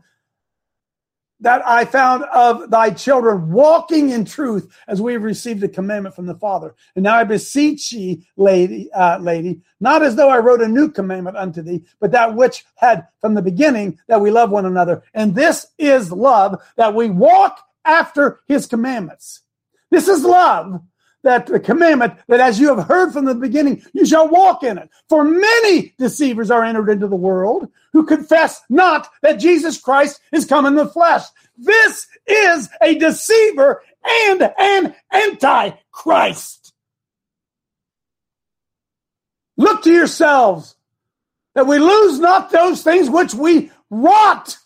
that 1.40 1.66
I 1.68 1.86
found 1.86 2.24
of 2.26 2.70
thy 2.70 2.90
children 2.90 3.52
walking 3.52 4.10
in 4.10 4.26
truth 4.26 4.74
as 4.88 5.02
we 5.02 5.14
have 5.14 5.24
received 5.24 5.64
a 5.64 5.68
commandment 5.68 6.16
from 6.16 6.26
the 6.26 6.36
Father. 6.36 6.76
And 6.96 7.04
now 7.04 7.16
I 7.16 7.24
beseech 7.24 7.92
ye, 7.92 8.26
lady, 8.36 8.92
uh, 8.92 9.20
lady, 9.20 9.62
not 9.80 10.04
as 10.04 10.16
though 10.16 10.30
I 10.30 10.40
wrote 10.40 10.62
a 10.62 10.68
new 10.68 10.90
commandment 10.90 11.38
unto 11.38 11.62
thee, 11.62 11.86
but 12.00 12.12
that 12.12 12.36
which 12.36 12.66
had 12.76 13.08
from 13.22 13.36
the 13.36 13.42
beginning 13.42 14.00
that 14.08 14.22
we 14.22 14.32
love 14.32 14.50
one 14.50 14.66
another. 14.66 15.04
And 15.14 15.36
this 15.36 15.68
is 15.78 16.12
love, 16.12 16.62
that 16.76 16.94
we 16.94 17.10
walk 17.10 17.60
after 17.86 18.42
his 18.48 18.66
commandments. 18.66 19.42
This 19.92 20.08
is 20.08 20.24
love, 20.24 20.82
that 21.28 21.46
the 21.46 21.60
commandment 21.60 22.14
that 22.30 22.40
as 22.40 22.58
you 22.58 22.74
have 22.74 22.88
heard 22.88 23.12
from 23.12 23.26
the 23.26 23.36
beginning, 23.36 23.84
you 23.92 24.06
shall 24.06 24.30
walk 24.30 24.64
in 24.64 24.78
it. 24.78 24.90
For 25.10 25.26
many 25.26 25.94
deceivers 25.98 26.50
are 26.50 26.64
entered 26.64 26.90
into 26.90 27.10
the 27.10 27.18
world 27.18 27.68
who 27.92 28.06
confess 28.06 28.62
not 28.70 29.10
that 29.24 29.34
Jesus 29.34 29.78
Christ 29.78 30.22
is 30.32 30.46
come 30.46 30.66
in 30.66 30.76
the 30.76 30.88
flesh. 30.88 31.24
This 31.58 32.08
is 32.26 32.70
a 32.82 32.96
deceiver 32.96 33.84
and 34.06 34.54
an 34.58 34.96
antichrist. 35.12 36.74
Look 39.58 39.84
to 39.84 39.92
yourselves 39.92 40.78
that 41.56 41.68
we 41.68 41.78
lose 41.78 42.20
not 42.20 42.52
those 42.52 42.84
things 42.84 43.10
which 43.10 43.34
we 43.34 43.70
wrought, 43.90 44.58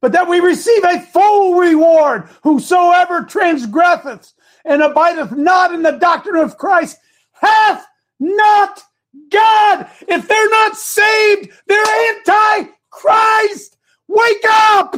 but 0.00 0.10
that 0.12 0.28
we 0.28 0.40
receive 0.40 0.82
a 0.82 0.98
full 0.98 1.54
reward. 1.54 2.28
Whosoever 2.42 3.22
transgresseth 3.22 4.32
and 4.66 4.82
abideth 4.82 5.32
not 5.32 5.72
in 5.72 5.82
the 5.82 5.92
doctrine 5.92 6.42
of 6.42 6.58
Christ 6.58 6.98
hath 7.32 7.86
not 8.18 8.82
God. 9.30 9.88
If 10.08 10.28
they're 10.28 10.50
not 10.50 10.76
saved, 10.76 11.50
they're 11.66 12.08
anti 12.16 12.70
Christ. 12.90 13.76
Wake 14.08 14.44
up. 14.48 14.96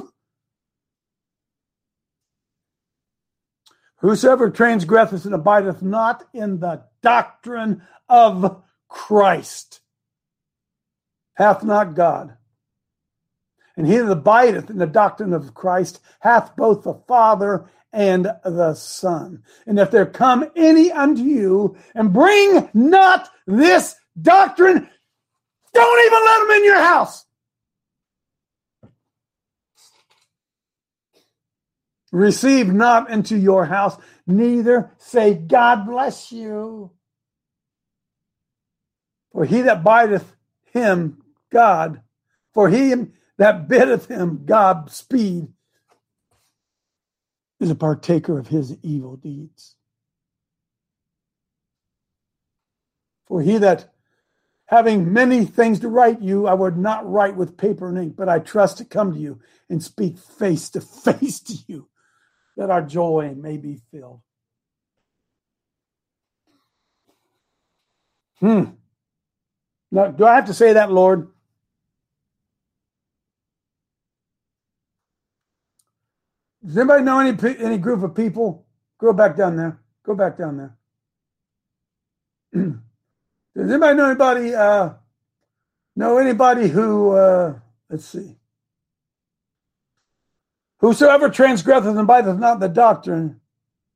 Whosoever 4.01 4.51
transgresseth 4.51 5.25
and 5.25 5.35
abideth 5.35 5.83
not 5.83 6.25
in 6.33 6.61
the 6.61 6.85
doctrine 7.03 7.83
of 8.09 8.63
Christ 8.89 9.81
hath 11.35 11.65
not 11.65 11.95
God. 11.95 12.37
And 13.77 13.87
he 13.87 13.97
that 13.97 14.11
abideth 14.11 14.71
in 14.71 14.79
the 14.79 14.87
doctrine 14.87 15.33
of 15.33 15.55
Christ 15.55 16.01
hath 16.21 16.57
both 16.57 16.83
the 16.83 16.95
Father 17.07 17.71
and 17.93 18.31
the 18.45 18.75
Son. 18.75 19.43
And 19.67 19.79
if 19.79 19.91
there 19.91 20.07
come 20.07 20.47
any 20.57 20.93
unto 20.93 21.23
you 21.23 21.77
and 21.95 22.13
bring 22.13 22.69
not 22.75 23.29
this 23.47 23.97
doctrine, 24.21 24.89
Don't 25.75 26.07
even 26.07 26.25
let 26.25 26.41
them 26.41 26.51
in 26.59 26.65
your 26.65 26.83
house. 26.83 27.25
Receive 32.13 32.73
not 32.73 33.11
into 33.11 33.37
your 33.39 33.67
house, 33.67 33.97
neither 34.27 34.93
say, 34.99 35.35
God 35.35 35.87
bless 35.87 36.33
you. 36.33 36.93
For 39.33 39.45
he 39.45 39.63
that 39.63 39.85
bideth 39.85 40.27
him, 40.73 41.23
God, 41.53 42.03
for 42.55 42.69
he 42.71 42.95
that 43.39 43.69
biddeth 43.69 44.09
him, 44.09 44.43
God 44.47 44.91
speed, 44.91 45.49
is 47.61 47.71
a 47.71 47.75
partaker 47.75 48.39
of 48.39 48.49
his 48.49 48.77
evil 48.83 49.17
deeds. 49.17 49.75
For 53.27 53.43
he 53.43 53.59
that 53.59 53.93
having 54.67 55.13
many 55.13 55.45
things 55.45 55.81
to 55.81 55.89
write 55.89 56.23
you, 56.23 56.47
I 56.47 56.55
would 56.55 56.77
not 56.77 57.11
write 57.11 57.37
with 57.37 57.57
paper 57.57 57.89
and 57.89 57.99
ink, 57.99 58.17
but 58.17 58.29
I 58.29 58.39
trust 58.39 58.79
to 58.79 58.85
come 58.85 59.13
to 59.13 59.19
you 59.19 59.41
and 59.69 59.83
speak 59.83 60.19
face 60.19 60.71
to 60.71 60.81
face 60.81 61.41
to 61.41 61.55
you, 61.67 61.89
that 62.57 62.71
our 62.71 62.83
joy 62.83 63.35
may 63.37 63.57
be 63.57 63.81
filled. 63.91 64.23
Hmm. 68.41 68.65
Now, 69.91 70.09
do 70.09 70.25
I 70.25 70.37
have 70.37 70.47
to 70.47 70.55
say 70.55 70.75
that, 70.75 70.93
Lord? 70.93 71.29
Does 76.69 76.77
anybody 76.77 77.03
know 77.03 77.19
any 77.19 77.57
any 77.61 77.79
group 77.79 78.03
of 78.03 78.15
people? 78.15 78.67
Go 78.99 79.15
back 79.15 79.37
down 79.37 79.57
there. 79.57 79.81
Go 80.05 80.15
back 80.15 80.37
down 80.37 80.59
there. 80.59 80.77
Does 83.57 83.71
anybody 83.71 83.97
know 83.97 84.11
anybody 84.11 84.55
uh, 84.55 84.91
know 85.97 86.19
anybody 86.19 86.69
who 86.69 87.13
uh, 87.13 87.55
let's 87.89 88.05
see. 88.05 88.37
Whosoever 90.81 91.31
transgresseth 91.31 91.89
and 91.89 92.01
abideth 92.01 92.39
not 92.39 92.61
the 92.61 92.69
doctrine 92.69 93.41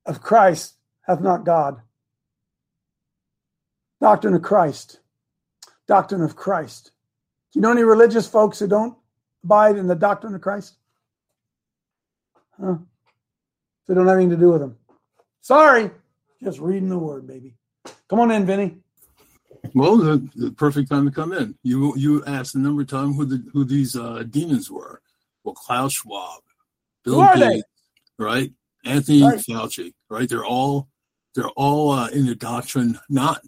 of 0.07 0.23
Christ 0.23 0.77
hath 1.03 1.21
not 1.21 1.45
God. 1.45 1.79
Doctrine 4.01 4.33
of 4.33 4.41
Christ. 4.41 5.01
Doctrine 5.87 6.23
of 6.23 6.37
Christ. 6.37 6.93
Do 7.53 7.59
you 7.59 7.61
know 7.61 7.71
any 7.71 7.85
religious 7.85 8.27
folks 8.27 8.61
who 8.61 8.67
don't 8.67 8.97
abide 9.45 9.77
in 9.77 9.89
the 9.89 9.95
doctrine 9.95 10.35
of 10.35 10.41
Christ? 10.41 10.77
Huh? 12.61 12.77
They 13.87 13.95
don't 13.95 14.07
have 14.07 14.17
anything 14.17 14.31
to 14.31 14.37
do 14.37 14.51
with 14.51 14.61
them. 14.61 14.77
Sorry, 15.41 15.91
just 16.43 16.59
reading 16.61 16.89
the 16.89 16.99
word, 16.99 17.27
baby. 17.27 17.55
Come 18.09 18.21
on 18.21 18.31
in, 18.31 18.47
Vinny. 18.47 18.79
Well, 19.75 19.97
the, 19.97 20.29
the 20.35 20.51
perfect 20.53 20.91
time 20.91 21.05
to 21.07 21.11
come 21.15 21.33
in. 21.33 21.57
You 21.63 21.97
you 21.97 22.25
asked 22.25 22.55
a 22.55 22.59
number 22.59 22.83
of 22.83 22.89
times 22.89 23.17
who 23.17 23.25
the 23.25 23.45
who 23.53 23.65
these 23.65 23.97
uh, 23.97 24.25
demons 24.29 24.71
were. 24.71 25.01
Well, 25.45 25.55
Klaus 25.55 25.95
Schwab, 25.95 26.41
Bill 27.05 27.15
Who 27.15 27.21
are 27.21 27.37
Gates, 27.37 27.65
they? 28.19 28.25
right? 28.25 28.53
Anthony 28.85 29.23
Right. 29.23 29.39
Fauci, 29.39 29.93
right? 30.11 30.29
They're 30.29 30.45
all 30.45 30.89
they're 31.35 31.49
all 31.51 31.91
uh, 31.91 32.09
in 32.09 32.27
the 32.27 32.35
doctrine, 32.35 32.99
not 33.09 33.41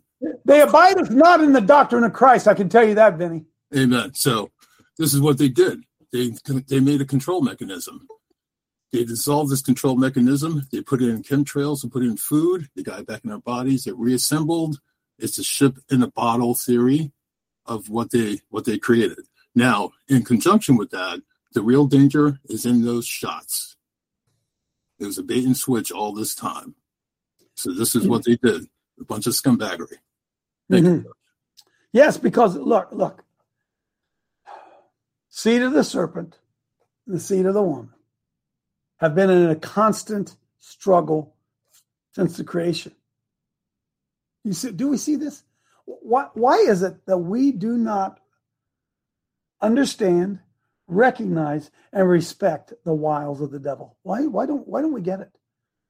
They 0.44 0.62
abideth 0.62 1.10
not 1.10 1.42
in 1.42 1.52
the 1.52 1.60
doctrine 1.60 2.04
of 2.04 2.12
Christ. 2.12 2.48
I 2.48 2.54
can 2.54 2.68
tell 2.68 2.86
you 2.86 2.94
that, 2.94 3.18
Vinny. 3.18 3.44
Amen. 3.76 4.14
So 4.14 4.50
this 4.98 5.14
is 5.14 5.20
what 5.20 5.38
they 5.38 5.48
did. 5.48 5.82
They 6.12 6.32
they 6.68 6.80
made 6.80 7.00
a 7.00 7.04
control 7.04 7.42
mechanism. 7.42 8.06
They 8.94 9.02
dissolved 9.02 9.50
this 9.50 9.60
control 9.60 9.96
mechanism. 9.96 10.68
They 10.70 10.80
put 10.80 11.02
it 11.02 11.08
in 11.08 11.24
chemtrails 11.24 11.82
and 11.82 11.90
put 11.90 12.04
it 12.04 12.10
in 12.10 12.16
food. 12.16 12.68
They 12.76 12.84
got 12.84 13.00
it 13.00 13.08
back 13.08 13.24
in 13.24 13.32
our 13.32 13.40
bodies. 13.40 13.88
It 13.88 13.96
reassembled. 13.96 14.78
It's 15.18 15.36
a 15.36 15.42
ship 15.42 15.78
in 15.90 16.00
a 16.00 16.06
bottle 16.06 16.54
theory 16.54 17.10
of 17.66 17.88
what 17.88 18.12
they 18.12 18.38
what 18.50 18.66
they 18.66 18.78
created. 18.78 19.18
Now, 19.52 19.90
in 20.06 20.22
conjunction 20.22 20.76
with 20.76 20.90
that, 20.90 21.20
the 21.54 21.62
real 21.62 21.86
danger 21.86 22.38
is 22.44 22.66
in 22.66 22.84
those 22.84 23.04
shots. 23.04 23.74
It 25.00 25.06
was 25.06 25.18
a 25.18 25.24
bait 25.24 25.44
and 25.44 25.56
switch 25.56 25.90
all 25.90 26.12
this 26.12 26.36
time. 26.36 26.76
So 27.56 27.74
this 27.74 27.96
is 27.96 28.06
what 28.06 28.24
they 28.24 28.36
did. 28.36 28.68
A 29.00 29.04
bunch 29.04 29.26
of 29.26 29.32
scumbaggery. 29.32 29.98
Mhm. 30.70 31.04
Yes, 31.92 32.16
because 32.16 32.54
look, 32.54 32.92
look. 32.92 33.24
Seed 35.30 35.62
of 35.62 35.72
the 35.72 35.82
serpent, 35.82 36.38
the 37.08 37.18
seed 37.18 37.44
of 37.46 37.54
the 37.54 37.62
woman, 37.62 37.90
have 39.04 39.14
been 39.14 39.30
in 39.30 39.50
a 39.50 39.56
constant 39.56 40.34
struggle 40.60 41.34
since 42.12 42.36
the 42.36 42.44
creation. 42.44 42.92
You 44.44 44.54
see, 44.54 44.72
do 44.72 44.88
we 44.88 44.96
see 44.96 45.16
this? 45.16 45.42
Why, 45.84 46.28
why 46.32 46.56
is 46.56 46.82
it 46.82 47.04
that 47.06 47.18
we 47.18 47.52
do 47.52 47.76
not 47.76 48.18
understand, 49.60 50.38
recognize, 50.86 51.70
and 51.92 52.08
respect 52.08 52.72
the 52.84 52.94
wiles 52.94 53.42
of 53.42 53.50
the 53.50 53.58
devil? 53.58 53.96
Why, 54.02 54.22
why 54.22 54.46
don't 54.46 54.66
why 54.66 54.80
don't 54.80 54.94
we 54.94 55.02
get 55.02 55.20
it? 55.20 55.30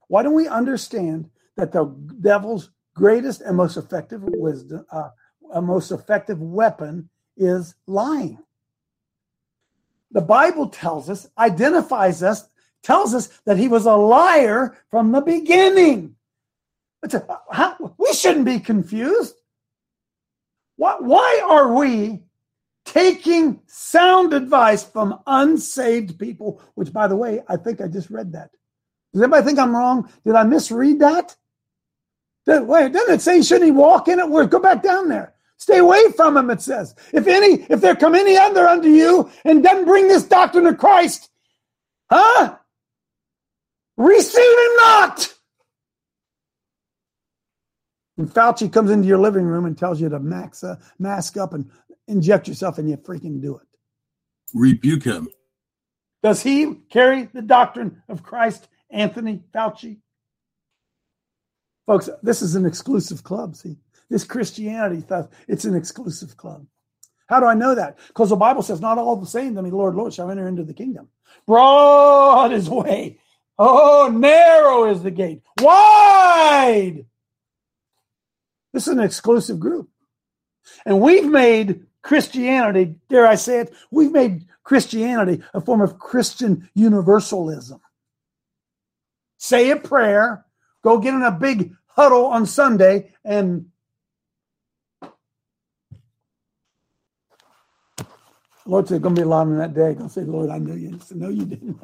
Why 0.08 0.24
don't 0.24 0.34
we 0.34 0.48
understand 0.48 1.30
that 1.56 1.70
the 1.70 1.84
devil's 2.20 2.70
greatest 2.94 3.42
and 3.42 3.56
most 3.56 3.76
effective 3.76 4.22
wisdom, 4.24 4.84
uh, 4.90 5.10
most 5.60 5.92
effective 5.92 6.40
weapon 6.40 7.10
is 7.36 7.76
lying? 7.86 8.38
The 10.10 10.20
Bible 10.20 10.68
tells 10.68 11.08
us, 11.08 11.28
identifies 11.38 12.22
us, 12.22 12.48
tells 12.84 13.14
us 13.14 13.28
that 13.46 13.56
he 13.56 13.66
was 13.66 13.86
a 13.86 13.96
liar 13.96 14.76
from 14.90 15.10
the 15.10 15.20
beginning. 15.20 16.14
A- 17.02 17.22
how- 17.50 17.94
we 17.98 18.12
shouldn't 18.12 18.44
be 18.44 18.60
confused. 18.60 19.34
Why, 20.76 20.96
why 20.98 21.42
are 21.48 21.72
we 21.72 22.22
taking 22.84 23.60
sound 23.66 24.32
advice 24.32 24.84
from 24.84 25.20
unsaved 25.26 26.18
people? 26.18 26.60
Which, 26.74 26.92
by 26.92 27.08
the 27.08 27.16
way, 27.16 27.42
I 27.48 27.56
think 27.56 27.80
I 27.80 27.88
just 27.88 28.10
read 28.10 28.32
that. 28.32 28.50
Does 29.12 29.22
anybody 29.22 29.44
think 29.44 29.58
I'm 29.58 29.74
wrong? 29.74 30.10
Did 30.24 30.34
I 30.34 30.44
misread 30.44 30.98
that? 31.00 31.36
Did, 32.46 32.66
wait, 32.66 32.92
doesn't 32.92 33.14
it 33.14 33.20
say 33.20 33.42
shouldn't 33.42 33.66
he 33.66 33.70
walk 33.70 34.08
in 34.08 34.18
it? 34.18 34.50
Go 34.50 34.58
back 34.58 34.82
down 34.82 35.08
there. 35.08 35.34
Stay 35.56 35.78
away 35.78 36.10
from 36.16 36.36
him, 36.36 36.50
it 36.50 36.60
says. 36.60 36.94
If 37.12 37.26
any, 37.26 37.64
if 37.70 37.80
there 37.80 37.94
come 37.94 38.14
any 38.14 38.36
other 38.36 38.66
unto 38.66 38.88
you 38.88 39.30
and 39.44 39.62
doesn't 39.62 39.86
bring 39.86 40.08
this 40.08 40.24
doctrine 40.24 40.66
of 40.66 40.78
Christ, 40.78 41.30
huh? 42.10 42.56
Receive 43.96 44.42
him 44.42 44.76
not. 44.76 45.34
And 48.16 48.28
Fauci 48.28 48.72
comes 48.72 48.90
into 48.90 49.08
your 49.08 49.18
living 49.18 49.44
room 49.44 49.66
and 49.66 49.76
tells 49.76 50.00
you 50.00 50.08
to 50.08 50.20
max, 50.20 50.62
uh, 50.62 50.76
mask 50.98 51.36
up 51.36 51.52
and 51.52 51.70
inject 52.06 52.46
yourself, 52.46 52.78
and 52.78 52.88
you 52.88 52.96
freaking 52.96 53.40
do 53.40 53.56
it. 53.56 53.66
Rebuke 54.52 55.04
him. 55.04 55.28
Does 56.22 56.42
he 56.42 56.74
carry 56.90 57.24
the 57.24 57.42
doctrine 57.42 58.02
of 58.08 58.22
Christ, 58.22 58.68
Anthony 58.90 59.42
Fauci? 59.52 59.98
Folks, 61.86 62.08
this 62.22 62.40
is 62.40 62.54
an 62.54 62.64
exclusive 62.64 63.22
club. 63.24 63.56
See, 63.56 63.76
this 64.08 64.24
Christianity 64.24 65.00
stuff, 65.00 65.28
it's 65.48 65.64
an 65.64 65.74
exclusive 65.74 66.36
club. 66.36 66.66
How 67.26 67.40
do 67.40 67.46
I 67.46 67.54
know 67.54 67.74
that? 67.74 67.98
Because 68.08 68.30
the 68.30 68.36
Bible 68.36 68.62
says, 68.62 68.80
not 68.80 68.98
all 68.98 69.16
the 69.16 69.26
same 69.26 69.54
to 69.54 69.62
me, 69.62 69.70
Lord, 69.70 69.94
Lord, 69.94 70.14
shall 70.14 70.30
enter 70.30 70.46
into 70.46 70.62
the 70.62 70.74
kingdom. 70.74 71.08
Broad 71.46 72.52
is 72.52 72.70
way. 72.70 73.18
Oh, 73.58 74.10
narrow 74.12 74.90
is 74.90 75.02
the 75.02 75.10
gate. 75.10 75.42
Wide. 75.60 77.06
This 78.72 78.88
is 78.88 78.94
an 78.94 79.00
exclusive 79.00 79.60
group. 79.60 79.88
And 80.84 81.00
we've 81.00 81.26
made 81.26 81.86
Christianity, 82.02 82.96
dare 83.08 83.26
I 83.26 83.36
say 83.36 83.60
it, 83.60 83.74
we've 83.90 84.12
made 84.12 84.46
Christianity 84.64 85.42
a 85.52 85.60
form 85.60 85.80
of 85.80 85.98
Christian 85.98 86.68
universalism. 86.74 87.80
Say 89.38 89.70
a 89.70 89.76
prayer, 89.76 90.44
go 90.82 90.98
get 90.98 91.14
in 91.14 91.22
a 91.22 91.30
big 91.30 91.74
huddle 91.86 92.26
on 92.26 92.46
Sunday, 92.46 93.12
and 93.24 93.66
Lord 98.66 98.88
said, 98.88 99.02
going 99.02 99.14
to 99.14 99.20
be 99.20 99.24
a 99.26 99.28
lot 99.28 99.46
on 99.46 99.58
that 99.58 99.74
day. 99.74 99.94
Don't 99.94 100.08
say, 100.08 100.22
Lord, 100.22 100.48
I 100.50 100.58
know 100.58 100.74
you. 100.74 100.98
I 100.98 101.14
no, 101.14 101.28
you 101.28 101.44
didn't. 101.44 101.78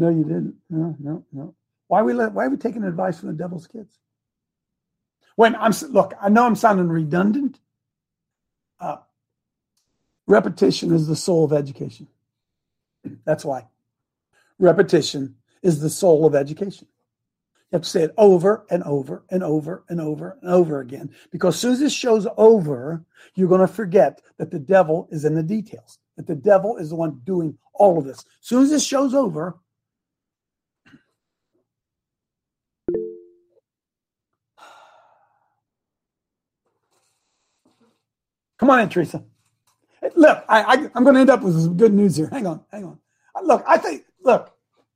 No, 0.00 0.08
you 0.08 0.24
didn't. 0.24 0.54
No, 0.70 0.96
no, 0.98 1.24
no. 1.30 1.54
Why 1.86 2.00
are 2.00 2.04
we 2.04 2.14
let, 2.14 2.32
why 2.32 2.46
are 2.46 2.48
we 2.48 2.56
taking 2.56 2.84
advice 2.84 3.20
from 3.20 3.28
the 3.28 3.34
devil's 3.34 3.66
kids? 3.66 3.98
When 5.36 5.54
I'm 5.54 5.72
look, 5.90 6.14
I 6.18 6.30
know 6.30 6.46
I'm 6.46 6.56
sounding 6.56 6.88
redundant. 6.88 7.60
Uh, 8.80 8.96
repetition 10.26 10.94
is 10.94 11.06
the 11.06 11.16
soul 11.16 11.44
of 11.44 11.52
education. 11.52 12.08
That's 13.26 13.44
why. 13.44 13.66
Repetition 14.58 15.36
is 15.62 15.80
the 15.80 15.90
soul 15.90 16.24
of 16.24 16.34
education. 16.34 16.88
You 17.70 17.76
have 17.76 17.82
to 17.82 17.88
say 17.88 18.02
it 18.04 18.14
over 18.16 18.64
and 18.70 18.82
over 18.84 19.22
and 19.28 19.42
over 19.42 19.84
and 19.90 20.00
over 20.00 20.38
and 20.40 20.50
over 20.50 20.80
again. 20.80 21.10
Because 21.30 21.56
as 21.56 21.60
soon 21.60 21.72
as 21.72 21.80
this 21.80 21.92
show's 21.92 22.26
over, 22.38 23.04
you're 23.34 23.48
going 23.48 23.60
to 23.60 23.68
forget 23.68 24.22
that 24.38 24.50
the 24.50 24.58
devil 24.58 25.08
is 25.10 25.26
in 25.26 25.34
the 25.34 25.42
details, 25.42 25.98
that 26.16 26.26
the 26.26 26.34
devil 26.34 26.78
is 26.78 26.88
the 26.88 26.96
one 26.96 27.20
doing 27.24 27.58
all 27.74 27.98
of 27.98 28.06
this. 28.06 28.20
As 28.20 28.24
soon 28.48 28.62
as 28.62 28.70
this 28.70 28.84
show's 28.84 29.14
over, 29.14 29.58
come 38.60 38.70
on 38.70 38.80
in, 38.80 38.88
Teresa. 38.88 39.24
look, 40.14 40.44
I, 40.48 40.88
I'm 40.94 41.02
going 41.02 41.14
to 41.14 41.20
end 41.20 41.30
up 41.30 41.42
with 41.42 41.60
some 41.60 41.76
good 41.76 41.94
news 41.94 42.16
here. 42.16 42.28
Hang 42.30 42.46
on, 42.46 42.62
hang 42.70 42.84
on. 42.84 42.98
Look, 43.42 43.64
I 43.66 43.78
think 43.78 44.04
look, 44.22 44.52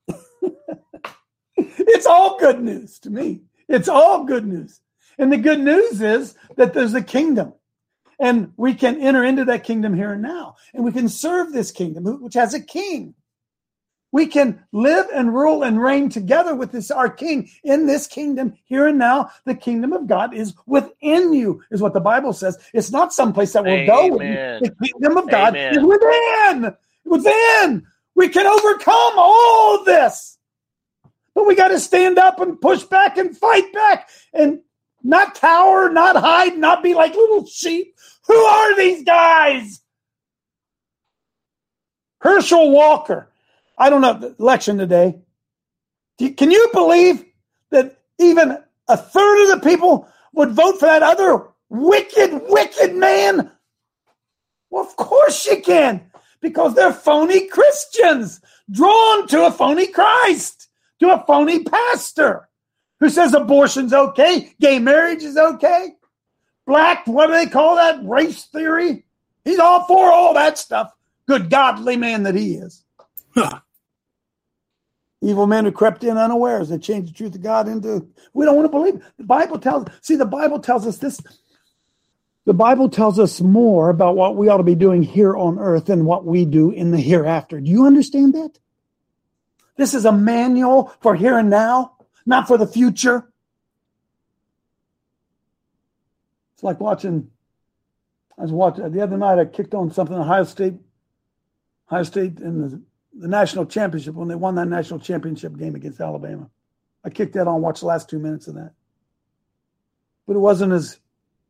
it's 1.56 2.06
all 2.06 2.38
good 2.38 2.62
news 2.62 2.98
to 3.00 3.10
me. 3.10 3.40
It's 3.68 3.88
all 3.88 4.24
good 4.24 4.46
news, 4.46 4.80
and 5.18 5.32
the 5.32 5.38
good 5.38 5.60
news 5.60 6.02
is 6.02 6.36
that 6.56 6.74
there's 6.74 6.94
a 6.94 7.02
kingdom. 7.02 7.54
And 8.20 8.52
we 8.56 8.74
can 8.74 9.00
enter 9.00 9.24
into 9.24 9.44
that 9.46 9.64
kingdom 9.64 9.92
here 9.92 10.12
and 10.12 10.22
now. 10.22 10.54
And 10.72 10.84
we 10.84 10.92
can 10.92 11.08
serve 11.08 11.52
this 11.52 11.72
kingdom, 11.72 12.04
which 12.22 12.34
has 12.34 12.54
a 12.54 12.60
king. 12.60 13.14
We 14.14 14.28
can 14.28 14.64
live 14.70 15.08
and 15.12 15.34
rule 15.34 15.64
and 15.64 15.82
reign 15.82 16.08
together 16.08 16.54
with 16.54 16.70
this 16.70 16.92
our 16.92 17.10
king 17.10 17.50
in 17.64 17.88
this 17.88 18.06
kingdom 18.06 18.54
here 18.62 18.86
and 18.86 18.96
now. 18.96 19.30
The 19.44 19.56
kingdom 19.56 19.92
of 19.92 20.06
God 20.06 20.32
is 20.32 20.54
within 20.66 21.32
you, 21.32 21.64
is 21.72 21.82
what 21.82 21.94
the 21.94 22.00
Bible 22.00 22.32
says. 22.32 22.56
It's 22.72 22.92
not 22.92 23.12
someplace 23.12 23.54
that 23.54 23.64
will 23.64 23.84
go. 23.84 24.16
The 24.16 24.72
kingdom 24.84 25.16
of 25.16 25.28
God 25.28 25.56
Amen. 25.56 25.74
is 25.74 25.82
within. 25.82 26.76
Within. 27.04 27.86
We 28.14 28.28
can 28.28 28.46
overcome 28.46 29.14
all 29.16 29.82
this. 29.82 30.38
But 31.34 31.48
we 31.48 31.56
got 31.56 31.68
to 31.68 31.80
stand 31.80 32.16
up 32.16 32.38
and 32.38 32.60
push 32.60 32.84
back 32.84 33.18
and 33.18 33.36
fight 33.36 33.72
back 33.72 34.10
and 34.32 34.60
not 35.02 35.34
cower, 35.34 35.90
not 35.90 36.14
hide, 36.14 36.56
not 36.56 36.84
be 36.84 36.94
like 36.94 37.16
little 37.16 37.46
sheep. 37.46 37.96
Who 38.28 38.36
are 38.36 38.76
these 38.76 39.02
guys? 39.02 39.80
Herschel 42.20 42.70
Walker. 42.70 43.28
I 43.78 43.90
don't 43.90 44.00
know 44.00 44.34
election 44.38 44.78
today. 44.78 45.18
Can 46.18 46.50
you 46.50 46.68
believe 46.72 47.24
that 47.70 47.98
even 48.18 48.58
a 48.88 48.96
third 48.96 49.42
of 49.42 49.60
the 49.60 49.68
people 49.68 50.08
would 50.32 50.52
vote 50.52 50.78
for 50.78 50.86
that 50.86 51.02
other 51.02 51.48
wicked, 51.68 52.40
wicked 52.48 52.94
man? 52.94 53.50
Well, 54.70 54.84
of 54.84 54.96
course 54.96 55.46
you 55.46 55.60
can, 55.60 56.10
because 56.40 56.74
they're 56.74 56.92
phony 56.92 57.48
Christians 57.48 58.40
drawn 58.70 59.26
to 59.28 59.46
a 59.46 59.52
phony 59.52 59.88
Christ, 59.88 60.68
to 61.00 61.12
a 61.12 61.24
phony 61.26 61.64
pastor 61.64 62.48
who 63.00 63.08
says 63.08 63.34
abortion's 63.34 63.92
okay, 63.92 64.54
gay 64.60 64.78
marriage 64.78 65.22
is 65.22 65.36
okay, 65.36 65.94
black, 66.66 67.06
what 67.06 67.26
do 67.26 67.32
they 67.32 67.46
call 67.46 67.76
that? 67.76 68.04
Race 68.04 68.44
theory. 68.46 69.04
He's 69.44 69.58
all 69.58 69.84
for 69.84 70.12
all 70.12 70.34
that 70.34 70.58
stuff. 70.58 70.92
Good 71.26 71.50
godly 71.50 71.96
man 71.96 72.22
that 72.22 72.34
he 72.34 72.54
is. 72.54 72.84
Evil 75.24 75.46
men 75.46 75.64
who 75.64 75.72
crept 75.72 76.04
in 76.04 76.18
unawares. 76.18 76.68
They 76.68 76.76
changed 76.76 77.08
the 77.08 77.16
truth 77.16 77.34
of 77.34 77.42
God 77.42 77.66
into. 77.66 78.06
We 78.34 78.44
don't 78.44 78.56
want 78.56 78.66
to 78.66 78.70
believe. 78.70 79.02
The 79.16 79.24
Bible 79.24 79.58
tells. 79.58 79.86
See, 80.02 80.16
the 80.16 80.26
Bible 80.26 80.58
tells 80.58 80.86
us 80.86 80.98
this. 80.98 81.18
The 82.44 82.52
Bible 82.52 82.90
tells 82.90 83.18
us 83.18 83.40
more 83.40 83.88
about 83.88 84.16
what 84.16 84.36
we 84.36 84.48
ought 84.48 84.58
to 84.58 84.62
be 84.62 84.74
doing 84.74 85.02
here 85.02 85.34
on 85.34 85.58
earth 85.58 85.86
than 85.86 86.04
what 86.04 86.26
we 86.26 86.44
do 86.44 86.70
in 86.70 86.90
the 86.90 87.00
hereafter. 87.00 87.58
Do 87.58 87.70
you 87.70 87.86
understand 87.86 88.34
that? 88.34 88.58
This 89.76 89.94
is 89.94 90.04
a 90.04 90.12
manual 90.12 90.92
for 91.00 91.14
here 91.14 91.38
and 91.38 91.48
now, 91.48 91.96
not 92.26 92.46
for 92.46 92.58
the 92.58 92.66
future. 92.66 93.32
It's 96.52 96.62
like 96.62 96.80
watching. 96.80 97.30
I 98.38 98.42
was 98.42 98.52
watching 98.52 98.92
the 98.92 99.00
other 99.00 99.16
night. 99.16 99.38
I 99.38 99.46
kicked 99.46 99.72
on 99.72 99.90
something. 99.90 100.16
Ohio 100.16 100.44
State, 100.44 100.74
Ohio 101.90 102.02
State 102.02 102.40
in 102.40 102.60
the, 102.60 102.82
the 103.16 103.28
national 103.28 103.66
championship 103.66 104.14
when 104.14 104.28
they 104.28 104.34
won 104.34 104.54
that 104.56 104.68
national 104.68 105.00
championship 105.00 105.56
game 105.56 105.74
against 105.74 106.00
Alabama. 106.00 106.50
I 107.04 107.10
kicked 107.10 107.34
that 107.34 107.46
on. 107.46 107.60
Watched 107.60 107.80
the 107.80 107.86
last 107.86 108.08
two 108.08 108.18
minutes 108.18 108.48
of 108.48 108.54
that, 108.54 108.72
but 110.26 110.36
it 110.36 110.40
wasn't 110.40 110.72
as 110.72 110.98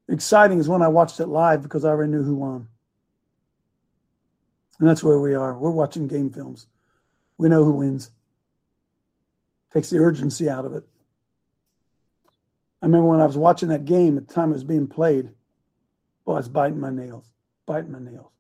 exciting 0.09 0.61
as 0.61 0.69
when 0.69 0.83
I 0.83 0.89
watched 0.89 1.21
it 1.21 1.27
live 1.27 1.63
because 1.63 1.85
I 1.85 1.89
already 1.89 2.13
knew 2.13 2.23
who 2.23 2.35
won. 2.35 2.69
And 4.81 4.89
that's 4.89 5.05
where 5.05 5.21
we 5.21 5.35
are. 5.35 5.57
We're 5.57 5.71
watching 5.71 6.09
game 6.09 6.31
films. 6.31 6.67
We 7.39 7.49
know 7.49 7.65
who 7.65 7.73
wins. 7.73 8.11
Takes 9.73 9.91
the 9.91 9.99
urgency 9.99 10.49
out 10.49 10.65
of 10.65 10.75
it. 10.75 10.85
I 12.83 12.87
remember 12.87 13.09
when 13.09 13.21
I 13.21 13.27
was 13.27 13.39
watching 13.39 13.71
that 13.71 13.87
game 13.87 14.19
at 14.19 14.29
the 14.29 14.35
time 14.35 14.51
it 14.51 14.55
was 14.55 14.65
being 14.65 14.87
played. 14.87 15.31
Boy, 16.25 16.35
I 16.35 16.37
was 16.37 16.49
biting 16.49 16.81
my 16.81 16.91
nails, 16.91 17.31
biting 17.67 17.93
my 17.93 17.99
nails. 17.99 18.34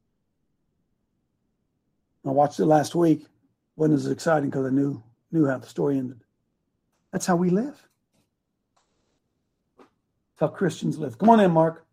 I 2.27 2.31
watched 2.31 2.61
it 2.61 2.67
last 2.67 2.95
week. 2.95 3.27
wasn't 3.77 3.99
as 3.99 4.07
exciting 4.07 4.51
because 4.51 4.67
I 4.67 4.71
knew 4.71 5.03
knew 5.31 5.47
how 5.47 5.59
the 5.59 5.67
story 5.67 5.99
ended. 5.99 6.21
That's 7.13 7.27
how 7.27 7.37
we 7.37 7.51
live. 7.51 7.81
That's 9.79 10.41
how 10.41 10.49
Christians 10.49 10.99
live. 10.99 11.19
Come 11.19 11.31
on 11.31 11.41
in, 11.41 11.51
Mark. 11.51 11.85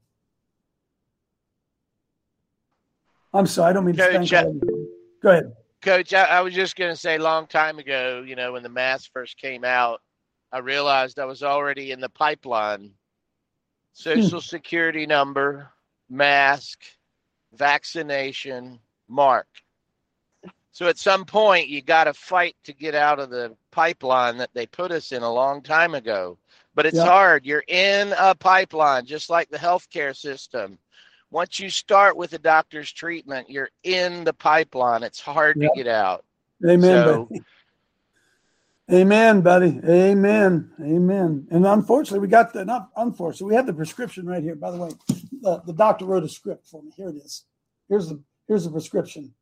I'm 3.33 3.47
sorry, 3.47 3.69
I 3.69 3.73
don't 3.73 3.85
mean 3.85 3.95
to 3.95 4.01
Coach, 4.01 4.27
spank 4.27 4.45
uh, 4.45 4.49
you. 4.49 4.89
Go 5.23 5.29
ahead. 5.29 5.53
Coach, 5.81 6.13
I, 6.13 6.25
I 6.25 6.41
was 6.41 6.53
just 6.53 6.75
going 6.75 6.91
to 6.91 6.95
say, 6.95 7.15
a 7.15 7.21
long 7.21 7.47
time 7.47 7.79
ago, 7.79 8.23
you 8.25 8.35
know, 8.35 8.53
when 8.53 8.63
the 8.63 8.69
mask 8.69 9.09
first 9.13 9.37
came 9.37 9.63
out, 9.63 10.01
I 10.51 10.59
realized 10.59 11.17
I 11.17 11.25
was 11.25 11.43
already 11.43 11.91
in 11.91 12.01
the 12.01 12.09
pipeline. 12.09 12.91
Social 13.93 14.39
hmm. 14.39 14.45
security 14.45 15.05
number, 15.05 15.69
mask, 16.09 16.79
vaccination, 17.53 18.79
mark. 19.07 19.47
So 20.71 20.87
at 20.87 20.97
some 20.97 21.25
point, 21.25 21.67
you 21.67 21.81
got 21.81 22.05
to 22.05 22.13
fight 22.13 22.55
to 22.63 22.73
get 22.73 22.95
out 22.95 23.19
of 23.19 23.29
the 23.29 23.55
pipeline 23.71 24.37
that 24.37 24.51
they 24.53 24.65
put 24.65 24.91
us 24.91 25.11
in 25.11 25.21
a 25.21 25.33
long 25.33 25.61
time 25.61 25.93
ago. 25.95 26.37
But 26.73 26.85
it's 26.85 26.95
Yeah. 26.97 27.05
hard. 27.05 27.45
You're 27.45 27.63
in 27.67 28.13
a 28.17 28.33
pipeline, 28.35 29.05
just 29.05 29.29
like 29.29 29.49
the 29.49 29.57
healthcare 29.57 30.15
system. 30.15 30.77
Once 31.29 31.59
you 31.59 31.69
start 31.69 32.15
with 32.15 32.31
a 32.33 32.37
doctor's 32.37 32.91
treatment, 32.91 33.49
you're 33.49 33.69
in 33.83 34.23
the 34.23 34.33
pipeline. 34.33 35.03
It's 35.03 35.19
hard 35.19 35.57
Yeah. 35.57 35.67
to 35.69 35.75
get 35.75 35.87
out. 35.87 36.23
Amen, 36.65 37.05
So- 37.05 37.25
buddy. 37.25 37.41
Amen, 38.91 39.41
buddy. 39.41 39.79
Amen. 39.87 40.71
Amen. 40.81 41.47
And 41.51 41.65
unfortunately, 41.65 42.19
we 42.19 42.27
got 42.27 42.51
the 42.51 42.65
not 42.65 42.89
unfortunately, 42.95 43.51
we 43.51 43.55
have 43.55 43.65
the 43.65 43.73
prescription 43.73 44.25
right 44.25 44.43
here. 44.43 44.55
By 44.55 44.71
the 44.71 44.77
way, 44.77 44.89
the, 45.41 45.61
the 45.65 45.73
doctor 45.73 46.05
wrote 46.05 46.23
a 46.23 46.29
script 46.29 46.67
for 46.67 46.81
me. 46.83 46.91
Here 46.97 47.07
it 47.09 47.15
is. 47.15 47.45
Here's 47.87 48.09
the 48.09 48.21
here's 48.47 48.65
the 48.65 48.71
prescription. 48.71 49.33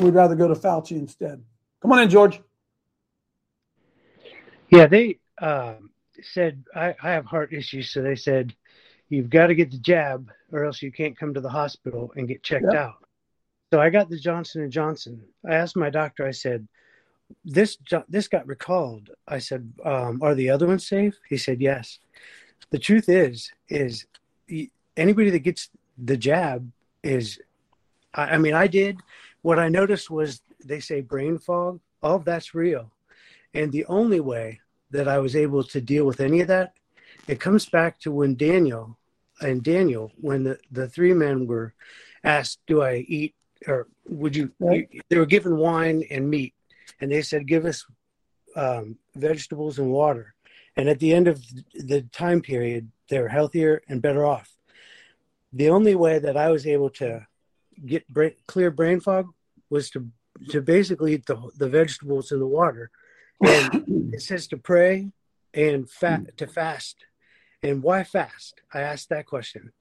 We'd 0.00 0.14
rather 0.14 0.34
go 0.34 0.48
to 0.48 0.54
Fauci 0.54 0.92
instead. 0.92 1.42
Come 1.82 1.92
on 1.92 2.00
in, 2.02 2.08
George. 2.08 2.40
Yeah, 4.70 4.86
they 4.86 5.18
um, 5.40 5.90
said 6.22 6.64
I, 6.74 6.94
I 7.02 7.10
have 7.10 7.26
heart 7.26 7.52
issues, 7.52 7.90
so 7.90 8.00
they 8.02 8.16
said 8.16 8.54
you've 9.08 9.28
got 9.28 9.48
to 9.48 9.54
get 9.54 9.70
the 9.70 9.78
jab, 9.78 10.30
or 10.52 10.64
else 10.64 10.80
you 10.80 10.90
can't 10.90 11.18
come 11.18 11.34
to 11.34 11.40
the 11.40 11.48
hospital 11.50 12.12
and 12.16 12.28
get 12.28 12.42
checked 12.42 12.64
Yep. 12.64 12.74
out. 12.74 12.94
So 13.72 13.80
I 13.80 13.90
got 13.90 14.08
the 14.08 14.18
Johnson 14.18 14.62
and 14.62 14.72
Johnson. 14.72 15.22
I 15.48 15.54
asked 15.54 15.76
my 15.76 15.90
doctor. 15.90 16.26
I 16.26 16.30
said, 16.30 16.66
"This 17.44 17.76
this 18.08 18.28
got 18.28 18.46
recalled." 18.46 19.10
I 19.28 19.38
said, 19.38 19.72
um, 19.84 20.20
"Are 20.22 20.34
the 20.34 20.50
other 20.50 20.66
ones 20.66 20.86
safe?" 20.86 21.14
He 21.28 21.36
said, 21.36 21.60
"Yes." 21.60 21.98
The 22.70 22.78
truth 22.78 23.08
is, 23.08 23.50
is 23.68 24.06
anybody 24.96 25.30
that 25.30 25.40
gets 25.40 25.70
the 25.98 26.16
jab 26.16 26.70
is, 27.02 27.40
I, 28.14 28.22
I 28.34 28.38
mean, 28.38 28.54
I 28.54 28.66
did. 28.66 29.00
What 29.42 29.58
I 29.58 29.68
noticed 29.68 30.10
was 30.10 30.42
they 30.64 30.80
say 30.80 31.00
brain 31.00 31.38
fog. 31.38 31.80
All 32.02 32.16
of 32.16 32.24
that's 32.24 32.54
real. 32.54 32.90
And 33.54 33.72
the 33.72 33.84
only 33.86 34.20
way 34.20 34.60
that 34.90 35.08
I 35.08 35.18
was 35.18 35.36
able 35.36 35.64
to 35.64 35.80
deal 35.80 36.04
with 36.04 36.20
any 36.20 36.40
of 36.40 36.48
that, 36.48 36.74
it 37.26 37.40
comes 37.40 37.66
back 37.66 37.98
to 38.00 38.12
when 38.12 38.34
Daniel 38.34 38.98
and 39.40 39.62
Daniel, 39.62 40.12
when 40.20 40.44
the, 40.44 40.58
the 40.70 40.88
three 40.88 41.14
men 41.14 41.46
were 41.46 41.74
asked, 42.24 42.60
Do 42.66 42.82
I 42.82 43.04
eat 43.08 43.34
or 43.66 43.88
would 44.08 44.34
you, 44.34 44.50
Right. 44.58 44.88
you 44.90 45.00
they 45.08 45.18
were 45.18 45.26
given 45.26 45.56
wine 45.56 46.04
and 46.10 46.28
meat. 46.28 46.54
And 47.00 47.10
they 47.10 47.22
said, 47.22 47.46
Give 47.46 47.64
us 47.64 47.84
um, 48.56 48.96
vegetables 49.14 49.78
and 49.78 49.90
water. 49.90 50.34
And 50.76 50.88
at 50.88 50.98
the 50.98 51.12
end 51.12 51.28
of 51.28 51.42
the 51.74 52.02
time 52.12 52.40
period, 52.40 52.90
they 53.08 53.20
were 53.20 53.28
healthier 53.28 53.82
and 53.88 54.00
better 54.00 54.24
off. 54.24 54.50
The 55.52 55.68
only 55.70 55.94
way 55.94 56.18
that 56.18 56.36
I 56.36 56.50
was 56.50 56.66
able 56.66 56.90
to 56.90 57.26
get 57.84 58.08
brain, 58.08 58.34
clear 58.46 58.70
brain 58.70 59.00
fog 59.00 59.28
was 59.68 59.90
to 59.90 60.08
to 60.50 60.60
basically 60.60 61.14
eat 61.14 61.26
the 61.26 61.36
the 61.56 61.68
vegetables 61.68 62.32
and 62.32 62.40
the 62.40 62.46
water. 62.46 62.90
And 63.40 63.84
it 64.14 64.22
says 64.22 64.46
to 64.48 64.56
pray 64.56 65.10
and 65.54 65.90
fat 65.90 66.36
to 66.38 66.46
fast. 66.46 66.96
And 67.62 67.82
why 67.82 68.04
fast? 68.04 68.60
I 68.72 68.80
asked 68.80 69.10
that 69.10 69.26
question. 69.26 69.72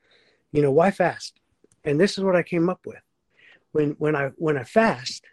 You 0.51 0.61
know, 0.61 0.71
why 0.71 0.91
fast? 0.91 1.39
And 1.85 1.99
this 1.99 2.17
is 2.17 2.23
what 2.23 2.35
I 2.35 2.43
came 2.43 2.69
up 2.69 2.81
with. 2.85 3.01
When 3.71 3.91
when 3.91 4.15
I 4.15 4.31
when 4.35 4.57
I 4.57 4.63
fast, 4.63 5.23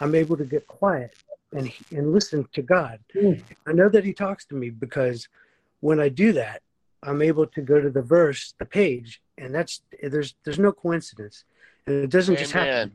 I'm 0.00 0.14
able 0.14 0.36
to 0.36 0.44
get 0.44 0.66
quiet 0.66 1.16
and 1.52 1.72
and 1.90 2.12
listen 2.12 2.46
to 2.52 2.62
God. 2.62 3.00
I 3.66 3.72
know 3.72 3.88
that 3.88 4.04
He 4.04 4.12
talks 4.12 4.44
to 4.46 4.54
me 4.54 4.70
because 4.70 5.28
when 5.80 6.00
I 6.00 6.08
do 6.08 6.32
that, 6.32 6.62
I'm 7.02 7.22
able 7.22 7.46
to 7.46 7.60
go 7.60 7.80
to 7.80 7.90
the 7.90 8.02
verse, 8.02 8.54
the 8.58 8.64
page, 8.64 9.22
and 9.36 9.54
that's 9.54 9.82
there's 10.02 10.34
there's 10.44 10.58
no 10.58 10.72
coincidence, 10.72 11.44
and 11.88 12.04
it 12.04 12.10
doesn't 12.10 12.36
just 12.36 12.52
happen, 12.52 12.92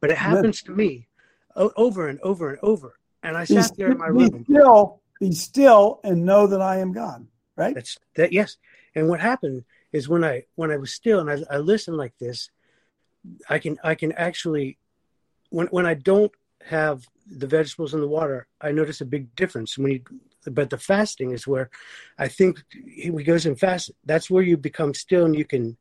but 0.00 0.10
it 0.10 0.16
happens 0.18 0.62
to 0.62 0.72
me 0.72 1.08
over 1.56 2.08
and 2.08 2.20
over 2.20 2.50
and 2.50 2.58
over. 2.62 2.98
And 3.22 3.36
I 3.36 3.42
Be 3.46 3.54
sat 3.54 3.76
there 3.76 3.90
in 3.92 3.98
my 3.98 4.08
still- 4.08 4.18
be 4.18 4.34
room. 4.34 4.44
still, 4.44 5.00
be 5.20 5.32
still, 5.32 6.00
and 6.04 6.24
know 6.24 6.46
that 6.46 6.60
I 6.60 6.78
am 6.78 6.92
God. 6.92 7.26
Right? 7.56 7.74
That's 7.74 7.98
that. 8.16 8.32
Yes. 8.32 8.56
And 8.94 9.08
what 9.08 9.20
happened 9.20 9.64
is 9.92 10.08
when 10.08 10.24
I 10.24 10.42
when 10.56 10.70
I 10.72 10.76
was 10.76 10.92
still 10.92 11.20
and 11.20 11.30
I, 11.30 11.54
I 11.54 11.58
listen 11.58 11.96
like 11.96 12.16
this, 12.18 12.50
I 13.48 13.58
can 13.60 13.78
I 13.84 13.94
can 13.94 14.10
actually 14.12 14.76
when 15.50 15.68
when 15.68 15.86
I 15.86 15.94
don't 15.94 16.32
have 16.66 17.06
the 17.26 17.46
vegetables 17.46 17.94
and 17.94 18.02
the 18.02 18.08
water, 18.08 18.46
I 18.60 18.72
notice 18.72 19.00
a 19.00 19.04
big 19.06 19.34
difference. 19.36 19.78
When 19.78 19.92
you 19.92 20.00
but 20.50 20.68
the 20.68 20.76
fasting 20.78 21.30
is 21.30 21.46
where 21.46 21.70
I 22.18 22.28
think 22.28 22.62
he 22.86 23.08
goes 23.10 23.46
and 23.46 23.58
fast. 23.58 23.92
That's 24.04 24.28
where 24.28 24.42
you 24.42 24.56
become 24.58 24.92
still 24.92 25.24
and 25.24 25.34
you 25.36 25.44
can 25.44 25.76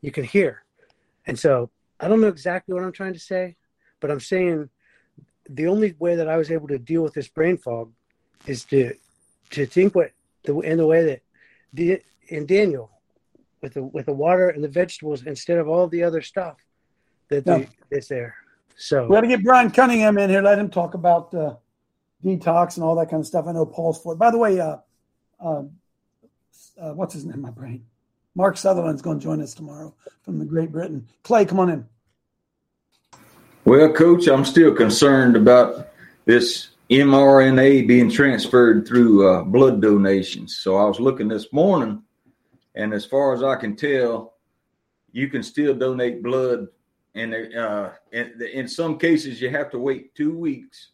you 0.00 0.10
can 0.10 0.24
hear. 0.24 0.64
And 1.26 1.38
so 1.38 1.70
I 2.00 2.08
don't 2.08 2.20
know 2.20 2.28
exactly 2.28 2.74
what 2.74 2.84
I'm 2.84 2.92
trying 2.92 3.14
to 3.14 3.18
say, 3.20 3.56
but 4.00 4.10
I'm 4.10 4.20
saying 4.20 4.68
the 5.48 5.66
only 5.66 5.94
way 5.98 6.16
that 6.16 6.28
I 6.28 6.36
was 6.36 6.50
able 6.50 6.68
to 6.68 6.78
deal 6.78 7.02
with 7.02 7.14
this 7.14 7.28
brain 7.28 7.56
fog 7.56 7.92
is 8.46 8.64
to 8.66 8.94
to 9.50 9.66
think 9.66 9.94
what 9.94 10.12
the 10.44 10.58
in 10.60 10.78
the 10.78 10.86
way 10.86 11.04
that 11.04 11.22
the 11.72 12.00
in 12.28 12.46
Daniel 12.46 12.90
with 13.62 13.74
the 13.74 13.82
with 13.82 14.06
the 14.06 14.12
water 14.12 14.50
and 14.50 14.62
the 14.62 14.68
vegetables 14.68 15.24
instead 15.26 15.58
of 15.58 15.68
all 15.68 15.88
the 15.88 16.02
other 16.02 16.22
stuff 16.22 16.56
that 17.30 17.44
Yeah. 17.46 17.58
they, 17.58 17.68
that's 17.90 18.08
there. 18.08 18.34
So 18.76 19.08
We 19.08 19.16
got 19.16 19.22
to 19.22 19.26
get 19.28 19.42
Brian 19.42 19.70
Cunningham 19.70 20.18
in 20.18 20.30
here. 20.30 20.42
Let 20.42 20.58
him 20.58 20.70
talk 20.70 20.94
about 20.94 21.34
uh, 21.34 21.56
detox 22.24 22.76
and 22.76 22.84
all 22.84 22.94
that 22.96 23.10
kind 23.10 23.20
of 23.20 23.26
stuff. 23.26 23.46
I 23.48 23.52
know 23.52 23.66
Paul's 23.66 24.00
for 24.00 24.12
it. 24.12 24.18
By 24.18 24.30
the 24.30 24.38
way, 24.38 24.60
uh, 24.60 24.76
uh, 25.40 25.62
uh, 26.80 26.92
what's 26.94 27.14
his 27.14 27.24
name? 27.24 27.40
My 27.40 27.50
brain. 27.50 27.84
Mark 28.38 28.56
Sutherland's 28.56 29.02
going 29.02 29.18
to 29.18 29.22
join 29.24 29.42
us 29.42 29.52
tomorrow 29.52 29.92
from 30.22 30.38
the 30.38 30.44
Great 30.44 30.70
Britain. 30.70 31.08
Clay, 31.24 31.44
come 31.44 31.58
on 31.58 31.70
in. 31.70 31.88
Well, 33.64 33.92
Coach, 33.92 34.28
I'm 34.28 34.44
still 34.44 34.72
concerned 34.72 35.34
about 35.34 35.88
this 36.24 36.68
mRNA 36.88 37.88
being 37.88 38.08
transferred 38.08 38.86
through 38.86 39.28
uh, 39.28 39.42
blood 39.42 39.82
donations. 39.82 40.58
So 40.58 40.76
I 40.76 40.84
was 40.84 41.00
looking 41.00 41.26
this 41.26 41.52
morning, 41.52 42.00
and 42.76 42.94
as 42.94 43.04
far 43.04 43.34
as 43.34 43.42
I 43.42 43.56
can 43.56 43.74
tell, 43.74 44.34
you 45.10 45.26
can 45.26 45.42
still 45.42 45.74
donate 45.74 46.22
blood, 46.22 46.68
and 47.16 47.34
uh, 47.34 47.90
in, 48.12 48.40
in 48.54 48.68
some 48.68 49.00
cases 49.00 49.40
you 49.42 49.50
have 49.50 49.68
to 49.72 49.80
wait 49.80 50.14
two 50.14 50.38
weeks. 50.38 50.90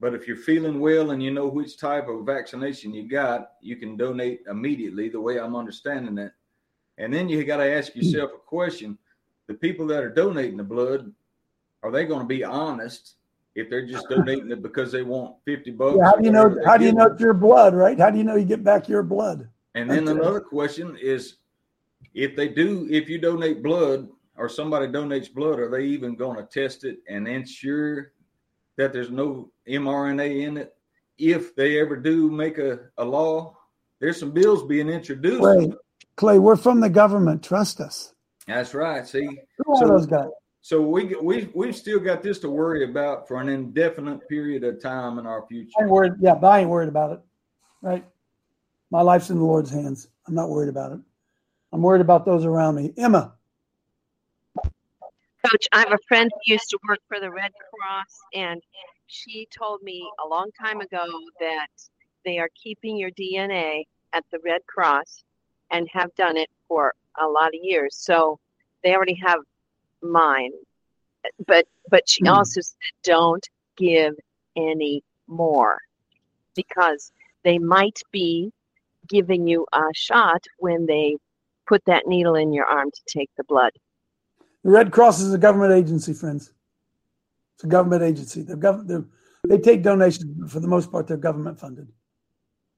But 0.00 0.14
if 0.14 0.26
you're 0.26 0.36
feeling 0.36 0.80
well 0.80 1.10
and 1.10 1.22
you 1.22 1.30
know 1.30 1.46
which 1.46 1.78
type 1.78 2.08
of 2.08 2.24
vaccination 2.24 2.94
you 2.94 3.08
got, 3.08 3.52
you 3.60 3.76
can 3.76 3.96
donate 3.96 4.40
immediately. 4.50 5.08
The 5.10 5.20
way 5.20 5.38
I'm 5.38 5.54
understanding 5.54 6.16
it, 6.18 6.32
and 6.96 7.12
then 7.12 7.28
you 7.28 7.44
got 7.44 7.58
to 7.58 7.76
ask 7.76 7.94
yourself 7.94 8.30
a 8.34 8.38
question: 8.38 8.96
the 9.46 9.54
people 9.54 9.86
that 9.88 10.02
are 10.02 10.10
donating 10.10 10.56
the 10.56 10.64
blood 10.64 11.12
are 11.82 11.90
they 11.90 12.04
going 12.04 12.20
to 12.20 12.26
be 12.26 12.44
honest 12.44 13.16
if 13.54 13.70
they're 13.70 13.86
just 13.86 14.08
donating 14.10 14.50
it 14.50 14.62
because 14.62 14.92
they 14.92 15.02
want 15.02 15.36
50 15.44 15.70
bucks? 15.72 15.96
Yeah, 15.98 16.04
how 16.04 16.16
do 16.16 16.24
you 16.24 16.32
know? 16.32 16.56
How 16.64 16.76
do 16.76 16.84
you 16.84 16.92
know 16.92 17.06
it's 17.06 17.20
your 17.20 17.34
blood, 17.34 17.74
right? 17.74 17.98
How 17.98 18.10
do 18.10 18.18
you 18.18 18.24
know 18.24 18.36
you 18.36 18.44
get 18.44 18.64
back 18.64 18.88
your 18.88 19.02
blood? 19.02 19.48
And 19.74 19.90
then 19.90 20.08
Okay. 20.08 20.18
another 20.18 20.40
question 20.40 20.96
is 21.00 21.36
if 22.14 22.34
they 22.36 22.48
do, 22.48 22.88
if 22.90 23.08
you 23.08 23.18
donate 23.18 23.62
blood 23.62 24.08
or 24.36 24.48
somebody 24.48 24.86
donates 24.86 25.32
blood, 25.32 25.58
are 25.58 25.70
they 25.70 25.84
even 25.84 26.16
going 26.16 26.36
to 26.36 26.44
test 26.44 26.84
it 26.84 26.98
and 27.08 27.28
ensure 27.28 28.12
that 28.76 28.92
there's 28.92 29.10
no 29.10 29.50
mRNA 29.68 30.46
in 30.46 30.56
it? 30.56 30.74
If 31.18 31.54
they 31.54 31.80
ever 31.80 31.96
do 31.96 32.30
make 32.30 32.58
a, 32.58 32.80
a 32.96 33.04
law, 33.04 33.56
there's 34.00 34.18
some 34.18 34.32
bills 34.32 34.64
being 34.64 34.88
introduced. 34.88 35.40
Clay, 35.40 35.72
Clay, 36.16 36.38
we're 36.38 36.56
from 36.56 36.80
the 36.80 36.88
government. 36.88 37.42
Trust 37.42 37.80
us. 37.80 38.14
That's 38.46 38.74
right. 38.74 39.06
See, 39.06 39.28
Who 39.58 39.76
are 39.76 39.88
those 39.88 40.06
guys? 40.06 40.28
So 40.62 40.82
we 40.82 41.14
we 41.22 41.50
we've 41.54 41.76
still 41.76 42.00
got 42.00 42.22
this 42.22 42.38
to 42.40 42.50
worry 42.50 42.84
about 42.84 43.26
for 43.26 43.40
an 43.40 43.48
indefinite 43.48 44.28
period 44.28 44.62
of 44.64 44.80
time 44.80 45.18
in 45.18 45.26
our 45.26 45.46
future. 45.46 45.72
I 45.78 45.82
ain't 45.82 45.90
worried. 45.90 46.12
Yeah, 46.20 46.34
but 46.34 46.48
I 46.48 46.60
ain't 46.60 46.68
worried 46.68 46.88
about 46.88 47.12
it. 47.12 47.20
Right? 47.82 48.04
My 48.90 49.00
life's 49.00 49.30
in 49.30 49.38
the 49.38 49.44
Lord's 49.44 49.70
hands. 49.70 50.08
I'm 50.26 50.34
not 50.34 50.50
worried 50.50 50.68
about 50.68 50.92
it. 50.92 51.00
I'm 51.72 51.82
worried 51.82 52.02
about 52.02 52.26
those 52.26 52.44
around 52.44 52.74
me. 52.74 52.92
Emma, 52.96 53.34
Coach, 55.50 55.66
I 55.72 55.80
have 55.80 55.92
a 55.92 55.98
friend 56.08 56.30
who 56.32 56.52
used 56.52 56.70
to 56.70 56.78
work 56.88 57.00
for 57.08 57.18
the 57.20 57.30
Red 57.30 57.50
Cross, 57.70 58.18
and 58.34 58.62
she 59.06 59.48
told 59.56 59.82
me 59.82 60.08
a 60.24 60.28
long 60.28 60.50
time 60.60 60.80
ago 60.80 61.04
that 61.40 61.68
they 62.24 62.38
are 62.38 62.48
keeping 62.54 62.96
your 62.96 63.10
DNA 63.12 63.84
at 64.12 64.24
the 64.30 64.38
Red 64.44 64.60
Cross 64.66 65.24
and 65.70 65.88
have 65.92 66.14
done 66.14 66.36
it 66.36 66.50
for 66.68 66.94
a 67.20 67.26
lot 67.26 67.48
of 67.48 67.60
years. 67.62 67.96
So 67.96 68.38
they 68.82 68.94
already 68.94 69.18
have 69.26 69.40
mine. 70.02 70.52
But 71.46 71.66
but 71.90 72.08
she 72.08 72.22
Hmm. 72.22 72.28
also 72.28 72.60
said 72.60 72.76
don't 73.02 73.46
give 73.76 74.14
any 74.56 75.02
more 75.26 75.78
because 76.54 77.12
they 77.44 77.58
might 77.58 78.00
be 78.12 78.52
giving 79.08 79.46
you 79.46 79.66
a 79.72 79.82
shot 79.94 80.44
when 80.58 80.86
they 80.86 81.16
put 81.66 81.84
that 81.86 82.06
needle 82.06 82.36
in 82.36 82.52
your 82.52 82.66
arm 82.66 82.90
to 82.90 83.02
take 83.06 83.30
the 83.36 83.44
blood. 83.44 83.72
The 84.64 84.70
Red 84.70 84.92
Cross 84.92 85.20
is 85.20 85.32
a 85.32 85.38
government 85.38 85.72
agency, 85.72 86.12
friends. 86.12 86.52
It's 87.56 87.64
a 87.64 87.68
government 87.68 88.02
agency. 88.02 88.42
They're 88.42 88.56
gov- 88.56 88.86
they're, 88.86 89.04
they 89.48 89.58
take 89.58 89.82
donations, 89.82 90.24
but 90.36 90.50
for 90.50 90.60
the 90.60 90.68
most 90.68 90.90
part, 90.90 91.06
they're 91.06 91.16
government 91.16 91.58
funded. 91.58 91.88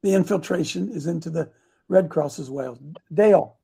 The 0.02 0.14
infiltration 0.14 0.90
is 0.90 1.06
into 1.06 1.30
the 1.30 1.50
Red 1.88 2.08
Cross 2.08 2.38
as 2.38 2.50
well. 2.50 2.78
Dale, 3.12 3.58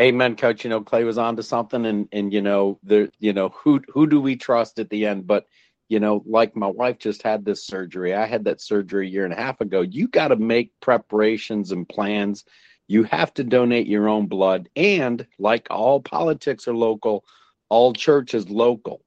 Amen, 0.00 0.36
coach. 0.36 0.64
You 0.64 0.70
know, 0.70 0.80
Clay 0.80 1.04
was 1.04 1.18
onto 1.18 1.42
something 1.42 1.84
and 1.84 2.08
and 2.12 2.32
you 2.32 2.42
know, 2.42 2.78
the 2.84 3.10
you 3.18 3.32
know, 3.32 3.48
who 3.50 3.80
who 3.88 4.06
do 4.06 4.20
we 4.20 4.36
trust 4.36 4.78
at 4.78 4.88
the 4.90 5.06
end? 5.06 5.26
But 5.26 5.46
you 5.88 6.00
know, 6.00 6.22
like 6.26 6.56
my 6.56 6.66
wife 6.66 6.98
just 6.98 7.22
had 7.22 7.44
this 7.44 7.66
surgery. 7.66 8.14
I 8.14 8.26
had 8.26 8.44
that 8.44 8.60
surgery 8.60 9.06
a 9.06 9.10
year 9.10 9.24
and 9.24 9.34
a 9.34 9.36
half 9.36 9.60
ago. 9.60 9.80
You 9.80 10.08
got 10.08 10.28
to 10.28 10.36
make 10.36 10.72
preparations 10.80 11.72
and 11.72 11.88
plans. 11.88 12.44
You 12.86 13.04
have 13.04 13.32
to 13.34 13.44
donate 13.44 13.86
your 13.86 14.08
own 14.08 14.26
blood. 14.26 14.68
And 14.76 15.26
like 15.38 15.66
all 15.70 16.00
politics 16.00 16.68
are 16.68 16.74
local, 16.74 17.24
all 17.68 17.92
church 17.92 18.34
is 18.34 18.48
local. 18.48 19.02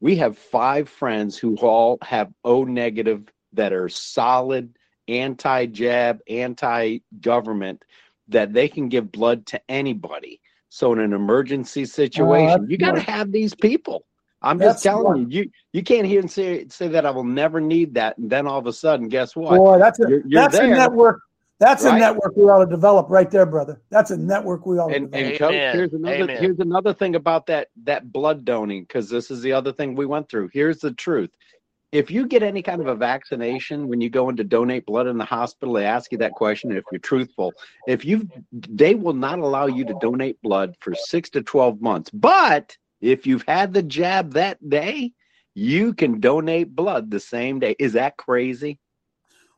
We 0.00 0.16
have 0.16 0.36
five 0.36 0.88
friends 0.88 1.38
who 1.38 1.56
all 1.56 1.98
have 2.02 2.32
O 2.44 2.64
negative 2.64 3.28
that 3.52 3.72
are 3.72 3.88
solid 3.88 4.76
anti 5.08 5.66
jab, 5.66 6.20
anti 6.28 6.98
government 7.20 7.84
that 8.28 8.52
they 8.52 8.68
can 8.68 8.88
give 8.88 9.12
blood 9.12 9.46
to 9.46 9.60
anybody. 9.68 10.40
So 10.70 10.92
in 10.92 10.98
an 11.00 11.12
emergency 11.12 11.84
situation, 11.84 12.62
that's 12.62 12.70
you 12.70 12.78
got 12.78 12.92
to 12.92 13.00
have 13.00 13.30
these 13.30 13.54
people. 13.54 14.06
I'm 14.40 14.58
just 14.58 14.82
telling 14.82 15.04
smart. 15.04 15.18
you, 15.18 15.42
you 15.44 15.50
you 15.72 15.82
can't 15.82 16.06
hear 16.06 16.20
and 16.20 16.30
say 16.30 16.66
say 16.68 16.88
that 16.88 17.06
I 17.06 17.10
will 17.10 17.24
never 17.24 17.60
need 17.60 17.94
that, 17.94 18.18
and 18.18 18.28
then 18.28 18.46
all 18.46 18.58
of 18.58 18.66
a 18.66 18.72
sudden, 18.72 19.08
guess 19.08 19.36
what? 19.36 19.58
boy, 19.58 19.78
that's 19.78 20.00
a 20.00 20.08
You're- 20.08 20.22
you're 20.26 20.42
that's 20.42 20.58
a 20.58 20.66
network. 20.66 21.22
That's 21.62 21.84
a 21.84 21.96
network 21.96 22.36
we 22.36 22.42
ought 22.42 22.64
to 22.64 22.70
develop 22.70 23.08
right 23.08 23.30
there, 23.30 23.46
brother. 23.46 23.80
That's 23.88 24.10
a 24.10 24.16
network 24.16 24.66
we 24.66 24.78
ought 24.78 24.88
to 24.88 24.96
And, 24.96 25.12
develop. 25.12 25.30
and 25.30 25.38
coach, 25.38 25.74
here's 25.76 25.92
another 25.92 26.24
Amen. 26.24 26.42
here's 26.42 26.58
another 26.58 26.92
thing 26.92 27.14
about 27.14 27.46
that 27.46 27.68
that 27.84 28.12
blood 28.12 28.44
donating 28.44 28.82
because 28.82 29.08
this 29.08 29.30
is 29.30 29.42
the 29.42 29.52
other 29.52 29.72
thing 29.72 29.94
we 29.94 30.04
went 30.04 30.28
through. 30.28 30.50
Here's 30.52 30.78
the 30.78 30.92
truth: 30.92 31.30
if 31.92 32.10
you 32.10 32.26
get 32.26 32.42
any 32.42 32.62
kind 32.62 32.80
of 32.80 32.88
a 32.88 32.96
vaccination 32.96 33.86
when 33.86 34.00
you 34.00 34.10
go 34.10 34.28
in 34.28 34.36
to 34.38 34.44
donate 34.44 34.86
blood 34.86 35.06
in 35.06 35.18
the 35.18 35.24
hospital, 35.24 35.74
they 35.74 35.84
ask 35.84 36.10
you 36.10 36.18
that 36.18 36.32
question. 36.32 36.72
If 36.72 36.82
you're 36.90 36.98
truthful, 36.98 37.54
if 37.86 38.04
you 38.04 38.28
they 38.50 38.96
will 38.96 39.14
not 39.14 39.38
allow 39.38 39.66
you 39.66 39.84
to 39.84 39.94
donate 39.94 40.42
blood 40.42 40.74
for 40.80 40.96
six 40.96 41.30
to 41.30 41.42
twelve 41.42 41.80
months. 41.80 42.10
But 42.10 42.76
if 43.00 43.24
you've 43.24 43.44
had 43.46 43.72
the 43.72 43.84
jab 43.84 44.32
that 44.32 44.68
day, 44.68 45.12
you 45.54 45.94
can 45.94 46.18
donate 46.18 46.74
blood 46.74 47.08
the 47.08 47.20
same 47.20 47.60
day. 47.60 47.76
Is 47.78 47.92
that 47.92 48.16
crazy? 48.16 48.80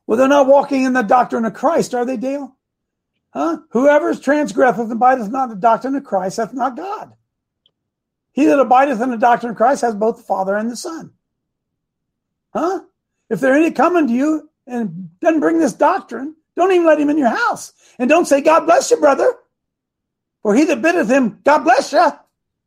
Well, 0.07 0.17
they're 0.17 0.27
not 0.27 0.47
walking 0.47 0.83
in 0.83 0.93
the 0.93 1.01
doctrine 1.01 1.45
of 1.45 1.53
Christ, 1.53 1.93
are 1.93 2.05
they, 2.05 2.17
Dale? 2.17 2.55
Huh? 3.33 3.57
Whoever 3.71 4.15
transgresseth 4.15 4.79
and 4.79 4.91
abideth 4.91 5.29
not 5.29 5.49
in 5.49 5.55
the 5.55 5.61
doctrine 5.61 5.95
of 5.95 6.03
Christ 6.03 6.37
hath 6.37 6.53
not 6.53 6.77
God. 6.77 7.13
He 8.31 8.45
that 8.45 8.59
abideth 8.59 9.01
in 9.01 9.09
the 9.09 9.17
doctrine 9.17 9.51
of 9.51 9.57
Christ 9.57 9.81
has 9.81 9.95
both 9.95 10.17
the 10.17 10.23
Father 10.23 10.55
and 10.55 10.69
the 10.69 10.75
Son. 10.75 11.11
Huh? 12.53 12.81
If 13.29 13.39
there 13.39 13.53
any 13.53 13.71
coming 13.71 14.07
to 14.07 14.13
you 14.13 14.49
and 14.67 15.19
doesn't 15.19 15.41
bring 15.41 15.59
this 15.59 15.73
doctrine, 15.73 16.35
don't 16.55 16.71
even 16.71 16.85
let 16.85 16.99
him 16.99 17.09
in 17.09 17.17
your 17.17 17.29
house. 17.29 17.73
And 17.99 18.09
don't 18.09 18.25
say, 18.25 18.41
God 18.41 18.65
bless 18.65 18.91
you, 18.91 18.97
brother. 18.97 19.29
For 20.41 20.55
he 20.55 20.63
that 20.65 20.81
biddeth 20.81 21.09
him, 21.09 21.39
God 21.43 21.63
bless 21.63 21.91
you, 21.91 22.07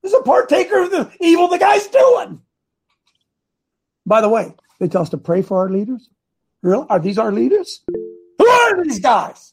is 0.02 0.12
a 0.12 0.22
partaker 0.22 0.82
of 0.82 0.90
the 0.90 1.10
evil 1.20 1.48
the 1.48 1.58
guy's 1.58 1.86
doing. 1.86 2.42
By 4.04 4.20
the 4.20 4.28
way, 4.28 4.54
they 4.80 4.88
tell 4.88 5.02
us 5.02 5.10
to 5.10 5.18
pray 5.18 5.42
for 5.42 5.58
our 5.60 5.70
leaders. 5.70 6.10
Real? 6.62 6.86
Are 6.88 6.98
these 6.98 7.18
our 7.18 7.32
leaders? 7.32 7.82
Who 8.38 8.46
are 8.48 8.84
these 8.84 9.00
guys? 9.00 9.52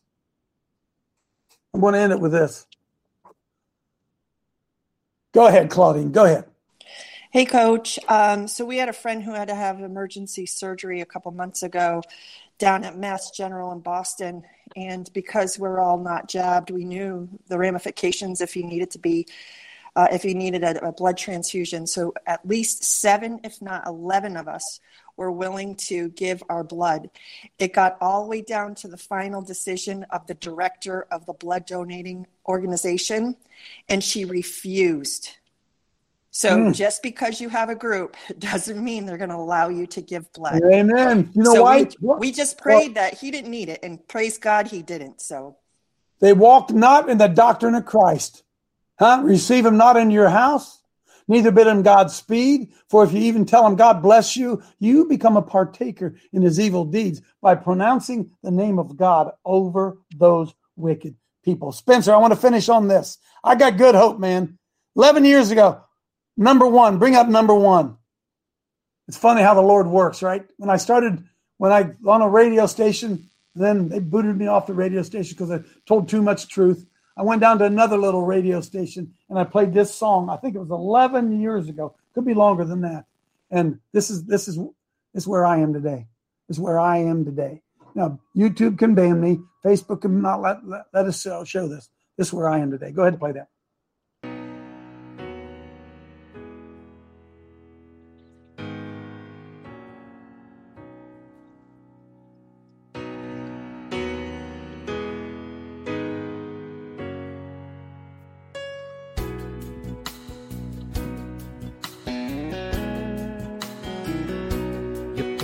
I'm 1.73 1.81
going 1.81 1.93
to 1.93 1.99
end 1.99 2.13
it 2.13 2.19
with 2.19 2.31
this. 2.31 2.65
Go 5.33 5.47
ahead, 5.47 5.69
Claudine. 5.69 6.11
Go 6.11 6.25
ahead. 6.25 6.45
Hey, 7.31 7.43
Coach. 7.43 7.99
Um, 8.07 8.47
so 8.47 8.63
we 8.63 8.77
had 8.77 8.87
a 8.87 8.93
friend 8.93 9.21
who 9.21 9.33
had 9.33 9.49
to 9.49 9.55
have 9.55 9.81
emergency 9.81 10.45
surgery 10.45 11.01
a 11.01 11.05
couple 11.05 11.31
months 11.33 11.63
ago 11.63 12.01
down 12.57 12.85
at 12.85 12.97
Mass 12.97 13.31
General 13.31 13.73
in 13.73 13.81
Boston, 13.81 14.43
and 14.77 15.11
because 15.11 15.59
we're 15.59 15.81
all 15.81 15.97
not 15.97 16.29
jabbed, 16.29 16.71
we 16.71 16.85
knew 16.85 17.27
the 17.49 17.57
ramifications 17.57 18.39
if 18.39 18.53
he 18.53 18.63
needed 18.63 18.91
to 18.91 18.99
be, 18.99 19.27
uh, 19.97 20.07
if 20.13 20.23
he 20.23 20.33
needed 20.33 20.63
a, 20.63 20.87
a 20.87 20.93
blood 20.93 21.17
transfusion. 21.17 21.85
So 21.85 22.13
at 22.25 22.47
least 22.47 22.85
seven, 22.85 23.41
if 23.43 23.61
not 23.61 23.85
eleven, 23.85 24.37
of 24.37 24.47
us 24.47 24.79
were 25.17 25.31
willing 25.31 25.75
to 25.75 26.09
give 26.09 26.43
our 26.49 26.63
blood. 26.63 27.09
It 27.59 27.73
got 27.73 27.97
all 28.01 28.23
the 28.23 28.29
way 28.29 28.41
down 28.41 28.75
to 28.75 28.87
the 28.87 28.97
final 28.97 29.41
decision 29.41 30.05
of 30.09 30.27
the 30.27 30.33
director 30.35 31.07
of 31.11 31.25
the 31.25 31.33
blood 31.33 31.65
donating 31.65 32.27
organization, 32.47 33.37
and 33.89 34.03
she 34.03 34.25
refused. 34.25 35.29
So 36.31 36.57
Mm. 36.57 36.75
just 36.75 37.01
because 37.01 37.39
you 37.39 37.47
have 37.47 37.69
a 37.69 37.75
group 37.75 38.17
doesn't 38.39 38.83
mean 38.83 39.05
they're 39.05 39.17
going 39.17 39.29
to 39.29 39.37
allow 39.37 39.69
you 39.69 39.87
to 39.87 40.01
give 40.01 40.31
blood. 40.33 40.61
Amen. 40.65 41.31
You 41.33 41.43
know 41.43 41.53
so 41.53 41.63
why? 41.63 41.87
We, 42.01 42.15
we 42.19 42.31
just 42.31 42.57
prayed 42.57 42.95
that 42.95 43.13
he 43.13 43.31
didn't 43.31 43.51
need 43.51 43.69
it, 43.69 43.79
and 43.83 44.05
praise 44.07 44.37
God 44.37 44.67
he 44.67 44.81
didn't. 44.81 45.21
So 45.21 45.55
They 46.19 46.33
walked 46.33 46.73
not 46.73 47.09
in 47.09 47.17
the 47.17 47.27
doctrine 47.27 47.75
of 47.75 47.85
Christ. 47.85 48.43
Huh? 48.99 49.21
Receive 49.23 49.65
him 49.65 49.77
not 49.77 49.97
into 49.97 50.13
your 50.13 50.29
house, 50.29 50.81
neither 51.27 51.51
bid 51.51 51.67
him 51.67 51.83
Godspeed. 51.83 52.71
For 52.89 53.03
if 53.03 53.13
you 53.13 53.19
even 53.19 53.45
tell 53.45 53.65
him 53.65 53.75
God 53.75 54.01
bless 54.01 54.35
you, 54.35 54.61
you 54.79 55.05
become 55.05 55.37
a 55.37 55.41
partaker 55.41 56.15
in 56.31 56.41
his 56.41 56.59
evil 56.59 56.85
deeds 56.85 57.21
by 57.41 57.55
pronouncing 57.55 58.31
the 58.43 58.51
name 58.51 58.79
of 58.79 58.97
God 58.97 59.31
over 59.43 59.97
those 60.15 60.53
wicked 60.75 61.15
people. 61.43 61.71
Spencer, 61.71 62.13
I 62.13 62.17
want 62.17 62.33
to 62.33 62.39
finish 62.39 62.69
on 62.69 62.87
this. 62.87 63.17
I 63.43 63.55
got 63.55 63.77
good 63.77 63.95
hope, 63.95 64.19
man. 64.19 64.57
11 64.95 65.25
years 65.25 65.51
ago, 65.51 65.81
number 66.37 66.67
one, 66.67 66.97
bring 66.97 67.15
up 67.15 67.27
number 67.27 67.53
one. 67.53 67.97
It's 69.07 69.17
funny 69.17 69.41
how 69.41 69.53
the 69.53 69.61
Lord 69.61 69.87
works, 69.87 70.23
right? 70.23 70.45
When 70.57 70.69
I 70.69 70.77
started, 70.77 71.23
when 71.57 71.71
I 71.71 71.91
on 72.09 72.21
a 72.21 72.29
radio 72.29 72.65
station, 72.65 73.29
then 73.53 73.87
they 73.89 73.99
booted 73.99 74.35
me 74.37 74.47
off 74.47 74.67
the 74.67 74.73
radio 74.73 75.03
station 75.03 75.35
because 75.35 75.51
I 75.51 75.61
told 75.85 76.09
too 76.09 76.21
much 76.21 76.47
truth. 76.47 76.85
I 77.17 77.23
went 77.23 77.41
down 77.41 77.59
to 77.59 77.65
another 77.65 77.97
little 77.97 78.23
radio 78.23 78.61
station 78.61 79.13
and 79.29 79.39
I 79.39 79.43
played 79.43 79.73
this 79.73 79.93
song. 79.93 80.29
I 80.29 80.37
think 80.37 80.55
it 80.55 80.59
was 80.59 80.69
11 80.69 81.39
years 81.39 81.69
ago. 81.69 81.95
Could 82.13 82.25
be 82.25 82.33
longer 82.33 82.65
than 82.65 82.81
that. 82.81 83.05
And 83.51 83.79
this 83.93 84.09
is 84.09 84.25
this 84.25 84.47
is 84.47 84.57
this 84.57 85.23
is 85.23 85.27
where 85.27 85.45
I 85.45 85.59
am 85.59 85.73
today. 85.73 86.07
This 86.47 86.57
is 86.57 86.61
where 86.61 86.79
I 86.79 86.97
am 86.97 87.23
today. 87.23 87.61
Now 87.93 88.19
YouTube 88.35 88.77
can 88.77 88.95
ban 88.95 89.21
me. 89.21 89.39
Facebook 89.63 90.01
can 90.01 90.21
not 90.21 90.41
let 90.41 90.67
let, 90.67 90.85
let 90.93 91.05
us 91.05 91.21
show, 91.21 91.43
show 91.43 91.67
this. 91.67 91.89
This 92.17 92.27
is 92.27 92.33
where 92.33 92.49
I 92.49 92.59
am 92.59 92.71
today. 92.71 92.91
Go 92.91 93.03
ahead 93.03 93.13
and 93.13 93.19
play 93.19 93.31
that. 93.33 93.47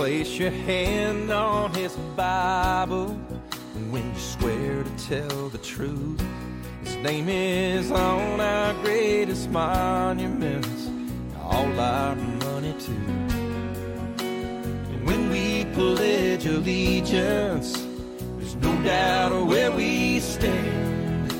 Place 0.02 0.36
your 0.36 0.50
hand 0.50 1.30
on 1.30 1.72
his 1.74 1.94
Bible 2.16 3.16
and 3.76 3.92
when 3.92 4.04
you 4.12 4.18
swear 4.18 4.82
to 4.82 4.90
tell 5.08 5.48
the 5.48 5.58
truth. 5.58 6.20
His 6.82 6.96
name 6.96 7.28
is 7.28 7.88
on 7.92 8.40
our 8.40 8.74
greatest 8.82 9.48
monuments, 9.50 10.90
all 11.40 11.78
our 11.78 12.16
money 12.16 12.74
too. 12.80 13.06
And 14.18 15.06
when 15.06 15.30
we 15.30 15.66
pledge 15.66 16.46
allegiance, 16.46 17.80
there's 18.38 18.56
no 18.56 18.82
doubt 18.82 19.30
of 19.30 19.46
where 19.46 19.70
we 19.70 20.18
stand. 20.18 21.30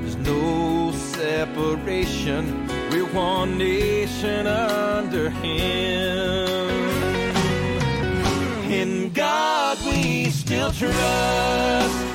There's 0.00 0.16
no 0.16 0.92
separation. 0.92 2.68
We're 2.90 3.04
one 3.12 3.58
nation 3.58 4.46
under 4.46 5.28
him. 5.28 6.47
God 9.68 9.84
we 9.84 10.30
still 10.30 10.72
trust. 10.72 12.07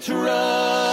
Still 0.00 0.16
trust. 0.16 0.89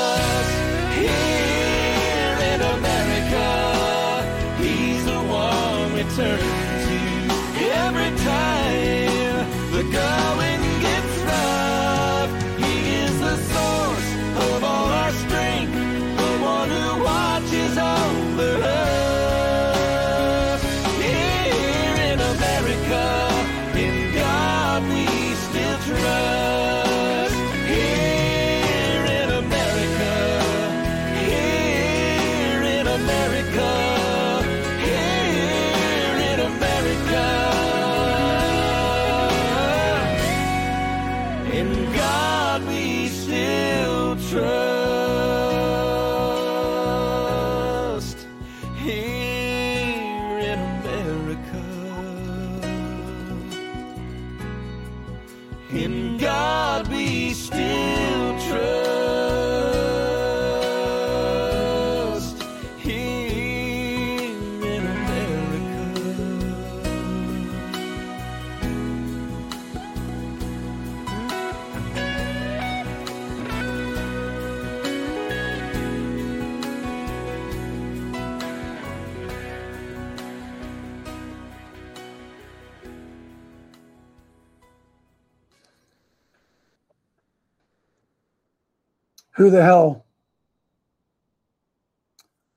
Who 89.48 89.52
the 89.52 89.64
hell 89.64 90.04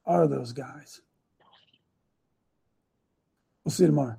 are 0.05 0.27
those 0.27 0.53
guys? 0.53 1.01
We'll 3.63 3.71
see 3.71 3.85
you 3.85 3.91
tomorrow. 3.91 4.17